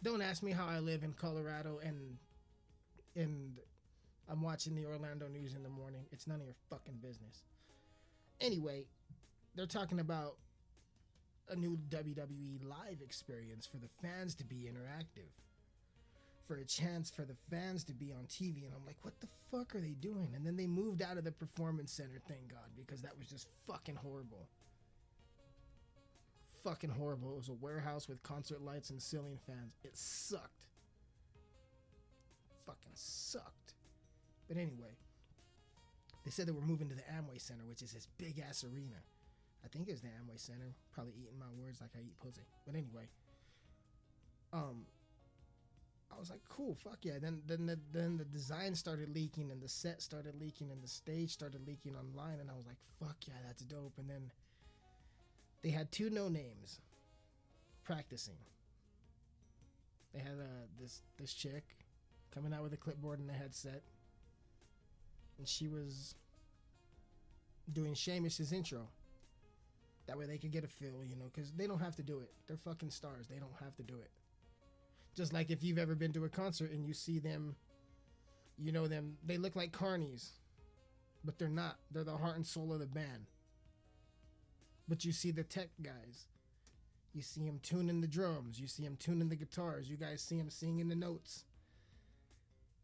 Don't 0.03 0.23
ask 0.23 0.43
me 0.43 0.53
how 0.53 0.67
I 0.67 0.81
live 0.81 1.03
in 1.03 1.13
Colorado 1.15 1.81
and 1.83 2.19
and 3.17 3.59
I'm 4.29 4.43
watching 4.43 4.75
the 4.75 4.87
Orlando 4.87 5.29
news 5.29 5.55
in 5.55 5.63
the 5.63 5.69
morning. 5.69 6.07
It's 6.11 6.27
none 6.27 6.41
of 6.41 6.47
your 6.47 6.57
fucking 6.71 6.99
business. 7.03 7.43
Anyway, 8.41 8.85
they're 9.55 9.67
talking 9.67 10.01
about 10.01 10.37
a 11.51 11.57
new 11.57 11.79
WWE 11.91 12.65
live 12.65 13.01
experience 13.03 13.67
for 13.67 13.77
the 13.77 13.89
fans 14.03 14.35
to 14.37 14.45
be 14.45 14.69
interactive. 14.69 15.31
For 16.47 16.57
a 16.57 16.65
chance 16.65 17.11
for 17.11 17.25
the 17.25 17.35
fans 17.51 17.85
to 17.85 17.95
be 17.95 18.13
on 18.13 18.27
TV. 18.27 18.67
And 18.67 18.75
I'm 18.75 18.85
like, 18.85 18.99
what 19.03 19.19
the 19.21 19.29
fuck 19.51 19.75
are 19.75 19.81
they 19.81 19.95
doing? 19.99 20.33
And 20.35 20.47
then 20.47 20.57
they 20.57 20.67
moved 20.67 21.01
out 21.01 21.17
of 21.17 21.25
the 21.25 21.33
performance 21.33 21.91
center, 21.91 22.21
thank 22.29 22.51
God, 22.51 22.69
because 22.77 23.01
that 23.01 23.17
was 23.19 23.27
just 23.27 23.49
fucking 23.67 23.97
horrible. 23.97 24.49
Fucking 26.63 26.91
horrible. 26.91 27.33
It 27.33 27.37
was 27.37 27.49
a 27.49 27.55
warehouse 27.55 28.09
with 28.09 28.23
concert 28.23 28.61
lights 28.61 28.91
and 28.91 29.01
ceiling 29.01 29.39
fans. 29.47 29.73
It 29.85 29.97
sucked. 29.97 30.67
Fucking 32.67 32.93
sucked. 32.95 33.75
But 34.47 34.59
anyway, 34.59 34.97
they 36.25 36.31
said 36.31 36.47
they 36.47 36.53
were 36.53 36.61
moving 36.61 36.89
to 36.89 36.95
the 36.95 37.03
Amway 37.03 37.41
Center, 37.41 37.65
which 37.67 37.83
is 37.83 37.93
this 37.93 38.09
big 38.19 38.43
ass 38.47 38.65
arena. 38.65 39.01
I 39.65 39.69
think 39.69 39.89
it's 39.89 40.01
the 40.01 40.09
Amway 40.09 40.39
Center. 40.39 40.75
Probably 40.93 41.15
eating 41.21 41.39
my 41.39 41.53
words 41.59 41.81
like 41.81 41.91
I 41.97 42.01
eat 42.01 42.19
pussy. 42.21 42.43
But 42.67 42.75
anyway, 42.75 43.09
um, 44.53 44.87
I 46.17 46.21
was 46.21 46.31
like, 46.31 46.41
cool, 46.49 46.75
fuck 46.75 46.99
yeah. 47.03 47.19
Then 47.21 47.43
then 47.47 47.67
the, 47.67 47.79
then 47.93 48.17
the 48.17 48.25
design 48.25 48.75
started 48.75 49.15
leaking 49.15 49.51
and 49.51 49.61
the 49.61 49.69
set 49.69 50.03
started 50.03 50.41
leaking 50.41 50.71
and 50.71 50.83
the 50.83 50.89
stage 50.89 51.31
started 51.31 51.67
leaking 51.67 51.97
online, 51.97 52.41
and 52.41 52.51
I 52.51 52.55
was 52.55 52.67
like, 52.67 52.77
fuck 53.01 53.17
yeah, 53.27 53.35
that's 53.47 53.63
dope. 53.63 53.95
And 53.99 54.09
then 54.09 54.31
they 55.63 55.71
had 55.71 55.91
two 55.91 56.11
no 56.11 56.29
names 56.29 56.81
practicing. 57.85 58.37
They 60.13 60.21
had 60.21 60.39
uh, 60.41 60.67
this 60.81 61.03
this 61.19 61.35
chick 61.35 61.65
coming 62.33 62.53
out 62.53 62.63
with 62.63 62.73
a 62.73 62.77
clipboard 62.77 63.19
and 63.19 63.31
a 63.31 63.35
headset, 63.35 63.83
and 65.39 65.49
she 65.49 65.69
was 65.69 66.15
doing 67.73 67.95
Sheamus's 67.95 68.53
intro. 68.53 68.89
That 70.07 70.19
way 70.19 70.27
they 70.27 70.37
could 70.37 70.53
get 70.53 70.65
a 70.65 70.69
feel, 70.69 71.03
you 71.03 71.17
know, 71.17 71.31
because 71.33 71.53
they 71.53 71.67
don't 71.67 71.81
have 71.81 71.97
to 71.97 72.03
do 72.03 72.21
it. 72.21 72.31
They're 72.47 72.59
fucking 72.59 72.91
stars. 72.91 73.27
They 73.27 73.39
don't 73.39 73.55
have 73.63 73.75
to 73.77 73.83
do 73.83 73.95
it. 73.95 74.11
Just 75.15 75.33
like 75.33 75.51
if 75.51 75.63
you've 75.63 75.79
ever 75.79 75.95
been 75.95 76.13
to 76.13 76.25
a 76.25 76.29
concert 76.29 76.73
and 76.73 76.85
you 76.85 76.93
see 76.93 77.19
them, 77.19 77.57
you 78.59 78.73
know 78.73 78.89
them, 78.89 79.17
they 79.25 79.37
look 79.37 79.55
like 79.55 79.73
carnies, 79.73 80.31
but 81.25 81.39
they're 81.39 81.49
not. 81.49 81.79
They're 81.91 82.05
the 82.05 82.17
heart 82.17 82.37
and 82.37 82.47
soul 82.47 82.73
of 82.73 82.81
the 82.81 82.87
band. 82.87 83.27
But 84.89 85.05
you 85.05 85.13
see 85.13 85.31
the 85.31 85.45
tech 85.45 85.69
guys. 85.83 86.27
You 87.13 87.23
see 87.23 87.47
them 87.47 87.61
tuning 87.63 88.01
the 88.01 88.09
drums. 88.09 88.59
You 88.59 88.67
see 88.67 88.83
them 88.83 88.97
tuning 88.97 89.29
the 89.29 89.37
guitars. 89.37 89.89
You 89.89 89.97
guys 89.97 90.21
see 90.21 90.37
them 90.37 90.51
singing 90.51 90.89
the 90.89 90.97
notes. 90.97 91.45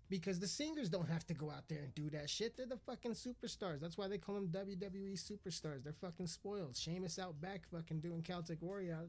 Because 0.09 0.41
the 0.41 0.47
singers 0.49 0.89
don't 0.89 1.09
have 1.09 1.27
to 1.29 1.35
go 1.35 1.51
out 1.51 1.69
there 1.69 1.81
and 1.81 1.95
do 1.95 2.11
that 2.11 2.31
shit. 2.31 2.57
They're 2.57 2.67
the 2.67 2.77
fucking 2.77 3.13
superstars. 3.13 3.81
That's 3.81 3.99
why 3.99 4.09
they 4.09 4.19
call 4.19 4.37
them 4.37 4.49
WWE 4.49 5.15
superstars. 5.15 5.85
They're 5.85 5.93
fucking 5.93 6.27
spoiled. 6.27 6.77
Sheamus 6.77 7.19
out 7.19 7.41
back 7.41 7.63
fucking 7.71 8.01
doing 8.01 8.23
Celtic 8.23 8.61
warrior 8.63 9.09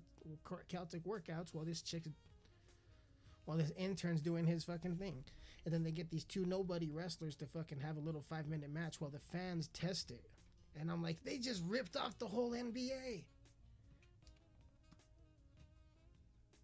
Celtic 0.67 1.03
workouts 1.03 1.53
while 1.53 1.65
this 1.65 1.81
chick 1.81 2.03
while 3.51 3.57
this 3.57 3.73
intern's 3.75 4.21
doing 4.21 4.45
his 4.45 4.63
fucking 4.63 4.95
thing. 4.95 5.25
And 5.65 5.73
then 5.73 5.83
they 5.83 5.91
get 5.91 6.09
these 6.09 6.23
two 6.23 6.45
nobody 6.45 6.89
wrestlers 6.89 7.35
to 7.35 7.45
fucking 7.45 7.81
have 7.81 7.97
a 7.97 7.99
little 7.99 8.21
five 8.21 8.47
minute 8.47 8.71
match 8.71 9.01
while 9.01 9.11
the 9.11 9.19
fans 9.19 9.67
test 9.73 10.09
it. 10.09 10.29
And 10.79 10.89
I'm 10.89 11.03
like, 11.03 11.17
they 11.25 11.37
just 11.37 11.61
ripped 11.67 11.97
off 11.97 12.17
the 12.17 12.27
whole 12.27 12.51
NBA. 12.51 13.25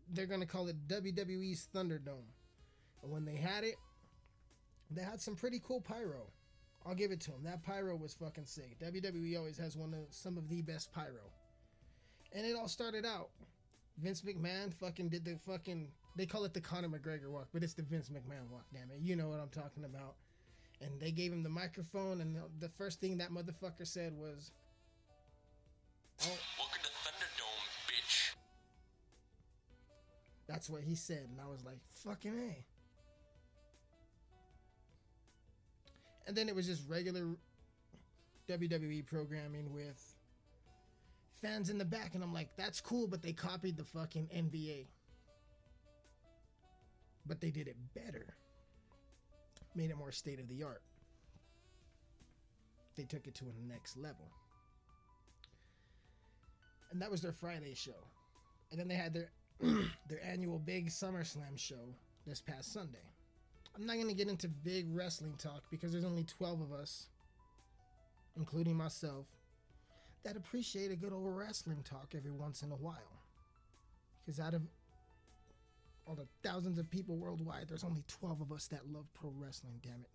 They're 0.09 0.27
gonna 0.27 0.45
call 0.45 0.69
it 0.69 0.87
WWE's 0.87 1.67
Thunderdome. 1.75 2.31
And 3.03 3.11
when 3.11 3.25
they 3.25 3.35
had 3.35 3.65
it, 3.65 3.75
they 4.89 5.01
had 5.01 5.19
some 5.19 5.35
pretty 5.35 5.59
cool 5.61 5.81
pyro. 5.81 6.31
I'll 6.85 6.95
give 6.95 7.11
it 7.11 7.19
to 7.21 7.31
them. 7.31 7.43
That 7.43 7.63
pyro 7.63 7.97
was 7.97 8.13
fucking 8.13 8.45
sick. 8.45 8.79
WWE 8.79 9.37
always 9.37 9.57
has 9.57 9.75
one 9.75 9.93
of 9.93 10.05
some 10.11 10.37
of 10.37 10.47
the 10.47 10.61
best 10.61 10.93
pyro. 10.93 11.33
And 12.31 12.45
it 12.45 12.55
all 12.55 12.69
started 12.69 13.05
out. 13.05 13.31
Vince 13.97 14.21
McMahon 14.21 14.73
fucking 14.73 15.09
did 15.09 15.25
the 15.25 15.35
fucking 15.45 15.89
they 16.17 16.25
call 16.25 16.43
it 16.45 16.53
the 16.53 16.61
Conor 16.61 16.89
McGregor 16.89 17.29
walk, 17.29 17.47
but 17.53 17.63
it's 17.63 17.73
the 17.73 17.83
Vince 17.83 18.09
McMahon 18.09 18.49
walk, 18.51 18.65
damn 18.73 18.89
it. 18.91 18.99
You 19.01 19.15
know 19.15 19.29
what 19.29 19.39
I'm 19.39 19.49
talking 19.49 19.83
about. 19.83 20.15
And 20.81 20.99
they 20.99 21.11
gave 21.11 21.31
him 21.31 21.43
the 21.43 21.49
microphone 21.49 22.21
and 22.21 22.37
the 22.59 22.69
first 22.69 22.99
thing 22.99 23.17
that 23.17 23.31
motherfucker 23.31 23.85
said 23.85 24.13
was 24.17 24.51
oh, 26.23 26.37
Welcome 26.57 26.81
to 26.83 26.89
Thunderdome, 26.89 27.87
bitch. 27.87 28.35
That's 30.47 30.69
what 30.69 30.81
he 30.81 30.95
said, 30.95 31.27
and 31.31 31.39
I 31.41 31.49
was 31.49 31.63
like, 31.63 31.79
fucking 32.03 32.33
A. 32.33 32.65
And 36.27 36.35
then 36.35 36.49
it 36.49 36.55
was 36.55 36.65
just 36.67 36.87
regular 36.89 37.25
WWE 38.49 39.05
programming 39.05 39.73
with 39.73 40.15
fans 41.41 41.69
in 41.69 41.77
the 41.77 41.85
back, 41.85 42.15
and 42.15 42.23
I'm 42.23 42.33
like, 42.33 42.49
that's 42.57 42.81
cool, 42.81 43.07
but 43.07 43.21
they 43.21 43.33
copied 43.33 43.77
the 43.77 43.83
fucking 43.83 44.29
NBA. 44.35 44.87
But 47.27 47.41
they 47.41 47.51
did 47.51 47.67
it 47.67 47.75
better, 47.93 48.35
made 49.75 49.89
it 49.89 49.97
more 49.97 50.11
state 50.11 50.39
of 50.39 50.47
the 50.47 50.63
art. 50.63 50.81
They 52.95 53.03
took 53.03 53.27
it 53.27 53.35
to 53.35 53.45
a 53.45 53.71
next 53.71 53.97
level. 53.97 54.31
And 56.91 57.01
that 57.01 57.11
was 57.11 57.21
their 57.21 57.33
Friday 57.33 57.75
show. 57.75 58.07
And 58.71 58.79
then 58.79 58.87
they 58.87 58.95
had 58.95 59.13
their 59.13 59.31
their 60.09 60.23
annual 60.23 60.59
big 60.59 60.89
SummerSlam 60.89 61.57
show 61.57 61.93
this 62.25 62.41
past 62.41 62.73
Sunday. 62.73 62.97
I'm 63.75 63.85
not 63.85 63.95
going 63.95 64.07
to 64.07 64.13
get 64.13 64.27
into 64.27 64.47
big 64.47 64.87
wrestling 64.89 65.35
talk 65.37 65.63
because 65.69 65.91
there's 65.91 66.05
only 66.05 66.23
12 66.23 66.61
of 66.61 66.71
us, 66.71 67.07
including 68.35 68.75
myself, 68.75 69.25
that 70.23 70.35
appreciate 70.35 70.91
a 70.91 70.95
good 70.95 71.13
old 71.13 71.35
wrestling 71.35 71.83
talk 71.83 72.13
every 72.15 72.31
once 72.31 72.63
in 72.63 72.71
a 72.71 72.75
while. 72.75 73.21
Because 74.25 74.39
out 74.39 74.53
of 74.53 74.61
all 76.07 76.15
the 76.15 76.27
thousands 76.41 76.77
of 76.77 76.89
people 76.89 77.17
worldwide, 77.17 77.65
there's 77.67 77.83
only 77.83 78.03
12 78.07 78.41
of 78.41 78.51
us 78.51 78.67
that 78.67 78.89
love 78.89 79.05
pro 79.13 79.31
wrestling, 79.35 79.79
damn 79.83 80.01
it. 80.01 80.09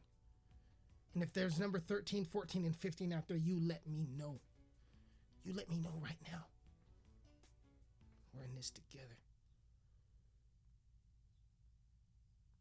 And 1.15 1.23
if 1.23 1.33
there's 1.33 1.61
number 1.61 1.79
13, 1.79 2.25
14, 2.25 2.65
and 2.65 2.75
15 2.75 3.13
out 3.13 3.29
there, 3.29 3.37
you 3.37 3.61
let 3.61 3.87
me 3.87 4.07
know. 4.17 4.41
You 5.45 5.55
let 5.55 5.69
me 5.69 5.77
know 5.77 5.93
right 6.03 6.17
now. 6.31 6.47
We're 8.35 8.45
in 8.45 8.55
this 8.57 8.71
together. 8.71 9.19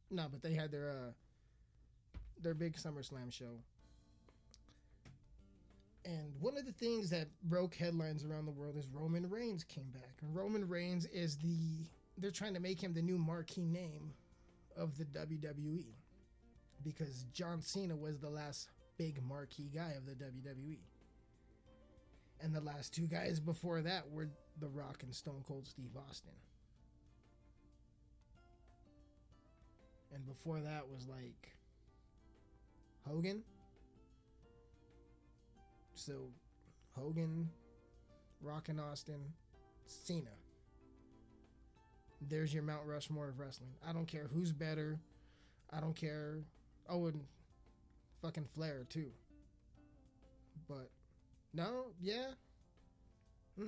No, 0.09 0.27
but 0.29 0.43
they 0.43 0.53
had 0.53 0.71
their 0.71 0.89
uh 0.89 1.11
their 2.41 2.53
big 2.53 2.75
SummerSlam 2.75 3.31
show. 3.31 3.61
And 6.03 6.33
one 6.39 6.57
of 6.57 6.65
the 6.65 6.71
things 6.73 7.11
that 7.11 7.27
broke 7.43 7.75
headlines 7.75 8.25
around 8.25 8.45
the 8.45 8.51
world 8.51 8.75
is 8.75 8.87
Roman 8.91 9.29
Reigns 9.29 9.63
came 9.63 9.91
back. 9.93 10.17
And 10.21 10.35
Roman 10.35 10.67
Reigns 10.67 11.05
is 11.05 11.37
the 11.37 11.85
they're 12.17 12.31
trying 12.31 12.53
to 12.53 12.59
make 12.59 12.81
him 12.81 12.93
the 12.93 13.01
new 13.01 13.17
marquee 13.17 13.65
name 13.65 14.13
of 14.77 14.97
the 14.97 15.05
WWE. 15.05 15.85
Because 16.83 17.25
John 17.33 17.61
Cena 17.61 17.95
was 17.95 18.19
the 18.19 18.29
last 18.29 18.69
big 18.97 19.21
marquee 19.23 19.69
guy 19.73 19.93
of 19.97 20.05
the 20.05 20.13
WWE. 20.13 20.79
And 22.41 22.55
the 22.55 22.61
last 22.61 22.93
two 22.93 23.07
guys 23.07 23.39
before 23.39 23.81
that 23.81 24.09
were 24.09 24.29
The 24.59 24.69
Rock 24.69 25.03
and 25.03 25.13
Stone 25.13 25.43
Cold 25.47 25.67
Steve 25.67 25.91
Austin. 25.95 26.33
And 30.13 30.25
before 30.25 30.59
that 30.59 30.89
was 30.89 31.07
like 31.07 31.55
Hogan. 33.07 33.43
So 35.93 36.29
Hogan, 36.97 37.49
Rock 38.41 38.69
and 38.69 38.81
Austin, 38.81 39.21
Cena. 39.85 40.40
There's 42.21 42.53
your 42.53 42.63
Mount 42.63 42.85
Rushmore 42.85 43.29
of 43.29 43.39
wrestling. 43.39 43.71
I 43.87 43.93
don't 43.93 44.07
care 44.07 44.29
who's 44.33 44.51
better. 44.51 44.99
I 45.71 45.79
don't 45.79 45.95
care. 45.95 46.39
Oh, 46.87 47.07
and 47.07 47.21
fucking 48.21 48.45
Flair 48.53 48.85
too. 48.87 49.11
But 50.67 50.89
no, 51.53 51.87
yeah. 51.99 52.31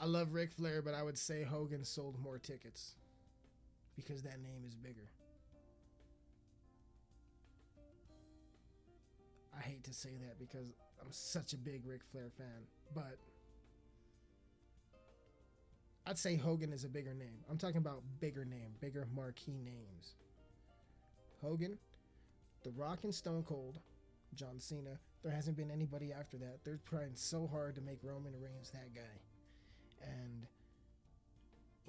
I 0.00 0.06
love 0.06 0.32
Ric 0.32 0.52
Flair, 0.52 0.82
but 0.82 0.94
I 0.94 1.02
would 1.02 1.18
say 1.18 1.44
Hogan 1.44 1.84
sold 1.84 2.18
more 2.20 2.38
tickets 2.38 2.96
because 3.94 4.22
that 4.22 4.40
name 4.42 4.64
is 4.66 4.74
bigger. 4.74 5.10
I 9.56 9.60
hate 9.60 9.84
to 9.84 9.94
say 9.94 10.10
that 10.26 10.38
because 10.38 10.72
I'm 11.00 11.12
such 11.12 11.52
a 11.52 11.56
big 11.56 11.86
Ric 11.86 12.00
Flair 12.10 12.30
fan, 12.36 12.66
but 12.94 13.18
I'd 16.06 16.18
say 16.18 16.36
Hogan 16.36 16.72
is 16.72 16.84
a 16.84 16.88
bigger 16.88 17.14
name. 17.14 17.44
I'm 17.48 17.58
talking 17.58 17.76
about 17.76 18.02
bigger 18.20 18.44
name, 18.44 18.74
bigger 18.80 19.06
marquee 19.14 19.58
names. 19.64 20.14
Hogan, 21.40 21.78
The 22.64 22.70
Rock 22.70 23.04
and 23.04 23.14
Stone 23.14 23.44
Cold, 23.44 23.78
John 24.34 24.58
Cena. 24.58 24.98
There 25.22 25.32
hasn't 25.32 25.56
been 25.56 25.70
anybody 25.70 26.12
after 26.12 26.36
that. 26.38 26.58
They're 26.64 26.80
trying 26.88 27.12
so 27.14 27.46
hard 27.46 27.76
to 27.76 27.80
make 27.80 27.98
Roman 28.02 28.32
Reigns 28.40 28.70
that 28.70 28.94
guy. 28.94 29.20
And 30.02 30.46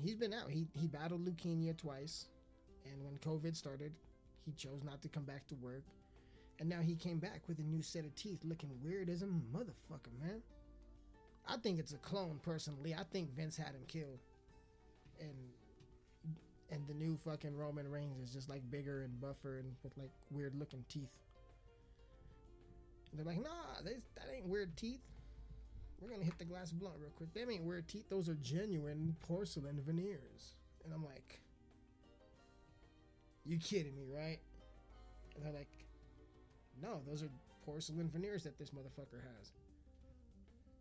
he's 0.01 0.15
been 0.15 0.33
out. 0.33 0.49
He 0.49 0.67
he 0.73 0.87
battled 0.87 1.25
leukemia 1.25 1.75
twice, 1.75 2.27
and 2.85 3.03
when 3.03 3.17
COVID 3.17 3.55
started, 3.55 3.93
he 4.45 4.51
chose 4.51 4.83
not 4.83 5.01
to 5.01 5.07
come 5.07 5.23
back 5.23 5.47
to 5.47 5.55
work. 5.55 5.83
And 6.59 6.69
now 6.69 6.81
he 6.81 6.95
came 6.95 7.17
back 7.17 7.41
with 7.47 7.57
a 7.57 7.63
new 7.63 7.81
set 7.81 8.05
of 8.05 8.13
teeth, 8.13 8.39
looking 8.43 8.69
weird 8.83 9.09
as 9.09 9.23
a 9.23 9.25
motherfucker, 9.25 10.13
man. 10.21 10.43
I 11.47 11.57
think 11.57 11.79
it's 11.79 11.93
a 11.93 11.97
clone, 11.97 12.39
personally. 12.41 12.93
I 12.93 13.03
think 13.11 13.35
Vince 13.35 13.57
had 13.57 13.75
him 13.75 13.83
killed, 13.87 14.19
and 15.19 15.35
and 16.71 16.87
the 16.87 16.93
new 16.93 17.17
fucking 17.17 17.55
Roman 17.55 17.89
Reigns 17.89 18.19
is 18.19 18.33
just 18.33 18.49
like 18.49 18.61
bigger 18.71 19.01
and 19.03 19.19
buffer 19.21 19.59
and 19.59 19.73
with 19.83 19.95
like 19.97 20.09
weird 20.31 20.55
looking 20.55 20.83
teeth. 20.89 21.11
They're 23.13 23.25
like, 23.25 23.43
nah, 23.43 23.81
they, 23.85 23.91
that 24.15 24.25
ain't 24.35 24.47
weird 24.47 24.75
teeth. 24.75 25.01
We're 26.01 26.09
gonna 26.09 26.23
hit 26.23 26.39
the 26.39 26.45
glass 26.45 26.71
blunt 26.71 26.95
real 26.99 27.11
quick. 27.11 27.33
Them 27.33 27.51
ain't 27.51 27.63
weird 27.63 27.87
teeth. 27.87 28.09
Those 28.09 28.27
are 28.27 28.35
genuine 28.35 29.15
porcelain 29.21 29.79
veneers. 29.85 30.55
And 30.83 30.93
I'm 30.93 31.05
like, 31.05 31.41
you 33.45 33.57
kidding 33.57 33.95
me, 33.95 34.07
right? 34.11 34.39
And 35.35 35.45
they're 35.45 35.53
like, 35.53 35.69
no, 36.81 37.01
those 37.07 37.21
are 37.21 37.29
porcelain 37.65 38.09
veneers 38.09 38.43
that 38.43 38.57
this 38.57 38.71
motherfucker 38.71 39.21
has. 39.37 39.51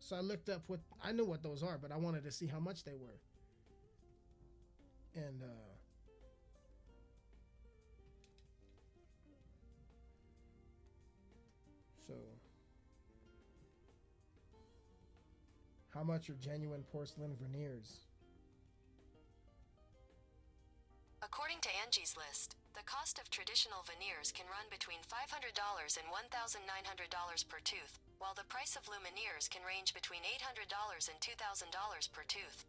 So 0.03 0.16
I 0.16 0.20
looked 0.20 0.48
up 0.48 0.62
what 0.66 0.80
I 1.00 1.12
knew 1.12 1.24
what 1.24 1.44
those 1.44 1.62
are, 1.62 1.78
but 1.78 1.92
I 1.92 1.96
wanted 1.96 2.24
to 2.24 2.32
see 2.32 2.48
how 2.48 2.59
much 2.59 2.82
they 2.82 2.94
were. 2.94 3.20
And 5.14 5.40
uh 5.42 5.46
so 12.05 12.14
how 15.94 16.03
much 16.03 16.28
are 16.30 16.34
genuine 16.34 16.82
porcelain 16.90 17.36
veneers? 17.40 18.00
According 21.22 21.59
to 21.61 21.68
Angie's 21.86 22.16
List, 22.16 22.57
the 22.73 22.89
cost 22.89 23.20
of 23.20 23.29
traditional 23.29 23.85
veneers 23.85 24.33
can 24.33 24.49
run 24.49 24.64
between 24.73 25.05
$500 25.05 25.53
and 25.97 26.07
$1,900 26.09 27.49
per 27.49 27.61
tooth, 27.64 28.01
while 28.18 28.33
the 28.33 28.49
price 28.49 28.77
of 28.77 28.89
lumineers 28.89 29.49
can 29.49 29.61
range 29.64 29.93
between 29.93 30.25
$800 30.25 30.64
and 31.09 31.18
$2,000 31.20 32.12
per 32.12 32.25
tooth. 32.25 32.64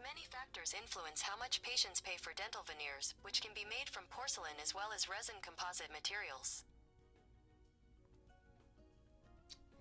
Many 0.00 0.24
factors 0.28 0.76
influence 0.76 1.20
how 1.20 1.36
much 1.36 1.62
patients 1.62 2.00
pay 2.00 2.16
for 2.20 2.32
dental 2.36 2.64
veneers, 2.64 3.14
which 3.22 3.40
can 3.40 3.52
be 3.54 3.64
made 3.64 3.88
from 3.88 4.08
porcelain 4.08 4.56
as 4.60 4.74
well 4.74 4.92
as 4.94 5.08
resin 5.08 5.36
composite 5.40 5.92
materials. 5.92 6.64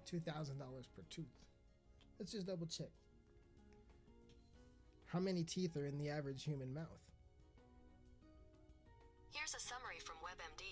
two 0.05 0.19
thousand 0.19 0.59
dollars 0.59 0.87
per 0.95 1.01
tooth. 1.09 1.33
Let's 2.19 2.31
just 2.31 2.45
double 2.45 2.67
check. 2.67 2.91
How 5.07 5.19
many 5.19 5.43
teeth 5.43 5.75
are 5.75 5.85
in 5.85 5.97
the 5.97 6.09
average 6.09 6.43
human 6.43 6.73
mouth? 6.73 7.04
Here's 9.35 9.53
a 9.53 9.59
summary 9.59 9.99
from 9.99 10.15
WebMD. 10.23 10.63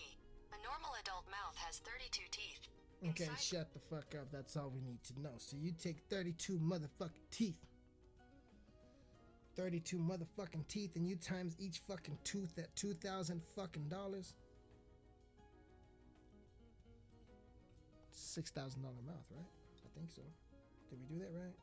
A 0.55 0.57
normal 0.63 0.95
adult 1.01 1.25
mouth 1.27 1.55
has 1.57 1.79
32 1.79 2.23
teeth. 2.31 2.69
Okay, 3.09 3.25
Inside- 3.25 3.41
shut 3.41 3.73
the 3.73 3.79
fuck 3.79 4.15
up. 4.15 4.31
That's 4.31 4.55
all 4.55 4.69
we 4.69 4.79
need 4.79 5.03
to 5.03 5.21
know. 5.21 5.35
So 5.37 5.57
you 5.57 5.73
take 5.73 5.97
32 6.09 6.57
motherfucking 6.59 7.27
teeth. 7.29 7.59
32 9.57 9.97
motherfucking 9.97 10.65
teeth 10.69 10.95
and 10.95 11.05
you 11.05 11.17
times 11.17 11.57
each 11.59 11.79
fucking 11.79 12.17
tooth 12.23 12.57
at 12.57 12.73
2000 12.77 13.43
fucking 13.43 13.89
dollars. 13.89 14.33
$6,000 18.15 18.81
mouth, 18.81 19.27
right? 19.29 19.45
I 19.85 19.89
think 19.99 20.09
so. 20.09 20.21
Did 20.89 20.99
we 21.01 21.05
do 21.17 21.19
that 21.19 21.33
right? 21.33 21.53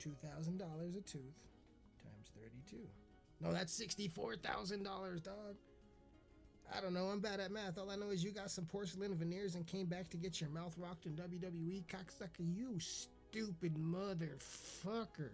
$2,000 0.00 0.96
a 0.96 1.00
tooth 1.02 1.36
times 2.02 2.32
32. 2.34 2.88
No, 3.42 3.52
that's 3.52 3.78
$64,000, 3.80 5.22
dog. 5.22 5.34
I 6.74 6.80
don't 6.80 6.94
know. 6.94 7.06
I'm 7.06 7.20
bad 7.20 7.40
at 7.40 7.50
math. 7.50 7.76
All 7.76 7.90
I 7.90 7.96
know 7.96 8.10
is 8.10 8.24
you 8.24 8.30
got 8.30 8.50
some 8.50 8.64
porcelain 8.64 9.14
veneers 9.14 9.56
and 9.56 9.66
came 9.66 9.86
back 9.86 10.08
to 10.10 10.16
get 10.16 10.40
your 10.40 10.48
mouth 10.50 10.74
rocked 10.78 11.06
in 11.06 11.12
WWE. 11.12 11.84
Cocksucker, 11.86 12.38
you 12.38 12.78
stupid 12.78 13.74
motherfucker. 13.74 15.30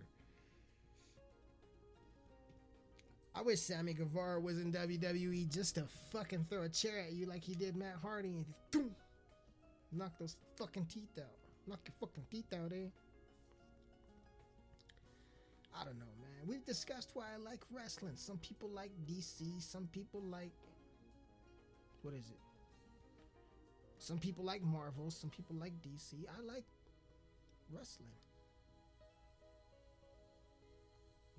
I 3.34 3.42
wish 3.42 3.60
Sammy 3.60 3.92
Guevara 3.92 4.40
was 4.40 4.58
in 4.58 4.72
WWE 4.72 5.48
just 5.52 5.76
to 5.76 5.84
fucking 6.10 6.46
throw 6.50 6.62
a 6.62 6.68
chair 6.68 6.98
at 7.06 7.12
you 7.12 7.26
like 7.26 7.44
he 7.44 7.54
did 7.54 7.76
Matt 7.76 7.96
Hardy 8.02 8.30
and 8.30 8.44
boom, 8.72 8.90
knock 9.92 10.18
those 10.18 10.36
fucking 10.56 10.86
teeth 10.86 11.16
out. 11.18 11.36
Knock 11.68 11.78
your 11.84 11.94
fucking 12.00 12.24
teeth 12.30 12.52
out, 12.52 12.72
eh? 12.72 12.88
I 15.80 15.84
don't 15.84 15.98
know, 16.00 16.06
man. 16.38 16.48
We've 16.48 16.64
discussed 16.64 17.10
why 17.14 17.24
I 17.34 17.38
like 17.38 17.60
wrestling. 17.72 18.14
Some 18.16 18.38
people 18.38 18.68
like 18.68 18.90
DC, 19.06 19.60
some 19.62 19.88
people 19.92 20.22
like 20.22 20.52
what 22.02 22.14
is 22.14 22.30
it? 22.30 22.38
Some 23.98 24.18
people 24.18 24.44
like 24.44 24.62
Marvel, 24.62 25.10
some 25.10 25.30
people 25.30 25.56
like 25.56 25.72
DC. 25.82 26.14
I 26.28 26.40
like 26.42 26.64
wrestling. 27.70 28.14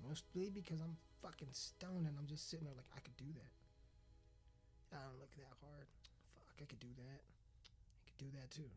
Mostly 0.06 0.50
because 0.50 0.80
I'm 0.80 0.96
fucking 1.22 1.48
stoned 1.52 2.06
and 2.06 2.16
I'm 2.18 2.26
just 2.26 2.50
sitting 2.50 2.66
there 2.66 2.74
like 2.76 2.88
I 2.94 3.00
could 3.00 3.16
do 3.16 3.32
that. 3.34 4.96
I 4.96 5.02
don't 5.04 5.18
look 5.20 5.34
that 5.36 5.54
hard. 5.60 5.86
Fuck, 6.34 6.56
I 6.60 6.64
could 6.64 6.80
do 6.80 6.92
that. 6.96 7.20
I 7.20 8.02
could 8.06 8.18
do 8.18 8.38
that 8.38 8.50
too. 8.50 8.70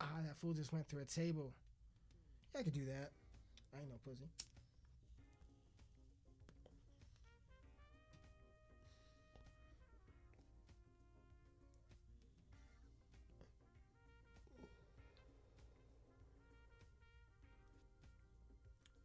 Ah, 0.00 0.20
that 0.26 0.36
fool 0.36 0.52
just 0.52 0.72
went 0.72 0.88
through 0.88 1.02
a 1.02 1.04
table. 1.04 1.52
Yeah, 2.52 2.60
I 2.60 2.64
could 2.64 2.74
do 2.74 2.86
that. 2.86 3.10
I 3.74 3.80
ain't 3.80 3.90
no 3.90 3.96
pussy. 4.04 4.26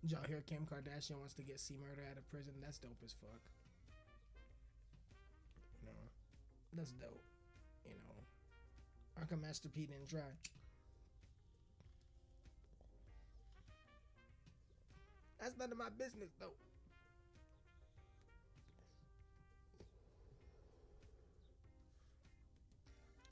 Did 0.09 0.17
y'all 0.17 0.27
hear 0.27 0.41
Kim 0.41 0.65
Kardashian 0.65 1.19
wants 1.19 1.35
to 1.35 1.43
get 1.43 1.59
C 1.59 1.75
Murder 1.79 2.01
out 2.09 2.17
of 2.17 2.27
prison? 2.31 2.53
That's 2.59 2.79
dope 2.79 2.97
as 3.05 3.13
fuck. 3.13 3.45
You 5.83 5.85
know, 5.85 6.09
that's 6.73 6.93
dope. 6.93 7.21
You 7.85 7.93
know, 7.93 9.21
Arkham 9.21 9.39
Master 9.39 9.69
P 9.69 9.85
didn't 9.85 10.09
try. 10.09 10.25
That's 15.39 15.55
none 15.59 15.71
of 15.71 15.77
my 15.77 15.89
business 15.95 16.31
though. 16.39 16.57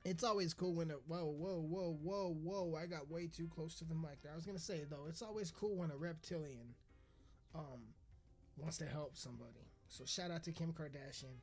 It's 0.08 0.24
always 0.24 0.54
cool 0.54 0.74
when 0.74 0.90
a 0.90 0.94
whoa, 0.94 1.26
whoa, 1.26 1.60
whoa, 1.60 1.98
whoa, 2.02 2.34
whoa. 2.42 2.80
I 2.82 2.86
got 2.86 3.12
way 3.12 3.28
too 3.28 3.50
close 3.54 3.76
to 3.80 3.84
the 3.84 3.94
mic 3.94 4.22
there. 4.24 4.32
I 4.32 4.36
was 4.36 4.46
gonna 4.46 4.58
say 4.58 4.86
though, 4.90 5.06
it's 5.10 5.22
always 5.22 5.52
cool 5.52 5.76
when 5.76 5.92
a 5.92 5.98
reptilian 5.98 6.76
um 7.54 7.94
wants 8.56 8.78
to 8.78 8.86
help 8.86 9.18
somebody. 9.18 9.68
So 9.90 10.06
shout 10.06 10.32
out 10.32 10.44
to 10.44 10.54
Kim 10.54 10.72
Kardashian 10.72 11.42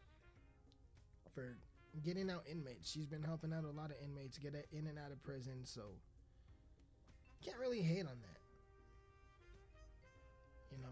for 1.34 1.58
getting 2.02 2.30
out 2.30 2.44
inmates. 2.50 2.90
She's 2.90 3.06
been 3.06 3.22
helping 3.22 3.52
out 3.52 3.64
a 3.64 3.70
lot 3.70 3.90
of 3.90 3.96
inmates 4.02 4.38
get 4.38 4.54
in 4.72 4.86
and 4.86 4.98
out 4.98 5.12
of 5.12 5.22
prison, 5.22 5.60
so 5.64 5.82
can't 7.44 7.58
really 7.58 7.82
hate 7.82 8.06
on 8.06 8.16
that. 8.22 8.40
You 10.72 10.78
know. 10.82 10.88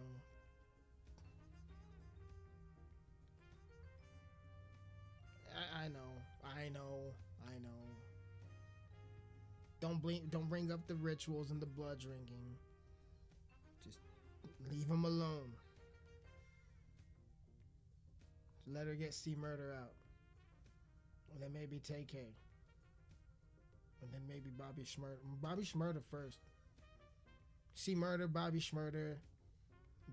I, 5.56 5.84
I 5.84 5.88
know, 5.88 6.20
I 6.44 6.68
know, 6.68 6.68
I 6.68 6.68
know. 6.68 7.21
Don't 9.82 10.00
bring 10.00 10.28
don't 10.30 10.48
bring 10.48 10.70
up 10.70 10.86
the 10.86 10.94
rituals 10.94 11.50
and 11.50 11.60
the 11.60 11.66
blood 11.66 11.98
drinking. 11.98 12.54
Just 13.82 13.98
leave 14.70 14.86
them 14.86 15.04
alone. 15.04 15.50
Let 18.72 18.86
her 18.86 18.94
get 18.94 19.12
C 19.12 19.34
murder 19.34 19.74
out. 19.76 19.90
And 21.34 21.42
then 21.42 21.52
maybe 21.52 21.80
TK. 21.80 22.14
And 24.02 24.12
then 24.12 24.20
maybe 24.28 24.50
Bobby 24.56 24.84
Shmurda. 24.84 25.16
Bobby 25.40 25.64
Shmurda 25.64 26.00
first. 26.00 26.38
C 27.74 27.96
murder, 27.96 28.28
Bobby 28.28 28.60
Shmurda, 28.60 29.16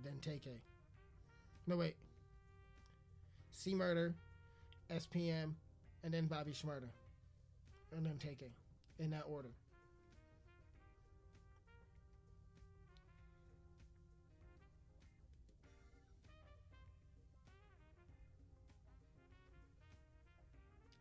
then 0.04 0.14
TK. 0.20 0.62
No 1.68 1.78
wait. 1.78 1.96
C 3.52 3.76
murder, 3.76 4.16
SPM, 4.90 5.54
and 6.04 6.12
then 6.12 6.26
Bobby 6.26 6.54
Shmurda. 6.54 6.90
And 7.96 8.04
then 8.04 8.18
TK. 8.18 8.50
In 9.00 9.12
that 9.12 9.24
order. 9.28 9.50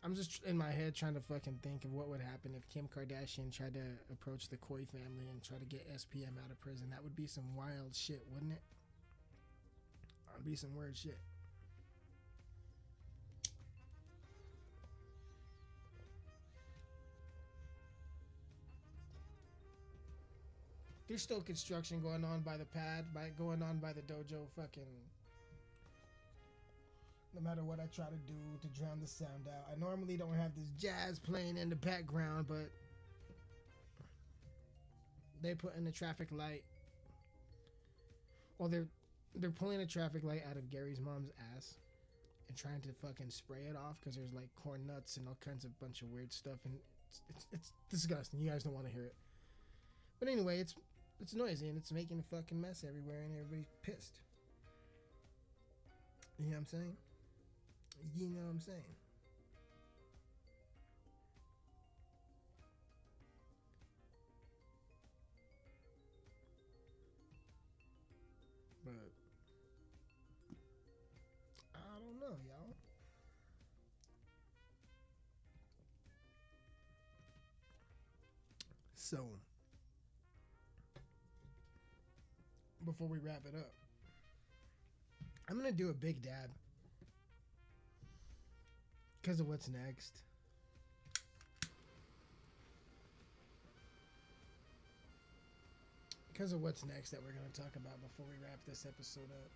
I'm 0.01 0.15
just 0.15 0.43
in 0.45 0.57
my 0.57 0.71
head 0.71 0.95
trying 0.95 1.13
to 1.15 1.19
fucking 1.19 1.59
think 1.61 1.83
of 1.83 1.91
what 1.91 2.07
would 2.07 2.21
happen 2.21 2.55
if 2.55 2.67
Kim 2.69 2.87
Kardashian 2.87 3.55
tried 3.55 3.73
to 3.73 3.81
approach 4.11 4.47
the 4.47 4.57
Coy 4.57 4.85
family 4.85 5.27
and 5.29 5.43
try 5.43 5.57
to 5.57 5.65
get 5.65 5.87
SPM 5.93 6.43
out 6.43 6.49
of 6.49 6.59
prison. 6.61 6.89
That 6.89 7.03
would 7.03 7.15
be 7.15 7.27
some 7.27 7.55
wild 7.55 7.93
shit, 7.93 8.25
wouldn't 8.31 8.53
it? 8.53 8.61
That'd 10.27 10.45
be 10.45 10.55
some 10.55 10.73
weird 10.73 10.97
shit. 10.97 11.19
There's 21.19 21.25
still 21.25 21.41
construction 21.41 21.99
going 21.99 22.23
on 22.23 22.39
by 22.43 22.55
the 22.55 22.63
pad, 22.63 23.13
by 23.13 23.31
going 23.37 23.61
on 23.61 23.79
by 23.79 23.91
the 23.91 23.99
dojo. 23.99 24.47
Fucking 24.55 24.87
no 27.35 27.41
matter 27.41 27.61
what 27.61 27.81
I 27.81 27.87
try 27.93 28.05
to 28.05 28.15
do 28.25 28.39
to 28.61 28.67
drown 28.69 29.01
the 29.01 29.07
sound 29.07 29.49
out. 29.49 29.65
I 29.69 29.77
normally 29.77 30.15
don't 30.15 30.35
have 30.35 30.55
this 30.55 30.69
jazz 30.79 31.19
playing 31.19 31.57
in 31.57 31.69
the 31.69 31.75
background, 31.75 32.45
but 32.47 32.71
they 35.41 35.55
put 35.55 35.75
in 35.75 35.83
the 35.83 35.91
traffic 35.91 36.29
light. 36.31 36.63
Well, 38.57 38.69
they're 38.69 38.87
they're 39.35 39.51
pulling 39.51 39.81
a 39.81 39.85
traffic 39.85 40.23
light 40.23 40.43
out 40.49 40.55
of 40.55 40.69
Gary's 40.69 41.01
mom's 41.01 41.31
ass 41.53 41.73
and 42.47 42.55
trying 42.55 42.79
to 42.79 42.93
fucking 43.05 43.29
spray 43.29 43.63
it 43.69 43.75
off 43.75 43.97
because 43.99 44.15
there's 44.15 44.31
like 44.31 44.47
corn 44.55 44.87
nuts 44.87 45.17
and 45.17 45.27
all 45.27 45.37
kinds 45.43 45.65
of 45.65 45.77
bunch 45.81 46.01
of 46.01 46.07
weird 46.11 46.31
stuff 46.31 46.59
and 46.63 46.75
it's, 47.09 47.21
it's, 47.27 47.47
it's 47.51 47.73
disgusting. 47.89 48.39
You 48.39 48.51
guys 48.51 48.63
don't 48.63 48.73
want 48.73 48.87
to 48.87 48.93
hear 48.93 49.03
it. 49.03 49.15
But 50.19 50.29
anyway, 50.29 50.59
it's 50.59 50.75
it's 51.19 51.35
noisy 51.35 51.67
and 51.67 51.77
it's 51.77 51.91
making 51.91 52.19
a 52.19 52.35
fucking 52.35 52.59
mess 52.59 52.83
everywhere 52.87 53.21
and 53.23 53.33
everybody's 53.33 53.67
pissed. 53.83 54.19
You 56.37 56.45
know 56.45 56.55
what 56.55 56.59
I'm 56.59 56.65
saying? 56.67 56.97
You 58.15 58.29
know 58.29 58.41
what 58.43 58.51
I'm 58.51 58.59
saying? 58.61 58.95
But 68.85 68.93
I 71.75 71.99
don't 71.99 72.19
know, 72.19 72.37
y'all. 72.47 72.75
So 78.95 79.25
before 82.85 83.07
we 83.07 83.17
wrap 83.17 83.41
it 83.45 83.55
up, 83.55 83.73
I'm 85.49 85.57
gonna 85.57 85.71
do 85.71 85.89
a 85.89 85.93
big 85.93 86.21
dab 86.21 86.49
because 89.21 89.39
of 89.39 89.47
what's 89.47 89.67
next. 89.67 90.19
Because 96.31 96.53
of 96.53 96.61
what's 96.61 96.85
next 96.85 97.11
that 97.11 97.21
we're 97.21 97.33
to 97.33 97.61
talk 97.61 97.75
about 97.75 97.99
before 98.01 98.25
we 98.27 98.35
wrap 98.41 98.59
this 98.65 98.85
episode 98.87 99.29
up. 99.31 99.51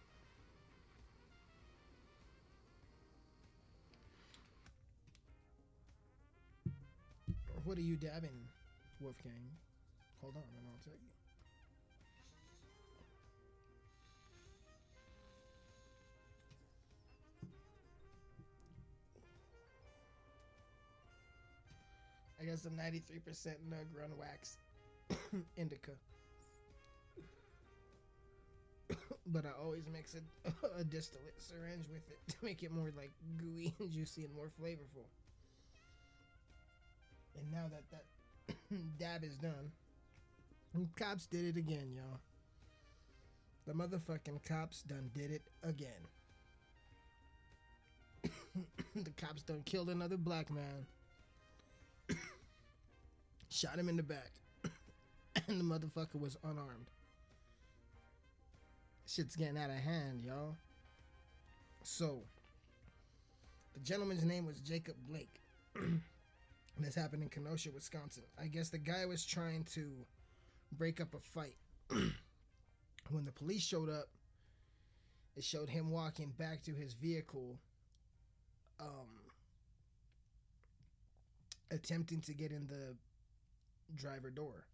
What 7.64 7.78
are 7.78 7.82
you 7.82 7.96
dabbing, 7.96 8.50
Wolfgang? 9.00 9.48
Hold 10.22 10.36
on, 10.36 10.44
and 10.58 10.68
I'll 10.68 10.84
tell 10.84 10.94
you. 10.94 11.13
I 22.44 22.46
guess 22.46 22.64
some 22.64 22.74
93% 22.74 23.22
nug 23.70 23.88
run 23.98 24.10
wax 24.20 24.58
indica. 25.58 25.92
but 29.28 29.46
I 29.46 29.52
always 29.64 29.88
mix 29.90 30.16
a, 30.16 30.20
a 30.80 30.84
distillate 30.84 31.40
syringe 31.42 31.86
with 31.88 32.04
it 32.10 32.20
to 32.28 32.36
make 32.44 32.62
it 32.62 32.72
more 32.74 32.92
like 32.98 33.12
gooey 33.38 33.74
and 33.80 33.90
juicy 33.90 34.26
and 34.26 34.36
more 34.36 34.52
flavorful. 34.62 35.06
And 37.40 37.50
now 37.50 37.72
that 37.72 37.84
that 37.92 38.04
dab 39.00 39.24
is 39.24 39.38
done, 39.38 39.72
cops 41.00 41.26
did 41.28 41.46
it 41.46 41.58
again, 41.58 41.94
y'all. 41.96 42.20
The 43.66 43.74
motherfucking 43.74 44.44
cops 44.46 44.82
done 44.82 45.12
did 45.16 45.32
it 45.32 45.44
again. 45.64 46.10
the 48.96 49.12
cops 49.12 49.44
done 49.44 49.62
killed 49.64 49.90
another 49.90 50.18
black 50.18 50.52
man 50.52 50.86
shot 53.54 53.78
him 53.78 53.88
in 53.88 53.98
the 53.98 54.04
back, 54.04 54.32
and 55.48 55.60
the 55.60 55.64
motherfucker 55.64 56.20
was 56.20 56.38
unarmed. 56.44 56.90
Shit's 59.06 59.36
getting 59.36 59.58
out 59.58 59.70
of 59.70 59.76
hand, 59.76 60.24
y'all. 60.24 60.56
So, 61.84 62.22
the 63.74 63.80
gentleman's 63.82 64.24
name 64.24 64.46
was 64.46 64.60
Jacob 64.60 64.96
Blake. 65.08 65.42
And 66.76 66.84
this 66.84 66.96
happened 66.96 67.22
in 67.22 67.30
Kenosha, 67.30 67.70
Wisconsin. 67.72 68.24
I 68.42 68.48
guess 68.48 68.70
the 68.70 68.80
guy 68.80 69.06
was 69.06 69.24
trying 69.24 69.64
to 69.76 69.92
break 70.72 71.00
up 71.00 71.14
a 71.14 71.20
fight. 71.20 71.56
when 73.12 73.26
the 73.26 73.32
police 73.32 73.62
showed 73.62 73.90
up, 73.90 74.08
it 75.36 75.44
showed 75.44 75.70
him 75.70 75.92
walking 75.92 76.34
back 76.36 76.64
to 76.64 76.72
his 76.72 76.94
vehicle, 76.94 77.60
um, 78.80 79.08
attempting 81.70 82.22
to 82.22 82.34
get 82.34 82.52
in 82.52 82.66
the 82.66 82.96
driver 83.96 84.30
door. 84.30 84.66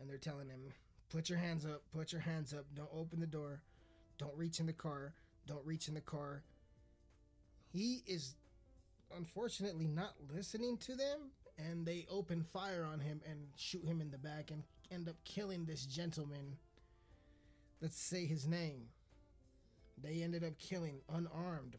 And 0.00 0.08
they're 0.08 0.18
telling 0.18 0.48
him, 0.48 0.72
put 1.10 1.28
your 1.28 1.38
hands 1.38 1.64
up, 1.64 1.82
put 1.92 2.12
your 2.12 2.20
hands 2.20 2.52
up, 2.52 2.64
don't 2.74 2.90
open 2.92 3.20
the 3.20 3.26
door, 3.26 3.62
don't 4.18 4.36
reach 4.36 4.60
in 4.60 4.66
the 4.66 4.72
car, 4.72 5.14
don't 5.46 5.64
reach 5.64 5.88
in 5.88 5.94
the 5.94 6.00
car. 6.00 6.42
He 7.72 8.02
is 8.06 8.34
unfortunately 9.16 9.86
not 9.86 10.14
listening 10.32 10.76
to 10.78 10.94
them, 10.94 11.30
and 11.58 11.86
they 11.86 12.06
open 12.10 12.42
fire 12.42 12.84
on 12.84 13.00
him 13.00 13.20
and 13.28 13.48
shoot 13.56 13.84
him 13.84 14.00
in 14.00 14.10
the 14.10 14.18
back 14.18 14.50
and 14.50 14.64
end 14.90 15.08
up 15.08 15.16
killing 15.24 15.64
this 15.64 15.86
gentleman. 15.86 16.56
Let's 17.80 17.98
say 17.98 18.26
his 18.26 18.46
name. 18.46 18.88
They 20.02 20.22
ended 20.22 20.42
up 20.42 20.58
killing 20.58 21.00
unarmed 21.08 21.76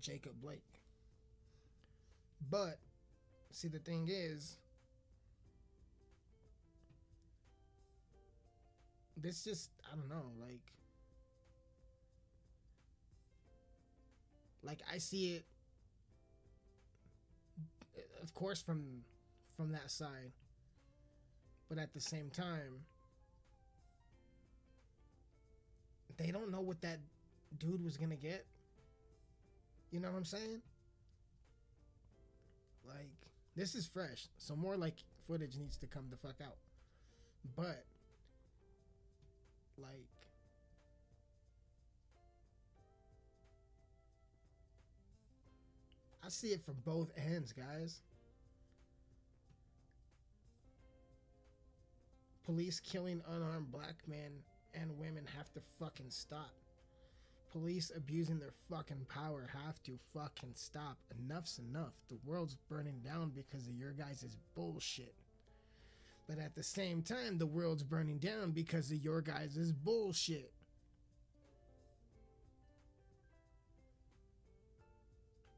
Jacob 0.00 0.40
Blake. 0.40 0.80
But, 2.50 2.78
see, 3.50 3.68
the 3.68 3.78
thing 3.78 4.08
is, 4.10 4.56
this 9.22 9.44
just 9.44 9.70
I 9.90 9.94
don't 9.96 10.08
know, 10.08 10.32
like 10.40 10.60
like 14.62 14.80
I 14.92 14.98
see 14.98 15.34
it 15.34 15.44
of 18.22 18.34
course 18.34 18.62
from 18.62 19.04
from 19.56 19.72
that 19.72 19.90
side. 19.90 20.32
But 21.68 21.78
at 21.78 21.94
the 21.94 22.00
same 22.00 22.28
time, 22.28 22.84
they 26.18 26.30
don't 26.30 26.50
know 26.50 26.60
what 26.60 26.82
that 26.82 26.98
dude 27.58 27.82
was 27.82 27.96
going 27.96 28.10
to 28.10 28.16
get. 28.16 28.44
You 29.90 30.00
know 30.00 30.10
what 30.10 30.18
I'm 30.18 30.24
saying? 30.24 30.60
Like, 32.86 33.10
this 33.56 33.74
is 33.74 33.86
fresh. 33.86 34.28
So 34.38 34.54
more 34.54 34.76
like 34.76 34.96
footage 35.26 35.56
needs 35.56 35.76
to 35.78 35.86
come 35.86 36.06
the 36.10 36.16
fuck 36.16 36.36
out. 36.44 36.56
But 37.56 37.84
like 39.82 40.08
I 46.24 46.28
see 46.28 46.48
it 46.48 46.64
from 46.64 46.76
both 46.84 47.10
ends, 47.16 47.52
guys. 47.52 48.00
Police 52.44 52.80
killing 52.80 53.22
unarmed 53.28 53.72
black 53.72 53.96
men 54.06 54.32
and 54.74 54.98
women 54.98 55.26
have 55.36 55.52
to 55.52 55.60
fucking 55.78 56.10
stop. 56.10 56.52
Police 57.50 57.92
abusing 57.94 58.38
their 58.38 58.54
fucking 58.70 59.06
power 59.08 59.50
have 59.64 59.82
to 59.82 59.98
fucking 60.14 60.54
stop. 60.54 60.96
Enough's 61.18 61.58
enough. 61.58 61.94
The 62.08 62.18
world's 62.24 62.56
burning 62.68 63.00
down 63.04 63.32
because 63.34 63.66
of 63.68 63.74
your 63.74 63.92
guys' 63.92 64.36
bullshit. 64.54 65.14
But 66.28 66.38
at 66.38 66.54
the 66.54 66.62
same 66.62 67.02
time, 67.02 67.38
the 67.38 67.46
world's 67.46 67.82
burning 67.82 68.18
down 68.18 68.52
because 68.52 68.90
of 68.90 68.98
your 68.98 69.20
guys' 69.20 69.72
bullshit. 69.72 70.52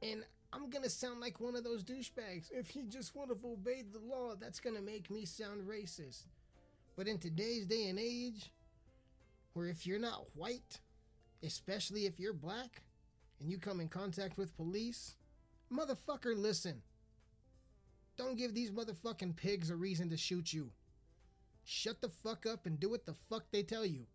And 0.03 0.25
I'm 0.53 0.71
gonna 0.71 0.91
sound 0.91 1.21
like 1.21 1.41
one 1.41 1.57
of 1.57 1.65
those 1.65 1.83
douchebags. 1.83 2.51
If 2.53 2.71
he 2.71 2.83
just 2.83 3.15
would 3.17 3.29
have 3.29 3.45
obeyed 3.45 3.93
the 3.93 3.99
law, 3.99 4.35
that's 4.35 4.61
gonna 4.61 4.83
make 4.83 5.11
me 5.11 5.25
sound 5.25 5.67
racist. 5.67 6.25
But 6.97 7.09
in 7.09 7.19
today's 7.19 7.67
day 7.67 7.89
and 7.89 7.99
age, 7.99 8.53
where 9.53 9.67
if 9.67 9.87
you're 9.87 9.99
not 9.99 10.27
white, 10.35 10.81
especially 11.43 12.07
if 12.07 12.21
you're 12.21 12.33
black, 12.33 12.83
and 13.41 13.51
you 13.51 13.59
come 13.59 13.81
in 13.81 13.89
contact 13.89 14.39
with 14.39 14.57
police, 14.57 15.17
motherfucker, 15.73 16.37
listen. 16.37 16.83
Don't 18.17 18.37
give 18.37 18.55
these 18.55 18.71
motherfucking 18.71 19.37
pigs 19.37 19.71
a 19.71 19.77
reason 19.77 20.11
to 20.11 20.17
shoot 20.17 20.53
you. 20.53 20.71
Shut 21.65 22.01
the 22.01 22.09
fuck 22.09 22.47
up 22.47 22.67
and 22.67 22.79
do 22.79 22.91
what 22.91 23.07
the 23.07 23.15
fuck 23.29 23.45
they 23.51 23.63
tell 23.63 23.87
you. 23.87 24.07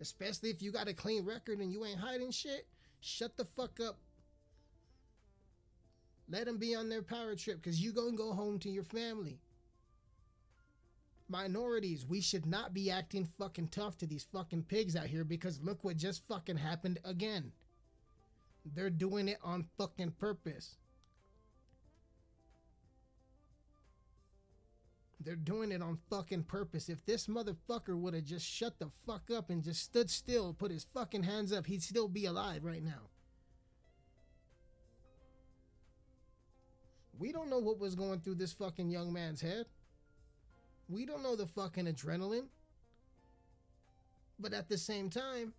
Especially 0.00 0.50
if 0.50 0.62
you 0.62 0.70
got 0.70 0.88
a 0.88 0.94
clean 0.94 1.24
record 1.24 1.58
and 1.58 1.72
you 1.72 1.84
ain't 1.84 1.98
hiding 1.98 2.30
shit, 2.30 2.68
shut 3.00 3.36
the 3.36 3.44
fuck 3.44 3.80
up. 3.80 3.98
Let 6.30 6.44
them 6.44 6.58
be 6.58 6.74
on 6.74 6.88
their 6.88 7.02
power 7.02 7.34
trip 7.34 7.60
because 7.60 7.82
you 7.82 7.92
gonna 7.92 8.16
go 8.16 8.32
home 8.32 8.58
to 8.60 8.70
your 8.70 8.84
family. 8.84 9.40
Minorities, 11.28 12.06
we 12.06 12.20
should 12.20 12.46
not 12.46 12.72
be 12.72 12.90
acting 12.90 13.26
fucking 13.38 13.68
tough 13.68 13.98
to 13.98 14.06
these 14.06 14.26
fucking 14.32 14.64
pigs 14.64 14.94
out 14.94 15.06
here 15.06 15.24
because 15.24 15.60
look 15.60 15.84
what 15.84 15.96
just 15.96 16.26
fucking 16.26 16.56
happened 16.58 16.98
again. 17.04 17.52
They're 18.64 18.90
doing 18.90 19.28
it 19.28 19.38
on 19.42 19.66
fucking 19.78 20.12
purpose. 20.12 20.76
They're 25.20 25.36
doing 25.36 25.72
it 25.72 25.82
on 25.82 25.98
fucking 26.08 26.44
purpose. 26.44 26.88
If 26.88 27.04
this 27.04 27.26
motherfucker 27.26 27.98
would 27.98 28.14
have 28.14 28.24
just 28.24 28.46
shut 28.46 28.78
the 28.78 28.88
fuck 29.06 29.30
up 29.34 29.50
and 29.50 29.64
just 29.64 29.82
stood 29.82 30.10
still, 30.10 30.54
put 30.54 30.70
his 30.70 30.84
fucking 30.84 31.24
hands 31.24 31.52
up, 31.52 31.66
he'd 31.66 31.82
still 31.82 32.08
be 32.08 32.24
alive 32.24 32.64
right 32.64 32.82
now. 32.82 33.10
We 37.18 37.32
don't 37.32 37.50
know 37.50 37.58
what 37.58 37.80
was 37.80 37.96
going 37.96 38.20
through 38.20 38.36
this 38.36 38.52
fucking 38.52 38.90
young 38.90 39.12
man's 39.12 39.40
head. 39.40 39.66
We 40.88 41.04
don't 41.04 41.22
know 41.22 41.34
the 41.34 41.46
fucking 41.46 41.86
adrenaline. 41.86 42.46
But 44.38 44.52
at 44.52 44.68
the 44.68 44.78
same 44.78 45.10
time, 45.10 45.52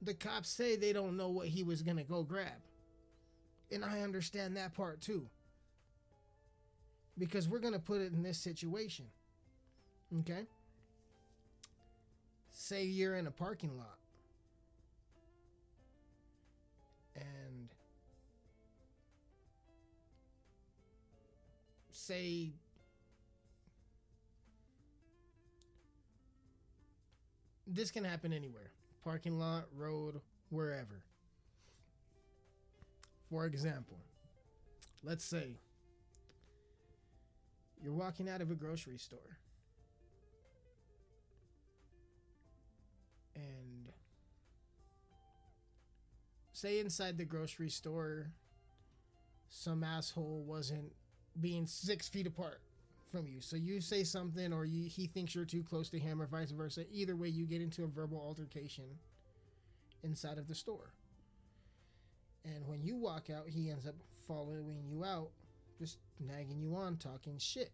the 0.00 0.14
cops 0.14 0.48
say 0.48 0.76
they 0.76 0.92
don't 0.92 1.16
know 1.16 1.28
what 1.28 1.48
he 1.48 1.64
was 1.64 1.82
gonna 1.82 2.04
go 2.04 2.22
grab. 2.22 2.62
And 3.72 3.84
I 3.84 4.02
understand 4.02 4.56
that 4.56 4.74
part 4.74 5.00
too. 5.00 5.28
Because 7.18 7.48
we're 7.48 7.58
gonna 7.58 7.78
put 7.78 8.00
it 8.00 8.12
in 8.12 8.22
this 8.22 8.38
situation. 8.38 9.06
Okay? 10.20 10.46
Say 12.50 12.84
you're 12.84 13.16
in 13.16 13.26
a 13.26 13.30
parking 13.30 13.76
lot. 13.76 13.98
And 17.14 17.68
say 21.90 22.52
this 27.66 27.90
can 27.90 28.04
happen 28.04 28.32
anywhere 28.32 28.70
parking 29.02 29.38
lot 29.38 29.64
road 29.76 30.20
wherever 30.50 31.02
for 33.28 33.44
example 33.44 33.98
let's 35.02 35.24
say 35.24 35.56
you're 37.82 37.92
walking 37.92 38.28
out 38.28 38.40
of 38.40 38.50
a 38.50 38.54
grocery 38.54 38.98
store 38.98 39.38
and 43.34 43.92
say 46.52 46.80
inside 46.80 47.18
the 47.18 47.24
grocery 47.24 47.70
store 47.70 48.32
some 49.48 49.84
asshole 49.84 50.44
wasn't 50.46 50.92
being 51.40 51.66
six 51.66 52.08
feet 52.08 52.26
apart 52.26 52.60
from 53.10 53.26
you. 53.26 53.40
So 53.40 53.56
you 53.56 53.80
say 53.80 54.04
something, 54.04 54.52
or 54.52 54.64
you, 54.64 54.88
he 54.88 55.06
thinks 55.06 55.34
you're 55.34 55.44
too 55.44 55.62
close 55.62 55.88
to 55.90 55.98
him, 55.98 56.20
or 56.20 56.26
vice 56.26 56.50
versa. 56.50 56.84
Either 56.92 57.16
way, 57.16 57.28
you 57.28 57.46
get 57.46 57.62
into 57.62 57.84
a 57.84 57.86
verbal 57.86 58.20
altercation 58.20 58.84
inside 60.02 60.38
of 60.38 60.48
the 60.48 60.54
store. 60.54 60.92
And 62.44 62.66
when 62.66 62.82
you 62.82 62.96
walk 62.96 63.28
out, 63.30 63.48
he 63.48 63.70
ends 63.70 63.86
up 63.86 63.94
following 64.26 64.84
you 64.86 65.04
out, 65.04 65.30
just 65.78 65.98
nagging 66.18 66.60
you 66.60 66.74
on, 66.76 66.96
talking 66.96 67.38
shit. 67.38 67.72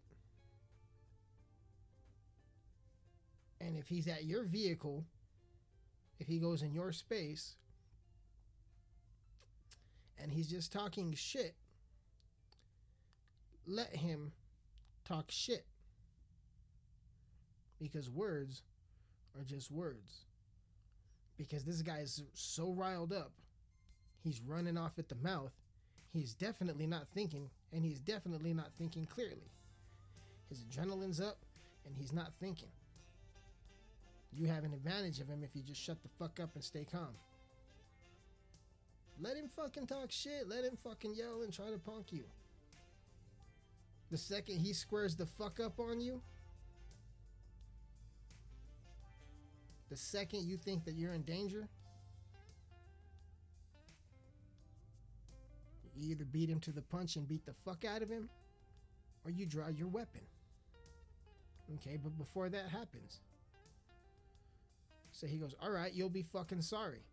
And 3.59 3.77
if 3.77 3.87
he's 3.87 4.07
at 4.07 4.25
your 4.25 4.43
vehicle, 4.43 5.05
if 6.19 6.27
he 6.27 6.37
goes 6.37 6.61
in 6.61 6.73
your 6.73 6.91
space, 6.91 7.55
and 10.21 10.31
he's 10.31 10.49
just 10.49 10.71
talking 10.71 11.13
shit, 11.13 11.55
let 13.65 13.95
him 13.95 14.33
talk 15.05 15.31
shit. 15.31 15.65
Because 17.79 18.09
words 18.09 18.63
are 19.37 19.43
just 19.43 19.71
words. 19.71 20.25
Because 21.37 21.63
this 21.63 21.81
guy 21.81 21.99
is 21.99 22.23
so 22.33 22.71
riled 22.71 23.11
up, 23.11 23.31
he's 24.23 24.41
running 24.41 24.77
off 24.77 24.99
at 24.99 25.09
the 25.09 25.15
mouth. 25.15 25.53
He's 26.13 26.35
definitely 26.35 26.85
not 26.85 27.07
thinking, 27.13 27.49
and 27.71 27.83
he's 27.83 27.99
definitely 27.99 28.53
not 28.53 28.71
thinking 28.77 29.07
clearly. 29.07 29.51
His 30.47 30.63
adrenaline's 30.63 31.19
up, 31.19 31.37
and 31.85 31.95
he's 31.95 32.13
not 32.13 32.31
thinking. 32.39 32.69
You 34.31 34.47
have 34.47 34.63
an 34.63 34.73
advantage 34.73 35.19
of 35.19 35.27
him 35.27 35.43
if 35.43 35.55
you 35.55 35.63
just 35.63 35.81
shut 35.81 36.03
the 36.03 36.09
fuck 36.19 36.39
up 36.39 36.51
and 36.53 36.63
stay 36.63 36.85
calm. 36.89 37.15
Let 39.19 39.37
him 39.37 39.47
fucking 39.47 39.87
talk 39.87 40.11
shit. 40.11 40.47
Let 40.47 40.63
him 40.63 40.77
fucking 40.83 41.15
yell 41.15 41.41
and 41.43 41.51
try 41.51 41.69
to 41.71 41.77
punk 41.77 42.11
you. 42.11 42.25
The 44.11 44.17
second 44.17 44.59
he 44.59 44.73
squares 44.73 45.15
the 45.15 45.25
fuck 45.25 45.59
up 45.59 45.79
on 45.79 45.99
you, 45.99 46.21
the 49.89 49.95
second 49.95 50.45
you 50.45 50.57
think 50.57 50.85
that 50.85 50.93
you're 50.93 51.13
in 51.13 51.23
danger, 51.23 51.67
you 55.95 56.11
either 56.11 56.25
beat 56.25 56.49
him 56.49 56.59
to 56.61 56.71
the 56.71 56.81
punch 56.81 57.15
and 57.15 57.27
beat 57.27 57.45
the 57.45 57.53
fuck 57.53 57.85
out 57.85 58.01
of 58.01 58.09
him, 58.09 58.29
or 59.25 59.31
you 59.31 59.45
draw 59.45 59.67
your 59.67 59.87
weapon. 59.87 60.21
Okay, 61.75 61.97
but 62.01 62.17
before 62.17 62.49
that 62.49 62.69
happens, 62.69 63.19
so 65.11 65.27
he 65.27 65.37
goes, 65.37 65.55
All 65.61 65.71
right, 65.71 65.93
you'll 65.93 66.09
be 66.09 66.23
fucking 66.23 66.61
sorry. 66.61 67.03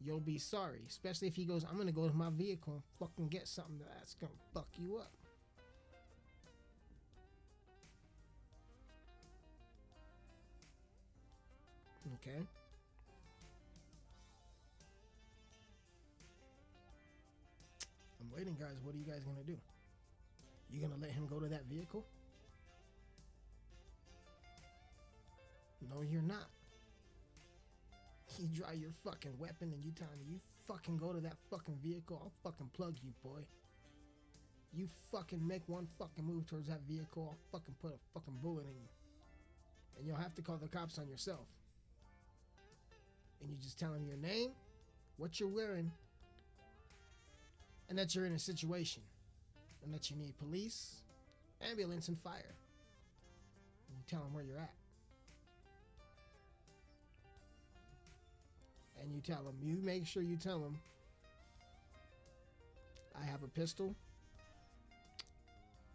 You'll 0.00 0.20
be 0.20 0.38
sorry. 0.38 0.82
Especially 0.88 1.26
if 1.26 1.34
he 1.34 1.44
goes, 1.44 1.64
I'm 1.64 1.76
gonna 1.76 1.90
go 1.90 2.08
to 2.08 2.14
my 2.14 2.30
vehicle 2.30 2.74
and 2.74 2.82
fucking 3.00 3.28
get 3.28 3.48
something 3.48 3.80
that's 3.98 4.14
gonna 4.14 4.32
fuck 4.54 4.68
you 4.78 4.98
up. 4.98 5.10
Okay. 12.14 12.46
Waiting, 18.36 18.56
guys. 18.60 18.76
What 18.82 18.94
are 18.94 18.98
you 18.98 19.04
guys 19.04 19.24
gonna 19.24 19.46
do? 19.46 19.56
You 20.68 20.80
gonna 20.80 21.00
let 21.00 21.10
him 21.10 21.26
go 21.26 21.40
to 21.40 21.46
that 21.48 21.64
vehicle? 21.70 22.04
No, 25.88 26.02
you're 26.02 26.22
not. 26.22 26.50
You 28.38 28.48
draw 28.48 28.72
your 28.72 28.90
fucking 29.02 29.38
weapon 29.38 29.72
and 29.72 29.82
you 29.82 29.92
tell 29.92 30.08
me 30.18 30.26
you 30.28 30.38
fucking 30.68 30.98
go 30.98 31.14
to 31.14 31.20
that 31.20 31.36
fucking 31.50 31.78
vehicle, 31.82 32.20
I'll 32.22 32.50
fucking 32.50 32.68
plug 32.74 32.96
you, 33.02 33.12
boy. 33.24 33.40
You 34.74 34.88
fucking 35.10 35.46
make 35.46 35.62
one 35.66 35.86
fucking 35.98 36.24
move 36.24 36.44
towards 36.46 36.68
that 36.68 36.80
vehicle, 36.86 37.30
I'll 37.30 37.58
fucking 37.58 37.76
put 37.80 37.92
a 37.92 37.98
fucking 38.12 38.34
bullet 38.42 38.66
in 38.66 38.74
you. 38.74 38.88
And 39.96 40.06
you'll 40.06 40.18
have 40.18 40.34
to 40.34 40.42
call 40.42 40.58
the 40.58 40.68
cops 40.68 40.98
on 40.98 41.08
yourself. 41.08 41.46
And 43.40 43.50
you 43.50 43.56
just 43.56 43.78
tell 43.78 43.92
them 43.92 44.04
your 44.06 44.18
name, 44.18 44.50
what 45.16 45.40
you're 45.40 45.48
wearing, 45.48 45.90
and 47.88 47.98
that 47.98 48.14
you're 48.14 48.26
in 48.26 48.32
a 48.32 48.38
situation, 48.38 49.02
and 49.84 49.94
that 49.94 50.10
you 50.10 50.16
need 50.16 50.36
police, 50.38 51.02
ambulance, 51.70 52.08
and 52.08 52.18
fire. 52.18 52.54
And 53.88 53.96
you 53.96 54.04
tell 54.08 54.20
them 54.20 54.34
where 54.34 54.44
you're 54.44 54.58
at. 54.58 54.74
And 59.02 59.12
you 59.12 59.20
tell 59.20 59.42
them, 59.44 59.54
you 59.62 59.78
make 59.82 60.06
sure 60.06 60.22
you 60.22 60.36
tell 60.36 60.58
them, 60.58 60.78
I 63.20 63.24
have 63.24 63.42
a 63.42 63.48
pistol, 63.48 63.94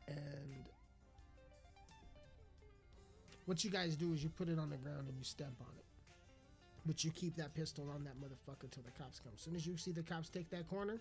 and 0.08 0.18
what 3.46 3.64
you 3.64 3.70
guys 3.70 3.96
do 3.96 4.14
is 4.14 4.24
you 4.24 4.30
put 4.30 4.50
it 4.50 4.58
on 4.58 4.70
the 4.70 4.78
ground 4.78 5.08
and 5.08 5.18
you 5.18 5.24
step 5.24 5.54
on 5.60 5.74
it. 5.78 5.86
But 6.86 7.04
you 7.04 7.12
keep 7.12 7.36
that 7.36 7.54
pistol 7.54 7.90
on 7.94 8.04
that 8.06 8.16
motherfucker 8.20 8.72
till 8.72 8.84
the 8.84 8.92
cops 8.92 9.20
come. 9.20 9.34
As 9.36 9.42
soon 9.42 9.56
as 9.56 9.68
you 9.68 9.78
see 9.78 9.92
the 9.92 10.04
cops 10.04 10.30
take 10.30 10.50
that 10.50 10.68
corner, 10.68 11.00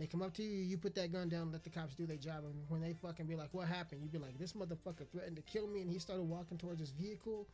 they 0.00 0.06
come 0.06 0.22
up 0.22 0.34
to 0.34 0.42
you, 0.42 0.62
you 0.62 0.76
put 0.76 0.94
that 0.96 1.12
gun 1.12 1.28
down, 1.28 1.50
let 1.50 1.64
the 1.64 1.70
cops 1.70 1.94
do 1.94 2.06
their 2.06 2.16
job. 2.16 2.44
And 2.44 2.54
when 2.68 2.80
they 2.80 2.92
fucking 2.92 3.26
be 3.26 3.36
like, 3.36 3.48
what 3.52 3.68
happened? 3.68 4.02
You 4.02 4.08
be 4.08 4.18
like, 4.18 4.38
this 4.38 4.52
motherfucker 4.52 5.08
threatened 5.10 5.36
to 5.36 5.42
kill 5.42 5.66
me 5.66 5.80
and 5.80 5.90
he 5.90 5.98
started 5.98 6.24
walking 6.24 6.58
towards 6.58 6.80
his 6.80 6.90
vehicle. 6.90 7.46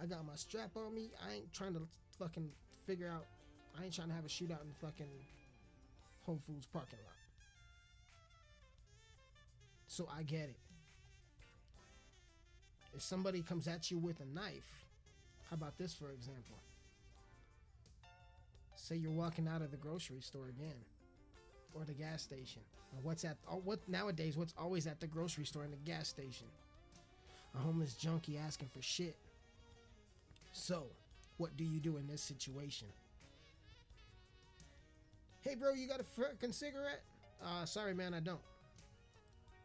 I 0.00 0.06
got 0.06 0.24
my 0.26 0.36
strap 0.36 0.76
on 0.76 0.94
me. 0.94 1.10
I 1.26 1.34
ain't 1.34 1.52
trying 1.52 1.74
to 1.74 1.82
fucking 2.18 2.50
figure 2.86 3.08
out, 3.08 3.26
I 3.78 3.84
ain't 3.84 3.94
trying 3.94 4.08
to 4.08 4.14
have 4.14 4.24
a 4.24 4.28
shootout 4.28 4.62
in 4.62 4.72
fucking 4.80 5.10
Whole 6.22 6.38
Foods 6.46 6.66
parking 6.66 6.98
lot. 7.04 7.14
So 9.88 10.08
I 10.16 10.22
get 10.22 10.42
it. 10.42 10.56
If 12.94 13.02
somebody 13.02 13.42
comes 13.42 13.68
at 13.68 13.90
you 13.90 13.98
with 13.98 14.20
a 14.20 14.24
knife, 14.24 14.84
how 15.48 15.54
about 15.54 15.78
this 15.78 15.94
for 15.94 16.10
example? 16.10 16.58
Say 18.76 18.96
you're 18.96 19.12
walking 19.12 19.46
out 19.46 19.62
of 19.62 19.70
the 19.70 19.76
grocery 19.76 20.20
store 20.20 20.48
again, 20.48 20.84
or 21.74 21.84
the 21.84 21.94
gas 21.94 22.22
station. 22.22 22.62
Or 22.92 23.00
what's 23.02 23.24
at 23.24 23.36
or 23.46 23.60
what 23.60 23.80
nowadays? 23.88 24.36
What's 24.36 24.54
always 24.58 24.86
at 24.86 25.00
the 25.00 25.06
grocery 25.06 25.44
store 25.44 25.62
and 25.62 25.72
the 25.72 25.90
gas 25.90 26.08
station? 26.08 26.46
A 27.54 27.58
homeless 27.58 27.94
junkie 27.94 28.38
asking 28.38 28.68
for 28.68 28.82
shit. 28.82 29.16
So, 30.52 30.84
what 31.36 31.56
do 31.56 31.64
you 31.64 31.80
do 31.80 31.96
in 31.96 32.06
this 32.06 32.22
situation? 32.22 32.88
Hey, 35.42 35.54
bro, 35.54 35.72
you 35.72 35.88
got 35.88 36.00
a 36.00 36.04
fucking 36.04 36.52
cigarette? 36.52 37.02
Uh, 37.42 37.64
sorry, 37.64 37.94
man, 37.94 38.12
I 38.12 38.20
don't. 38.20 38.40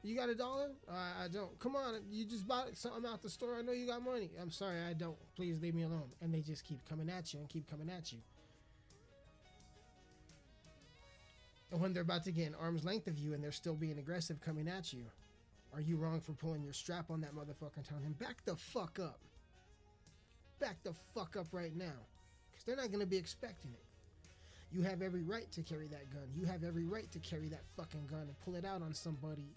You 0.03 0.15
got 0.15 0.29
a 0.29 0.35
dollar? 0.35 0.71
Uh, 0.87 1.23
I 1.23 1.27
don't. 1.27 1.57
Come 1.59 1.75
on, 1.75 1.95
you 2.11 2.25
just 2.25 2.47
bought 2.47 2.77
something 2.77 3.05
out 3.09 3.23
the 3.23 3.29
store. 3.29 3.55
I 3.57 3.61
know 3.63 3.71
you 3.71 3.87
got 3.87 4.03
money. 4.03 4.29
I'm 4.39 4.51
sorry, 4.51 4.77
I 4.87 4.93
don't. 4.93 5.17
Please 5.35 5.59
leave 5.59 5.73
me 5.73 5.83
alone. 5.83 6.11
And 6.21 6.33
they 6.33 6.41
just 6.41 6.63
keep 6.63 6.87
coming 6.87 7.09
at 7.09 7.33
you 7.33 7.39
and 7.39 7.49
keep 7.49 7.69
coming 7.69 7.89
at 7.89 8.13
you. 8.13 8.19
When 11.71 11.93
they're 11.93 12.03
about 12.03 12.23
to 12.25 12.31
get 12.31 12.47
an 12.47 12.55
arm's 12.59 12.83
length 12.83 13.07
of 13.07 13.17
you 13.17 13.33
and 13.33 13.43
they're 13.43 13.51
still 13.51 13.75
being 13.75 13.97
aggressive 13.97 14.39
coming 14.41 14.67
at 14.67 14.93
you, 14.93 15.05
are 15.73 15.81
you 15.81 15.97
wrong 15.97 16.21
for 16.21 16.33
pulling 16.33 16.63
your 16.63 16.73
strap 16.73 17.09
on 17.09 17.21
that 17.21 17.35
motherfucker 17.35 17.77
and 17.77 17.85
telling 17.85 18.03
him, 18.03 18.13
back 18.13 18.45
the 18.45 18.55
fuck 18.55 18.99
up? 18.99 19.19
Back 20.59 20.77
the 20.83 20.93
fuck 21.13 21.35
up 21.35 21.47
right 21.51 21.75
now. 21.75 22.07
Because 22.51 22.65
they're 22.65 22.75
not 22.77 22.87
going 22.87 23.01
to 23.01 23.05
be 23.05 23.17
expecting 23.17 23.71
it. 23.71 23.83
You 24.71 24.83
have 24.83 25.01
every 25.01 25.23
right 25.23 25.51
to 25.51 25.61
carry 25.61 25.87
that 25.87 26.09
gun. 26.11 26.27
You 26.33 26.45
have 26.45 26.63
every 26.63 26.85
right 26.85 27.11
to 27.11 27.19
carry 27.19 27.49
that 27.49 27.63
fucking 27.75 28.07
gun 28.07 28.21
and 28.21 28.39
pull 28.43 28.55
it 28.55 28.65
out 28.65 28.81
on 28.81 28.93
somebody 28.93 29.55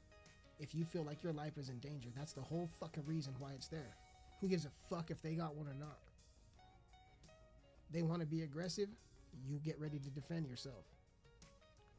if 0.59 0.75
you 0.75 0.85
feel 0.85 1.05
like 1.05 1.23
your 1.23 1.33
life 1.33 1.57
is 1.57 1.69
in 1.69 1.79
danger. 1.79 2.09
That's 2.17 2.33
the 2.33 2.41
whole 2.41 2.69
fucking 2.81 3.05
reason 3.07 3.35
why 3.39 3.53
it's 3.55 3.69
there. 3.69 3.95
Who 4.41 4.49
gives 4.49 4.65
a 4.65 4.71
fuck 4.91 5.11
if 5.11 5.23
they 5.23 5.35
got 5.35 5.55
one 5.55 5.69
or 5.69 5.75
not? 5.79 5.99
They 7.91 8.03
want 8.03 8.21
to 8.21 8.27
be 8.27 8.43
aggressive, 8.43 8.89
you 9.47 9.59
get 9.59 9.81
ready 9.81 9.99
to 9.99 10.11
defend 10.11 10.47
yourself. 10.47 10.85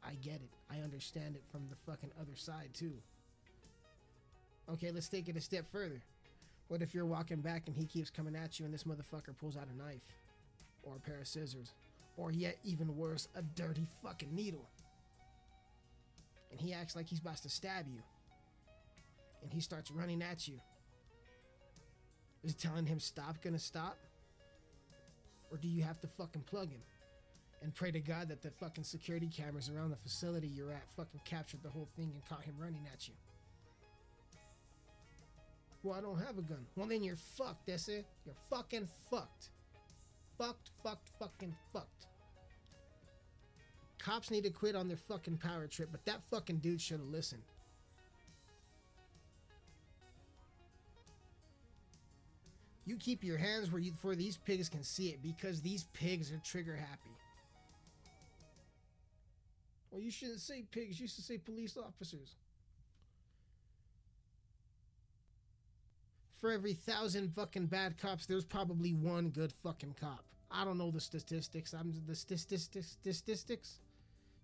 I 0.04 0.14
get 0.22 0.36
it. 0.36 0.50
I 0.70 0.82
understand 0.82 1.36
it 1.36 1.42
from 1.50 1.68
the 1.68 1.76
fucking 1.90 2.10
other 2.20 2.36
side 2.36 2.70
too. 2.72 2.94
Okay, 4.72 4.90
let's 4.90 5.08
take 5.08 5.28
it 5.28 5.36
a 5.36 5.40
step 5.40 5.66
further. 5.70 6.00
What 6.68 6.82
if 6.82 6.94
you're 6.94 7.06
walking 7.06 7.40
back 7.40 7.64
and 7.66 7.76
he 7.76 7.84
keeps 7.84 8.10
coming 8.10 8.36
at 8.36 8.58
you 8.58 8.64
and 8.64 8.72
this 8.72 8.84
motherfucker 8.84 9.36
pulls 9.38 9.56
out 9.56 9.66
a 9.72 9.76
knife 9.76 10.06
or 10.82 10.96
a 10.96 11.00
pair 11.00 11.20
of 11.20 11.26
scissors 11.26 11.72
or 12.16 12.30
yet 12.30 12.56
even 12.64 12.96
worse, 12.96 13.28
a 13.34 13.42
dirty 13.42 13.86
fucking 14.02 14.34
needle? 14.34 14.68
And 16.50 16.60
he 16.60 16.72
acts 16.72 16.94
like 16.94 17.08
he's 17.08 17.20
about 17.20 17.38
to 17.38 17.48
stab 17.48 17.86
you 17.88 18.00
and 19.42 19.52
he 19.52 19.60
starts 19.60 19.90
running 19.90 20.22
at 20.22 20.46
you. 20.46 20.60
Is 22.42 22.54
telling 22.54 22.86
him 22.86 23.00
stop 23.00 23.42
gonna 23.42 23.58
stop? 23.58 23.98
Or 25.50 25.56
do 25.56 25.68
you 25.68 25.82
have 25.82 26.00
to 26.00 26.06
fucking 26.06 26.42
plug 26.42 26.70
him? 26.70 26.80
And 27.62 27.74
pray 27.74 27.90
to 27.90 28.00
God 28.00 28.28
that 28.28 28.42
the 28.42 28.50
fucking 28.50 28.84
security 28.84 29.28
cameras 29.28 29.68
around 29.68 29.90
the 29.90 29.96
facility 29.96 30.48
you're 30.48 30.72
at 30.72 30.88
fucking 30.96 31.20
captured 31.24 31.62
the 31.62 31.68
whole 31.68 31.88
thing 31.94 32.10
and 32.14 32.24
caught 32.26 32.42
him 32.42 32.54
running 32.58 32.86
at 32.92 33.06
you. 33.06 33.14
Well, 35.82 35.96
I 35.96 36.00
don't 36.00 36.18
have 36.18 36.38
a 36.38 36.42
gun. 36.42 36.66
Well, 36.76 36.86
then 36.86 37.02
you're 37.02 37.16
fucked, 37.16 37.66
that's 37.66 37.88
it. 37.88 38.06
You're 38.24 38.34
fucking 38.48 38.88
fucked. 39.10 39.50
Fucked, 40.38 40.70
fucked, 40.82 41.08
fucking 41.18 41.54
fucked. 41.72 42.06
Cops 43.98 44.30
need 44.30 44.44
to 44.44 44.50
quit 44.50 44.74
on 44.74 44.88
their 44.88 44.96
fucking 44.96 45.36
power 45.36 45.66
trip, 45.66 45.90
but 45.92 46.04
that 46.06 46.22
fucking 46.30 46.58
dude 46.58 46.80
should 46.80 47.00
have 47.00 47.08
listened. 47.08 47.42
You 52.86 52.96
keep 52.96 53.22
your 53.22 53.36
hands 53.36 53.70
where 53.70 53.80
you 53.80 53.92
where 54.02 54.16
these 54.16 54.38
pigs 54.38 54.68
can 54.68 54.82
see 54.82 55.10
it 55.10 55.22
because 55.22 55.60
these 55.60 55.84
pigs 55.92 56.32
are 56.32 56.38
trigger 56.38 56.74
happy. 56.74 57.14
Well, 59.90 60.00
you 60.00 60.10
shouldn't 60.10 60.40
say 60.40 60.64
pigs, 60.70 61.00
you 61.00 61.08
should 61.08 61.24
say 61.24 61.38
police 61.38 61.76
officers. 61.76 62.36
For 66.40 66.50
every 66.52 66.72
thousand 66.72 67.34
fucking 67.34 67.66
bad 67.66 67.98
cops, 67.98 68.24
there's 68.24 68.44
probably 68.44 68.94
one 68.94 69.28
good 69.28 69.52
fucking 69.52 69.96
cop. 70.00 70.24
I 70.50 70.64
don't 70.64 70.78
know 70.78 70.90
the 70.90 71.00
statistics. 71.00 71.74
I'm 71.74 71.92
the 72.06 72.14
statistics, 72.14 72.96
statistics, 73.00 73.78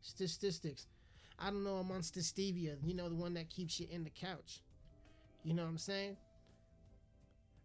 statistics. 0.03 0.87
I 1.39 1.51
don't 1.51 1.65
know. 1.65 1.77
I'm 1.77 1.91
on 1.91 2.01
Stevia. 2.01 2.77
You 2.85 2.95
know 2.95 3.09
the 3.09 3.15
one 3.15 3.35
that 3.35 3.49
keeps 3.49 3.81
you 3.81 3.87
in 3.91 4.05
the 4.05 4.11
couch. 4.11 4.61
You 5.45 5.55
know 5.55 5.63
what 5.63 5.71
I'm 5.71 5.79
saying? 5.79 6.17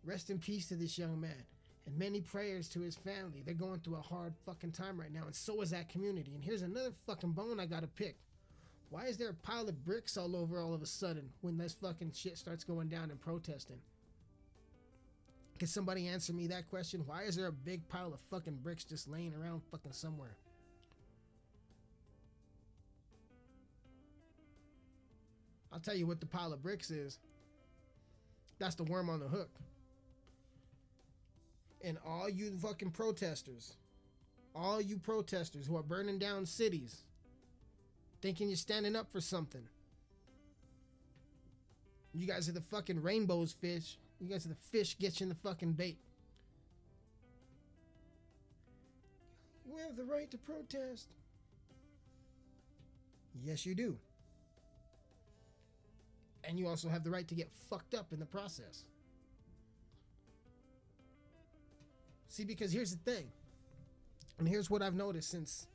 Rest 0.04 0.30
in 0.30 0.40
peace 0.40 0.68
to 0.68 0.76
this 0.76 0.98
young 0.98 1.20
man. 1.20 1.46
And 1.86 1.98
many 1.98 2.22
prayers 2.22 2.70
to 2.70 2.82
his 2.82 2.96
family. 2.96 3.42
They're 3.44 3.54
going 3.54 3.80
through 3.80 3.96
a 3.96 4.02
hard 4.02 4.34
fucking 4.46 4.72
time 4.72 5.00
right 5.00 5.12
now, 5.12 5.24
and 5.26 5.36
so 5.36 5.62
is 5.62 5.72
that 5.72 5.90
community. 5.90 6.34
And 6.36 6.44
here's 6.44 6.62
another 6.62 6.92
fucking 7.08 7.32
bone 7.32 7.60
I 7.60 7.66
gotta 7.66 7.88
pick. 7.88 8.18
Why 8.90 9.06
is 9.06 9.18
there 9.18 9.30
a 9.30 9.34
pile 9.34 9.68
of 9.68 9.84
bricks 9.84 10.18
all 10.18 10.36
over 10.36 10.60
all 10.60 10.74
of 10.74 10.82
a 10.82 10.86
sudden 10.86 11.30
when 11.42 11.58
this 11.58 11.74
fucking 11.74 12.12
shit 12.14 12.38
starts 12.38 12.64
going 12.64 12.90
down 12.90 13.10
and 13.10 13.20
protesting? 13.20 13.80
Can 15.58 15.68
somebody 15.68 16.08
answer 16.08 16.34
me 16.34 16.48
that 16.48 16.68
question? 16.70 17.04
Why 17.06 17.24
is 17.24 17.36
there 17.36 17.48
a 17.48 17.52
big 17.52 17.88
pile 17.88 18.14
of 18.14 18.20
fucking 18.20 18.60
bricks 18.64 18.84
just 18.84 19.08
laying 19.08 19.34
around 19.34 19.62
fucking 19.72 19.94
somewhere? 19.94 20.36
I'll 25.72 25.80
tell 25.80 25.96
you 25.96 26.06
what 26.06 26.20
the 26.20 26.26
pile 26.26 26.52
of 26.52 26.62
bricks 26.62 26.92
is. 26.92 27.18
That's 28.60 28.76
the 28.76 28.84
worm 28.84 29.10
on 29.10 29.20
the 29.20 29.28
hook 29.28 29.50
and 31.84 31.98
all 32.06 32.30
you 32.30 32.52
fucking 32.62 32.92
protesters, 32.92 33.76
all 34.56 34.82
you 34.82 34.98
protesters 34.98 35.68
who 35.68 35.78
are 35.78 35.84
burning 35.84 36.20
down 36.20 36.46
cities, 36.46 37.04
thinking 38.22 38.50
you're 38.50 38.58
standing 38.58 38.96
up 38.96 39.12
for 39.12 39.22
something. 39.22 39.68
You 42.14 42.28
guys 42.28 42.50
are 42.50 42.54
the 42.54 42.62
fucking 42.62 43.02
rainbows 43.02 43.54
fish. 43.54 43.98
You 44.20 44.28
guys 44.28 44.46
are 44.46 44.50
the 44.50 44.56
fish 44.56 44.98
getting 45.00 45.30
the 45.30 45.36
fucking 45.36 45.74
bait. 45.74 45.98
We 49.66 49.80
have 49.82 49.96
the 49.96 50.04
right 50.04 50.30
to 50.32 50.38
protest. 50.38 51.08
Yes, 53.44 53.66
you 53.66 53.74
do. 53.74 53.98
And 56.44 56.60
you 56.60 56.68
also 56.68 56.90
have 56.90 57.04
the 57.04 57.10
right 57.12 57.28
to 57.28 57.36
get 57.36 57.50
fucked 57.70 57.94
up 57.94 58.12
in 58.12 58.20
the 58.20 58.26
process. 58.26 58.84
See, 62.32 62.46
because 62.46 62.72
here's 62.72 62.96
the 62.96 63.12
thing, 63.12 63.26
and 64.40 64.48
here's 64.48 64.70
what 64.70 64.82
I've 64.82 64.96
noticed 64.96 65.30
since 65.30 65.68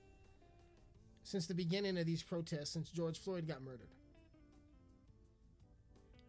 since 1.22 1.46
the 1.46 1.54
beginning 1.54 1.98
of 1.98 2.06
these 2.06 2.22
protests, 2.22 2.70
since 2.70 2.88
George 2.88 3.18
Floyd 3.18 3.46
got 3.46 3.60
murdered. 3.60 3.90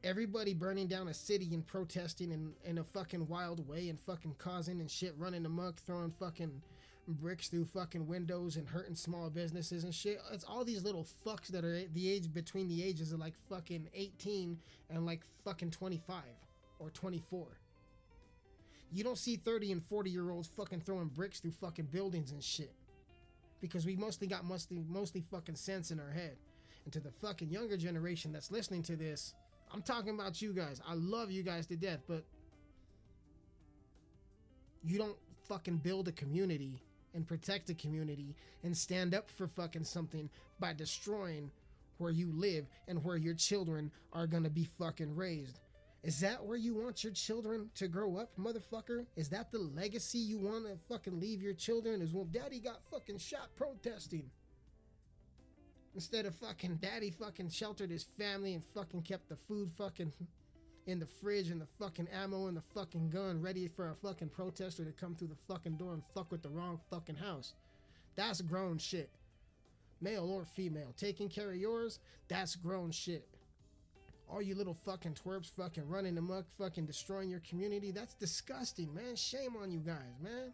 Everybody 0.04 0.54
burning 0.54 0.88
down 0.88 1.08
a 1.08 1.14
city 1.14 1.54
and 1.54 1.66
protesting 1.66 2.32
in, 2.32 2.52
in 2.66 2.78
a 2.78 2.84
fucking 2.84 3.28
wild 3.30 3.66
way 3.70 3.88
and 3.88 3.98
fucking 3.98 4.36
causing 4.38 4.82
and 4.82 4.92
shit, 4.92 5.14
running 5.18 5.46
amok, 5.46 5.80
throwing 5.86 6.12
fucking 6.12 6.62
bricks 7.08 7.48
through 7.48 7.66
fucking 7.66 8.06
windows 8.06 8.58
and 8.58 8.68
hurting 8.68 8.96
small 8.96 9.30
businesses 9.30 9.86
and 9.86 9.96
shit. 9.96 10.20
It's 10.34 10.44
all 10.44 10.66
these 10.66 10.84
little 10.84 11.08
fucks 11.26 11.48
that 11.48 11.64
are 11.64 11.84
the 11.94 12.12
age 12.12 12.34
between 12.34 12.68
the 12.68 12.84
ages 12.84 13.14
of 13.14 13.20
like 13.20 13.36
fucking 13.50 13.88
18 13.94 14.58
and 14.90 15.06
like 15.06 15.22
fucking 15.46 15.72
25 15.72 16.18
or 16.80 16.90
24. 16.90 17.48
You 18.92 19.04
don't 19.04 19.18
see 19.18 19.36
30 19.36 19.74
and 19.74 19.84
40 19.84 20.10
year 20.10 20.32
olds 20.32 20.48
fucking 20.48 20.82
throwing 20.82 21.08
bricks 21.08 21.40
through 21.40 21.52
fucking 21.52 21.86
buildings 21.86 22.32
and 22.32 22.44
shit. 22.44 22.74
Because 23.60 23.86
we 23.86 23.96
mostly 23.96 24.28
got 24.28 24.46
mostly 24.46 24.84
mostly 24.88 25.22
fucking 25.22 25.56
sense 25.56 25.92
in 25.92 26.00
our 26.00 26.12
head. 26.12 26.38
And 26.86 26.94
to 26.94 27.00
the 27.00 27.12
fucking 27.12 27.50
younger 27.50 27.76
generation 27.76 28.32
that's 28.32 28.52
listening 28.52 28.84
to 28.84 28.96
this, 28.96 29.34
I'm 29.74 29.82
talking 29.82 30.14
about 30.14 30.42
you 30.42 30.54
guys. 30.54 30.80
I 30.88 30.94
love 30.94 31.32
you 31.32 31.44
guys 31.44 31.66
to 31.68 31.76
death, 31.76 32.00
but 32.08 32.24
you 34.86 34.98
don't 34.98 35.18
fucking 35.48 35.78
build 35.78 36.08
a 36.08 36.12
community 36.14 36.82
and 37.14 37.28
protect 37.28 37.70
a 37.70 37.74
community 37.74 38.36
and 38.64 38.78
stand 38.78 39.14
up 39.14 39.30
for 39.30 39.48
fucking 39.48 39.84
something 39.84 40.30
by 40.60 40.72
destroying 40.74 41.52
where 41.98 42.12
you 42.12 42.32
live 42.32 42.70
and 42.88 43.04
where 43.04 43.18
your 43.18 43.34
children 43.34 43.92
are 44.14 44.28
gonna 44.28 44.50
be 44.50 44.64
fucking 44.64 45.16
raised. 45.16 45.60
Is 46.04 46.20
that 46.22 46.46
where 46.46 46.58
you 46.58 46.76
want 46.76 47.04
your 47.04 47.14
children 47.14 47.70
to 47.76 47.88
grow 47.88 48.18
up, 48.18 48.32
motherfucker? 48.38 49.06
Is 49.16 49.30
that 49.30 49.52
the 49.52 49.60
legacy 49.60 50.20
you 50.20 50.38
want 50.38 50.66
to 50.66 50.78
fucking 50.88 51.20
leave 51.20 51.42
your 51.42 51.54
children? 51.54 52.02
Is 52.02 52.14
well, 52.14 52.26
daddy 52.26 52.60
got 52.60 52.84
fucking 52.92 53.18
shot 53.18 53.50
protesting. 53.56 54.30
Instead 55.96 56.28
of 56.28 56.36
fucking 56.36 56.76
daddy 56.76 57.10
fucking 57.10 57.50
sheltered 57.50 57.90
his 57.90 58.04
family 58.04 58.54
and 58.54 58.64
fucking 58.64 59.02
kept 59.02 59.28
the 59.30 59.36
food 59.36 59.70
fucking 59.78 60.14
in 60.86 61.00
the 61.00 61.06
fridge 61.06 61.50
and 61.50 61.60
the 61.60 61.68
fucking 61.80 62.08
ammo 62.10 62.48
and 62.48 62.56
the 62.56 62.62
fucking 62.62 63.10
gun 63.10 63.42
ready 63.42 63.68
for 63.68 63.90
a 63.90 63.96
fucking 63.96 64.30
protester 64.30 64.86
to 64.86 64.92
come 64.92 65.16
through 65.16 65.28
the 65.28 65.54
fucking 65.54 65.76
door 65.76 65.94
and 65.94 66.04
fuck 66.14 66.32
with 66.32 66.44
the 66.44 66.50
wrong 66.50 66.80
fucking 66.90 67.16
house. 67.16 67.54
That's 68.16 68.42
grown 68.42 68.78
shit. 68.78 69.10
Male 70.00 70.30
or 70.30 70.46
female. 70.46 70.94
Taking 70.96 71.28
care 71.28 71.50
of 71.50 71.58
yours, 71.58 72.00
that's 72.28 72.56
grown 72.56 72.92
shit. 72.92 73.28
All 74.30 74.42
you 74.42 74.56
little 74.56 74.74
fucking 74.74 75.16
twerps 75.16 75.50
fucking 75.52 75.88
running 75.88 76.18
amok, 76.18 76.46
fucking 76.58 76.86
destroying 76.86 77.30
your 77.30 77.40
community, 77.40 77.92
that's 77.92 78.14
disgusting, 78.14 78.94
man. 78.94 79.16
Shame 79.16 79.56
on 79.62 79.72
you 79.72 79.80
guys, 79.80 80.20
man. 80.22 80.54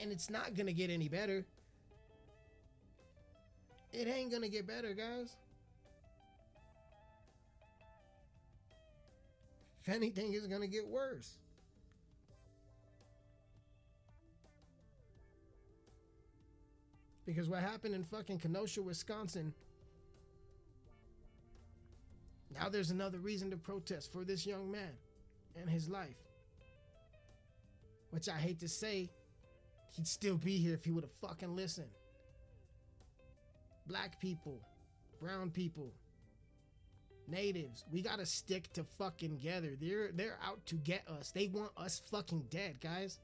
And 0.00 0.10
it's 0.10 0.30
not 0.30 0.54
gonna 0.54 0.72
get 0.72 0.90
any 0.90 1.08
better. 1.08 1.44
It 3.92 4.08
ain't 4.08 4.32
gonna 4.32 4.48
get 4.48 4.66
better, 4.66 4.94
guys. 4.94 5.36
If 9.80 9.94
anything, 9.94 10.32
it's 10.32 10.46
gonna 10.46 10.66
get 10.66 10.86
worse. 10.86 11.36
Because 17.26 17.48
what 17.48 17.60
happened 17.60 17.94
in 17.94 18.04
fucking 18.04 18.38
Kenosha, 18.38 18.82
Wisconsin, 18.82 19.54
now 22.54 22.68
there's 22.68 22.90
another 22.90 23.18
reason 23.18 23.50
to 23.50 23.56
protest 23.56 24.12
for 24.12 24.24
this 24.24 24.46
young 24.46 24.70
man 24.70 24.92
and 25.56 25.68
his 25.68 25.88
life. 25.88 26.16
Which 28.10 28.28
I 28.28 28.36
hate 28.36 28.60
to 28.60 28.68
say, 28.68 29.10
he'd 29.96 30.06
still 30.06 30.36
be 30.36 30.58
here 30.58 30.74
if 30.74 30.84
he 30.84 30.92
would 30.92 31.04
have 31.04 31.12
fucking 31.12 31.56
listened. 31.56 31.90
Black 33.86 34.20
people, 34.20 34.60
brown 35.20 35.50
people, 35.50 35.92
natives, 37.26 37.84
we 37.90 38.02
gotta 38.02 38.26
stick 38.26 38.72
to 38.74 38.84
fucking 38.84 39.38
together. 39.38 39.70
They're 39.80 40.10
they're 40.12 40.38
out 40.46 40.64
to 40.66 40.76
get 40.76 41.08
us. 41.08 41.32
They 41.32 41.48
want 41.48 41.72
us 41.76 42.00
fucking 42.10 42.46
dead, 42.50 42.80
guys. 42.80 43.18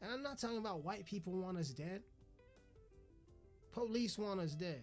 And 0.00 0.12
I'm 0.12 0.22
not 0.22 0.38
talking 0.38 0.58
about 0.58 0.84
white 0.84 1.04
people 1.04 1.32
want 1.32 1.58
us 1.58 1.70
dead. 1.70 2.02
Police 3.72 4.18
want 4.18 4.40
us 4.40 4.52
dead. 4.52 4.82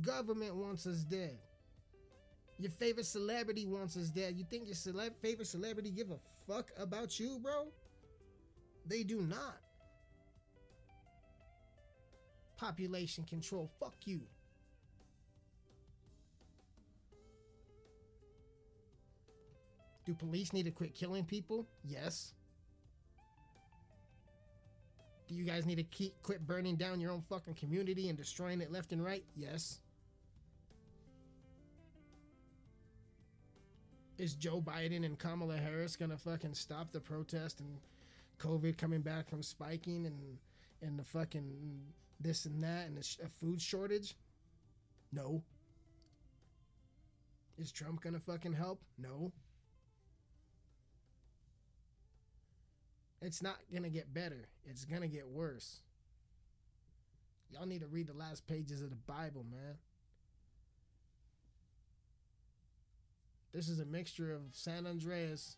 Government 0.00 0.54
wants 0.56 0.86
us 0.86 0.98
dead. 1.04 1.38
Your 2.58 2.70
favorite 2.70 3.06
celebrity 3.06 3.66
wants 3.66 3.96
us 3.96 4.10
dead. 4.10 4.36
You 4.36 4.44
think 4.48 4.66
your 4.66 4.76
celeb- 4.76 5.16
favorite 5.16 5.46
celebrity 5.48 5.90
give 5.90 6.10
a 6.10 6.18
fuck 6.46 6.70
about 6.78 7.18
you, 7.18 7.38
bro? 7.42 7.68
They 8.86 9.02
do 9.02 9.20
not. 9.22 9.58
Population 12.56 13.24
control. 13.24 13.70
Fuck 13.80 13.94
you. 14.04 14.20
Do 20.06 20.14
police 20.14 20.52
need 20.52 20.64
to 20.64 20.70
quit 20.70 20.94
killing 20.94 21.24
people? 21.24 21.66
Yes. 21.82 22.34
Do 25.26 25.34
you 25.34 25.44
guys 25.44 25.64
need 25.64 25.76
to 25.76 25.84
keep 25.84 26.20
quit 26.22 26.46
burning 26.46 26.76
down 26.76 27.00
your 27.00 27.10
own 27.10 27.22
fucking 27.22 27.54
community 27.54 28.08
and 28.08 28.18
destroying 28.18 28.60
it 28.60 28.70
left 28.70 28.92
and 28.92 29.02
right? 29.02 29.24
Yes. 29.34 29.80
Is 34.18 34.34
Joe 34.34 34.60
Biden 34.60 35.04
and 35.04 35.18
Kamala 35.18 35.56
Harris 35.56 35.96
gonna 35.96 36.18
fucking 36.18 36.54
stop 36.54 36.92
the 36.92 37.00
protest 37.00 37.60
and 37.60 37.78
COVID 38.38 38.76
coming 38.76 39.00
back 39.00 39.28
from 39.28 39.42
spiking 39.42 40.06
and 40.06 40.38
and 40.82 40.98
the 40.98 41.04
fucking 41.04 41.80
this 42.20 42.44
and 42.44 42.62
that 42.62 42.86
and 42.86 42.98
a, 42.98 43.28
food 43.28 43.60
shortage? 43.60 44.14
No. 45.10 45.42
Is 47.58 47.72
Trump 47.72 48.02
gonna 48.02 48.20
fucking 48.20 48.52
help? 48.52 48.82
No. 48.98 49.32
It's 53.24 53.40
not 53.40 53.56
gonna 53.72 53.88
get 53.88 54.12
better. 54.12 54.48
It's 54.66 54.84
gonna 54.84 55.08
get 55.08 55.26
worse. 55.26 55.80
Y'all 57.50 57.64
need 57.64 57.80
to 57.80 57.86
read 57.86 58.06
the 58.06 58.12
last 58.12 58.46
pages 58.46 58.82
of 58.82 58.90
the 58.90 58.96
Bible, 58.96 59.46
man. 59.50 59.78
This 63.54 63.70
is 63.70 63.80
a 63.80 63.86
mixture 63.86 64.30
of 64.34 64.42
San 64.52 64.86
Andreas, 64.86 65.56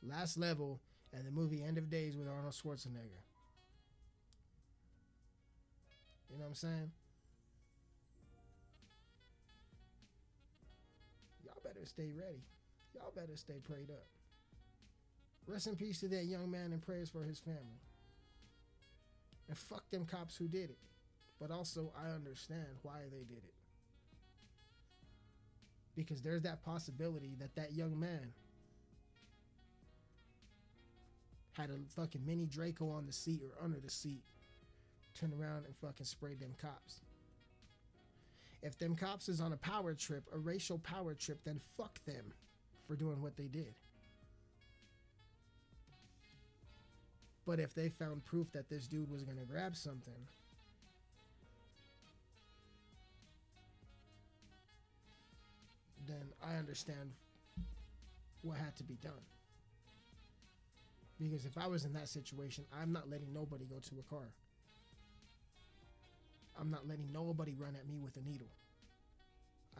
Last 0.00 0.38
Level, 0.38 0.80
and 1.12 1.26
the 1.26 1.32
movie 1.32 1.60
End 1.60 1.76
of 1.76 1.90
Days 1.90 2.16
with 2.16 2.28
Arnold 2.28 2.54
Schwarzenegger. 2.54 3.24
You 6.30 6.38
know 6.38 6.44
what 6.44 6.50
I'm 6.50 6.54
saying? 6.54 6.90
Y'all 11.44 11.60
better 11.64 11.84
stay 11.84 12.12
ready. 12.16 12.44
Y'all 12.94 13.12
better 13.12 13.36
stay 13.36 13.58
prayed 13.64 13.90
up. 13.90 14.06
Rest 15.46 15.66
in 15.66 15.76
peace 15.76 16.00
to 16.00 16.08
that 16.08 16.24
young 16.24 16.50
man 16.50 16.72
and 16.72 16.82
prayers 16.82 17.08
for 17.08 17.22
his 17.22 17.38
family. 17.38 17.80
And 19.48 19.56
fuck 19.56 19.88
them 19.90 20.04
cops 20.04 20.36
who 20.36 20.48
did 20.48 20.70
it. 20.70 20.78
But 21.40 21.50
also, 21.50 21.92
I 21.96 22.10
understand 22.10 22.66
why 22.82 23.02
they 23.10 23.24
did 23.24 23.44
it. 23.44 23.54
Because 25.94 26.20
there's 26.20 26.42
that 26.42 26.64
possibility 26.64 27.36
that 27.38 27.54
that 27.54 27.72
young 27.72 27.98
man 27.98 28.32
had 31.52 31.70
a 31.70 31.78
fucking 31.94 32.24
mini 32.26 32.46
Draco 32.46 32.90
on 32.90 33.06
the 33.06 33.12
seat 33.12 33.40
or 33.42 33.64
under 33.64 33.78
the 33.80 33.90
seat, 33.90 34.22
turned 35.18 35.32
around 35.32 35.64
and 35.64 35.74
fucking 35.76 36.04
sprayed 36.04 36.40
them 36.40 36.54
cops. 36.60 37.00
If 38.62 38.78
them 38.78 38.94
cops 38.94 39.28
is 39.28 39.40
on 39.40 39.52
a 39.52 39.56
power 39.56 39.94
trip, 39.94 40.24
a 40.34 40.38
racial 40.38 40.78
power 40.78 41.14
trip, 41.14 41.40
then 41.44 41.60
fuck 41.76 42.04
them 42.04 42.32
for 42.86 42.96
doing 42.96 43.22
what 43.22 43.36
they 43.36 43.46
did. 43.46 43.74
But 47.46 47.60
if 47.60 47.74
they 47.74 47.88
found 47.88 48.24
proof 48.24 48.50
that 48.52 48.68
this 48.68 48.88
dude 48.88 49.10
was 49.10 49.22
gonna 49.22 49.44
grab 49.44 49.76
something, 49.76 50.26
then 56.06 56.32
I 56.44 56.56
understand 56.56 57.12
what 58.42 58.58
had 58.58 58.76
to 58.76 58.84
be 58.84 58.94
done. 58.94 59.12
Because 61.20 61.46
if 61.46 61.56
I 61.56 61.66
was 61.66 61.84
in 61.84 61.92
that 61.94 62.08
situation, 62.08 62.64
I'm 62.82 62.92
not 62.92 63.08
letting 63.08 63.32
nobody 63.32 63.64
go 63.64 63.76
to 63.78 64.00
a 64.00 64.02
car. 64.02 64.28
I'm 66.58 66.70
not 66.70 66.86
letting 66.86 67.10
nobody 67.12 67.54
run 67.54 67.74
at 67.76 67.86
me 67.86 67.98
with 67.98 68.16
a 68.16 68.28
needle. 68.28 68.48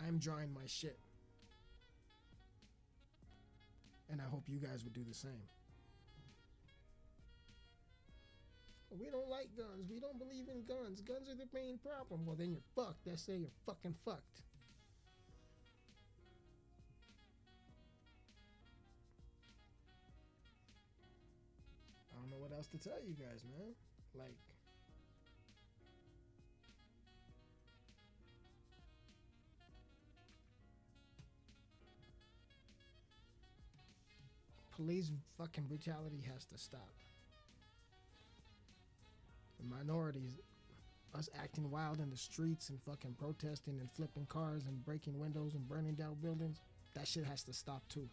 I'm 0.07 0.19
drawing 0.19 0.53
my 0.55 0.67
shit. 0.67 0.99
And 4.11 4.21
I 4.21 4.25
hope 4.25 4.45
you 4.47 4.59
guys 4.59 4.85
would 4.85 4.93
do 4.93 5.03
the 5.07 5.15
same. 5.15 5.43
We 8.91 9.11
don't 9.11 9.29
like 9.29 9.49
guns. 9.57 9.91
We 9.91 10.01
don't 10.01 10.19
believe 10.19 10.49
in 10.49 10.65
guns. 10.65 11.01
Guns 11.01 11.29
are 11.29 11.35
the 11.35 11.49
main 11.53 11.79
problem. 11.79 12.25
Well, 12.25 12.37
then 12.37 12.51
you're 12.53 12.61
fucked. 12.75 13.05
That's 13.05 13.23
say 13.23 13.37
you're 13.37 13.51
fucking 13.67 13.95
fucked. 14.05 14.43
I 22.13 22.21
don't 22.21 22.31
know 22.31 22.39
what 22.39 22.53
else 22.53 22.69
to 22.69 22.79
tell 22.79 23.01
you 23.05 23.15
guys, 23.15 23.45
man. 23.45 23.75
Like, 24.15 24.37
police 34.75 35.11
fucking 35.37 35.65
brutality 35.65 36.25
has 36.33 36.47
to 36.47 36.59
stop. 36.59 36.95
The 39.59 39.75
minorities 39.75 40.39
us 41.17 41.29
acting 41.43 41.71
wild 41.71 41.99
in 41.99 42.11
the 42.11 42.17
streets 42.17 42.69
and 42.69 42.79
fucking 42.83 43.15
protesting 43.19 43.79
and 43.79 43.91
flipping 43.91 44.27
cars 44.27 44.65
and 44.67 44.85
breaking 44.85 45.19
windows 45.19 45.55
and 45.55 45.67
burning 45.69 45.95
down 45.95 46.15
buildings, 46.23 46.59
that 46.95 47.09
shit 47.09 47.25
has 47.25 47.43
to 47.45 47.53
stop 47.53 47.83
too. 47.89 48.09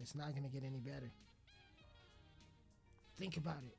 It's 0.00 0.14
not 0.14 0.34
gonna 0.34 0.48
get 0.48 0.62
any 0.64 0.78
better. 0.78 1.10
Think 3.18 3.36
about 3.36 3.62
it. 3.64 3.76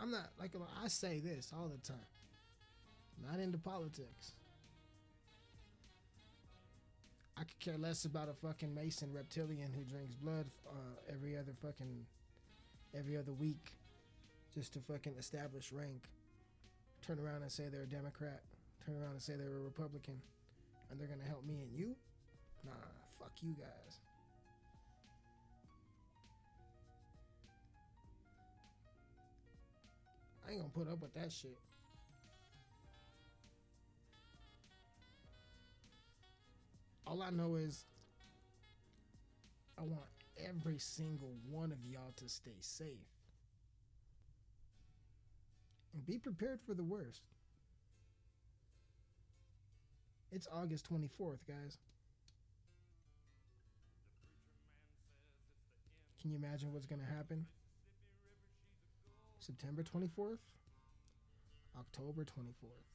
I'm 0.00 0.10
not 0.10 0.30
like 0.38 0.52
I 0.82 0.88
say 0.88 1.20
this 1.20 1.52
all 1.56 1.68
the 1.68 1.78
time. 1.78 1.96
Not 3.28 3.40
into 3.40 3.58
politics. 3.58 4.32
I 7.40 7.44
could 7.44 7.58
care 7.58 7.78
less 7.78 8.04
about 8.04 8.28
a 8.28 8.34
fucking 8.34 8.74
Mason 8.74 9.14
reptilian 9.14 9.72
who 9.72 9.82
drinks 9.82 10.14
blood 10.14 10.44
uh, 10.68 11.00
every 11.10 11.38
other 11.38 11.52
fucking 11.62 12.04
every 12.94 13.16
other 13.16 13.32
week 13.32 13.72
just 14.52 14.74
to 14.74 14.80
fucking 14.80 15.14
establish 15.18 15.72
rank. 15.72 16.10
Turn 17.00 17.18
around 17.18 17.40
and 17.40 17.50
say 17.50 17.64
they're 17.72 17.84
a 17.84 17.86
Democrat. 17.86 18.42
Turn 18.84 18.94
around 19.00 19.12
and 19.12 19.22
say 19.22 19.36
they're 19.36 19.56
a 19.56 19.60
Republican, 19.60 20.20
and 20.90 21.00
they're 21.00 21.08
gonna 21.08 21.24
help 21.26 21.46
me 21.46 21.62
and 21.62 21.72
you. 21.72 21.96
Nah, 22.62 22.72
fuck 23.18 23.32
you 23.40 23.54
guys. 23.58 24.00
I 30.46 30.50
ain't 30.52 30.60
gonna 30.60 30.72
put 30.74 30.92
up 30.92 31.00
with 31.00 31.14
that 31.14 31.32
shit. 31.32 31.56
All 37.10 37.22
I 37.22 37.30
know 37.30 37.56
is 37.56 37.86
I 39.76 39.82
want 39.82 40.04
every 40.48 40.78
single 40.78 41.34
one 41.50 41.72
of 41.72 41.84
y'all 41.84 42.12
to 42.18 42.28
stay 42.28 42.54
safe. 42.60 42.86
And 45.92 46.06
be 46.06 46.18
prepared 46.18 46.60
for 46.60 46.72
the 46.72 46.84
worst. 46.84 47.22
It's 50.30 50.46
August 50.52 50.88
24th, 50.88 51.44
guys. 51.48 51.78
Can 56.22 56.30
you 56.30 56.36
imagine 56.36 56.72
what's 56.72 56.86
going 56.86 57.00
to 57.00 57.12
happen? 57.12 57.46
September 59.40 59.82
24th? 59.82 60.38
October 61.76 62.22
24th. 62.22 62.86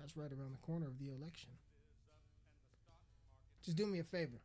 That's 0.00 0.16
right 0.16 0.32
around 0.32 0.52
the 0.52 0.66
corner 0.66 0.86
of 0.86 0.98
the 0.98 1.08
election. 1.08 1.50
Just 3.64 3.76
do 3.76 3.86
me 3.86 3.98
a 3.98 4.04
favor. 4.04 4.40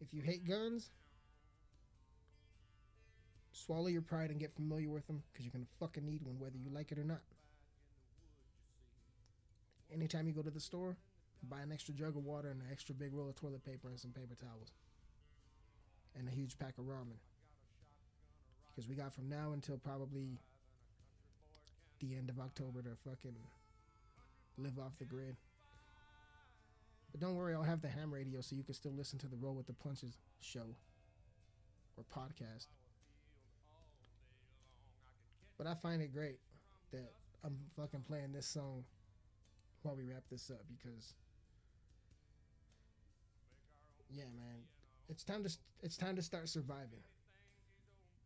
If 0.00 0.12
you 0.12 0.20
hate 0.22 0.46
guns, 0.46 0.90
swallow 3.52 3.86
your 3.86 4.02
pride 4.02 4.30
and 4.30 4.40
get 4.40 4.52
familiar 4.52 4.88
with 4.88 5.06
them 5.06 5.22
because 5.32 5.44
you're 5.44 5.52
going 5.52 5.64
to 5.64 5.78
fucking 5.78 6.04
need 6.04 6.22
one 6.22 6.38
whether 6.38 6.56
you 6.56 6.70
like 6.70 6.90
it 6.92 6.98
or 6.98 7.04
not. 7.04 7.20
Anytime 9.92 10.26
you 10.26 10.32
go 10.32 10.42
to 10.42 10.50
the 10.50 10.60
store, 10.60 10.96
buy 11.48 11.60
an 11.60 11.70
extra 11.70 11.94
jug 11.94 12.16
of 12.16 12.24
water 12.24 12.48
and 12.48 12.60
an 12.60 12.68
extra 12.70 12.94
big 12.94 13.12
roll 13.12 13.28
of 13.28 13.34
toilet 13.34 13.64
paper 13.64 13.88
and 13.88 14.00
some 14.00 14.10
paper 14.10 14.34
towels. 14.40 14.72
And 16.18 16.28
a 16.28 16.30
huge 16.30 16.58
pack 16.58 16.78
of 16.78 16.84
ramen. 16.84 17.20
Because 18.70 18.88
we 18.88 18.94
got 18.94 19.14
from 19.14 19.28
now 19.28 19.52
until 19.52 19.76
probably 19.78 20.38
the 22.00 22.16
end 22.16 22.30
of 22.30 22.38
October 22.38 22.82
to 22.82 22.90
fucking 23.08 23.36
live 24.58 24.78
off 24.78 24.98
the 24.98 25.04
grid. 25.04 25.36
But 27.12 27.20
don't 27.20 27.34
worry, 27.34 27.54
I'll 27.54 27.62
have 27.62 27.82
the 27.82 27.88
ham 27.88 28.12
radio 28.12 28.40
so 28.40 28.56
you 28.56 28.64
can 28.64 28.74
still 28.74 28.92
listen 28.92 29.18
to 29.20 29.28
the 29.28 29.36
Roll 29.36 29.54
with 29.54 29.66
the 29.66 29.74
Punches 29.74 30.18
show 30.40 30.74
or 31.96 32.04
podcast. 32.04 32.66
But 35.58 35.66
I 35.66 35.74
find 35.74 36.00
it 36.00 36.12
great 36.12 36.38
that 36.90 37.12
I'm 37.44 37.58
fucking 37.76 38.02
playing 38.02 38.32
this 38.32 38.46
song 38.46 38.84
while 39.82 39.94
we 39.94 40.04
wrap 40.04 40.22
this 40.30 40.50
up 40.50 40.62
because 40.68 41.14
yeah, 44.10 44.24
man, 44.36 44.62
it's 45.08 45.24
time 45.24 45.44
to 45.44 45.50
it's 45.82 45.96
time 45.96 46.16
to 46.16 46.22
start 46.22 46.48
surviving. 46.48 47.02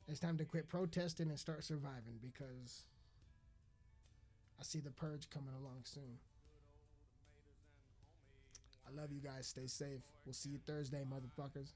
It's 0.09 0.21
time 0.21 0.39
to 0.39 0.45
quit 0.45 0.69
protesting 0.69 1.31
and 1.31 1.39
start 1.39 1.65
surviving 1.65 2.19
because 2.23 2.85
I 4.61 4.63
see 4.63 4.79
the 4.81 4.93
purge 4.93 5.29
coming 5.31 5.55
along 5.59 5.81
soon. 5.85 6.19
I 8.87 9.01
love 9.01 9.11
you 9.13 9.21
guys. 9.21 9.47
Stay 9.49 9.67
safe. 9.67 10.01
We'll 10.25 10.33
see 10.35 10.51
you 10.51 10.59
Thursday, 10.67 11.05
motherfuckers. 11.05 11.73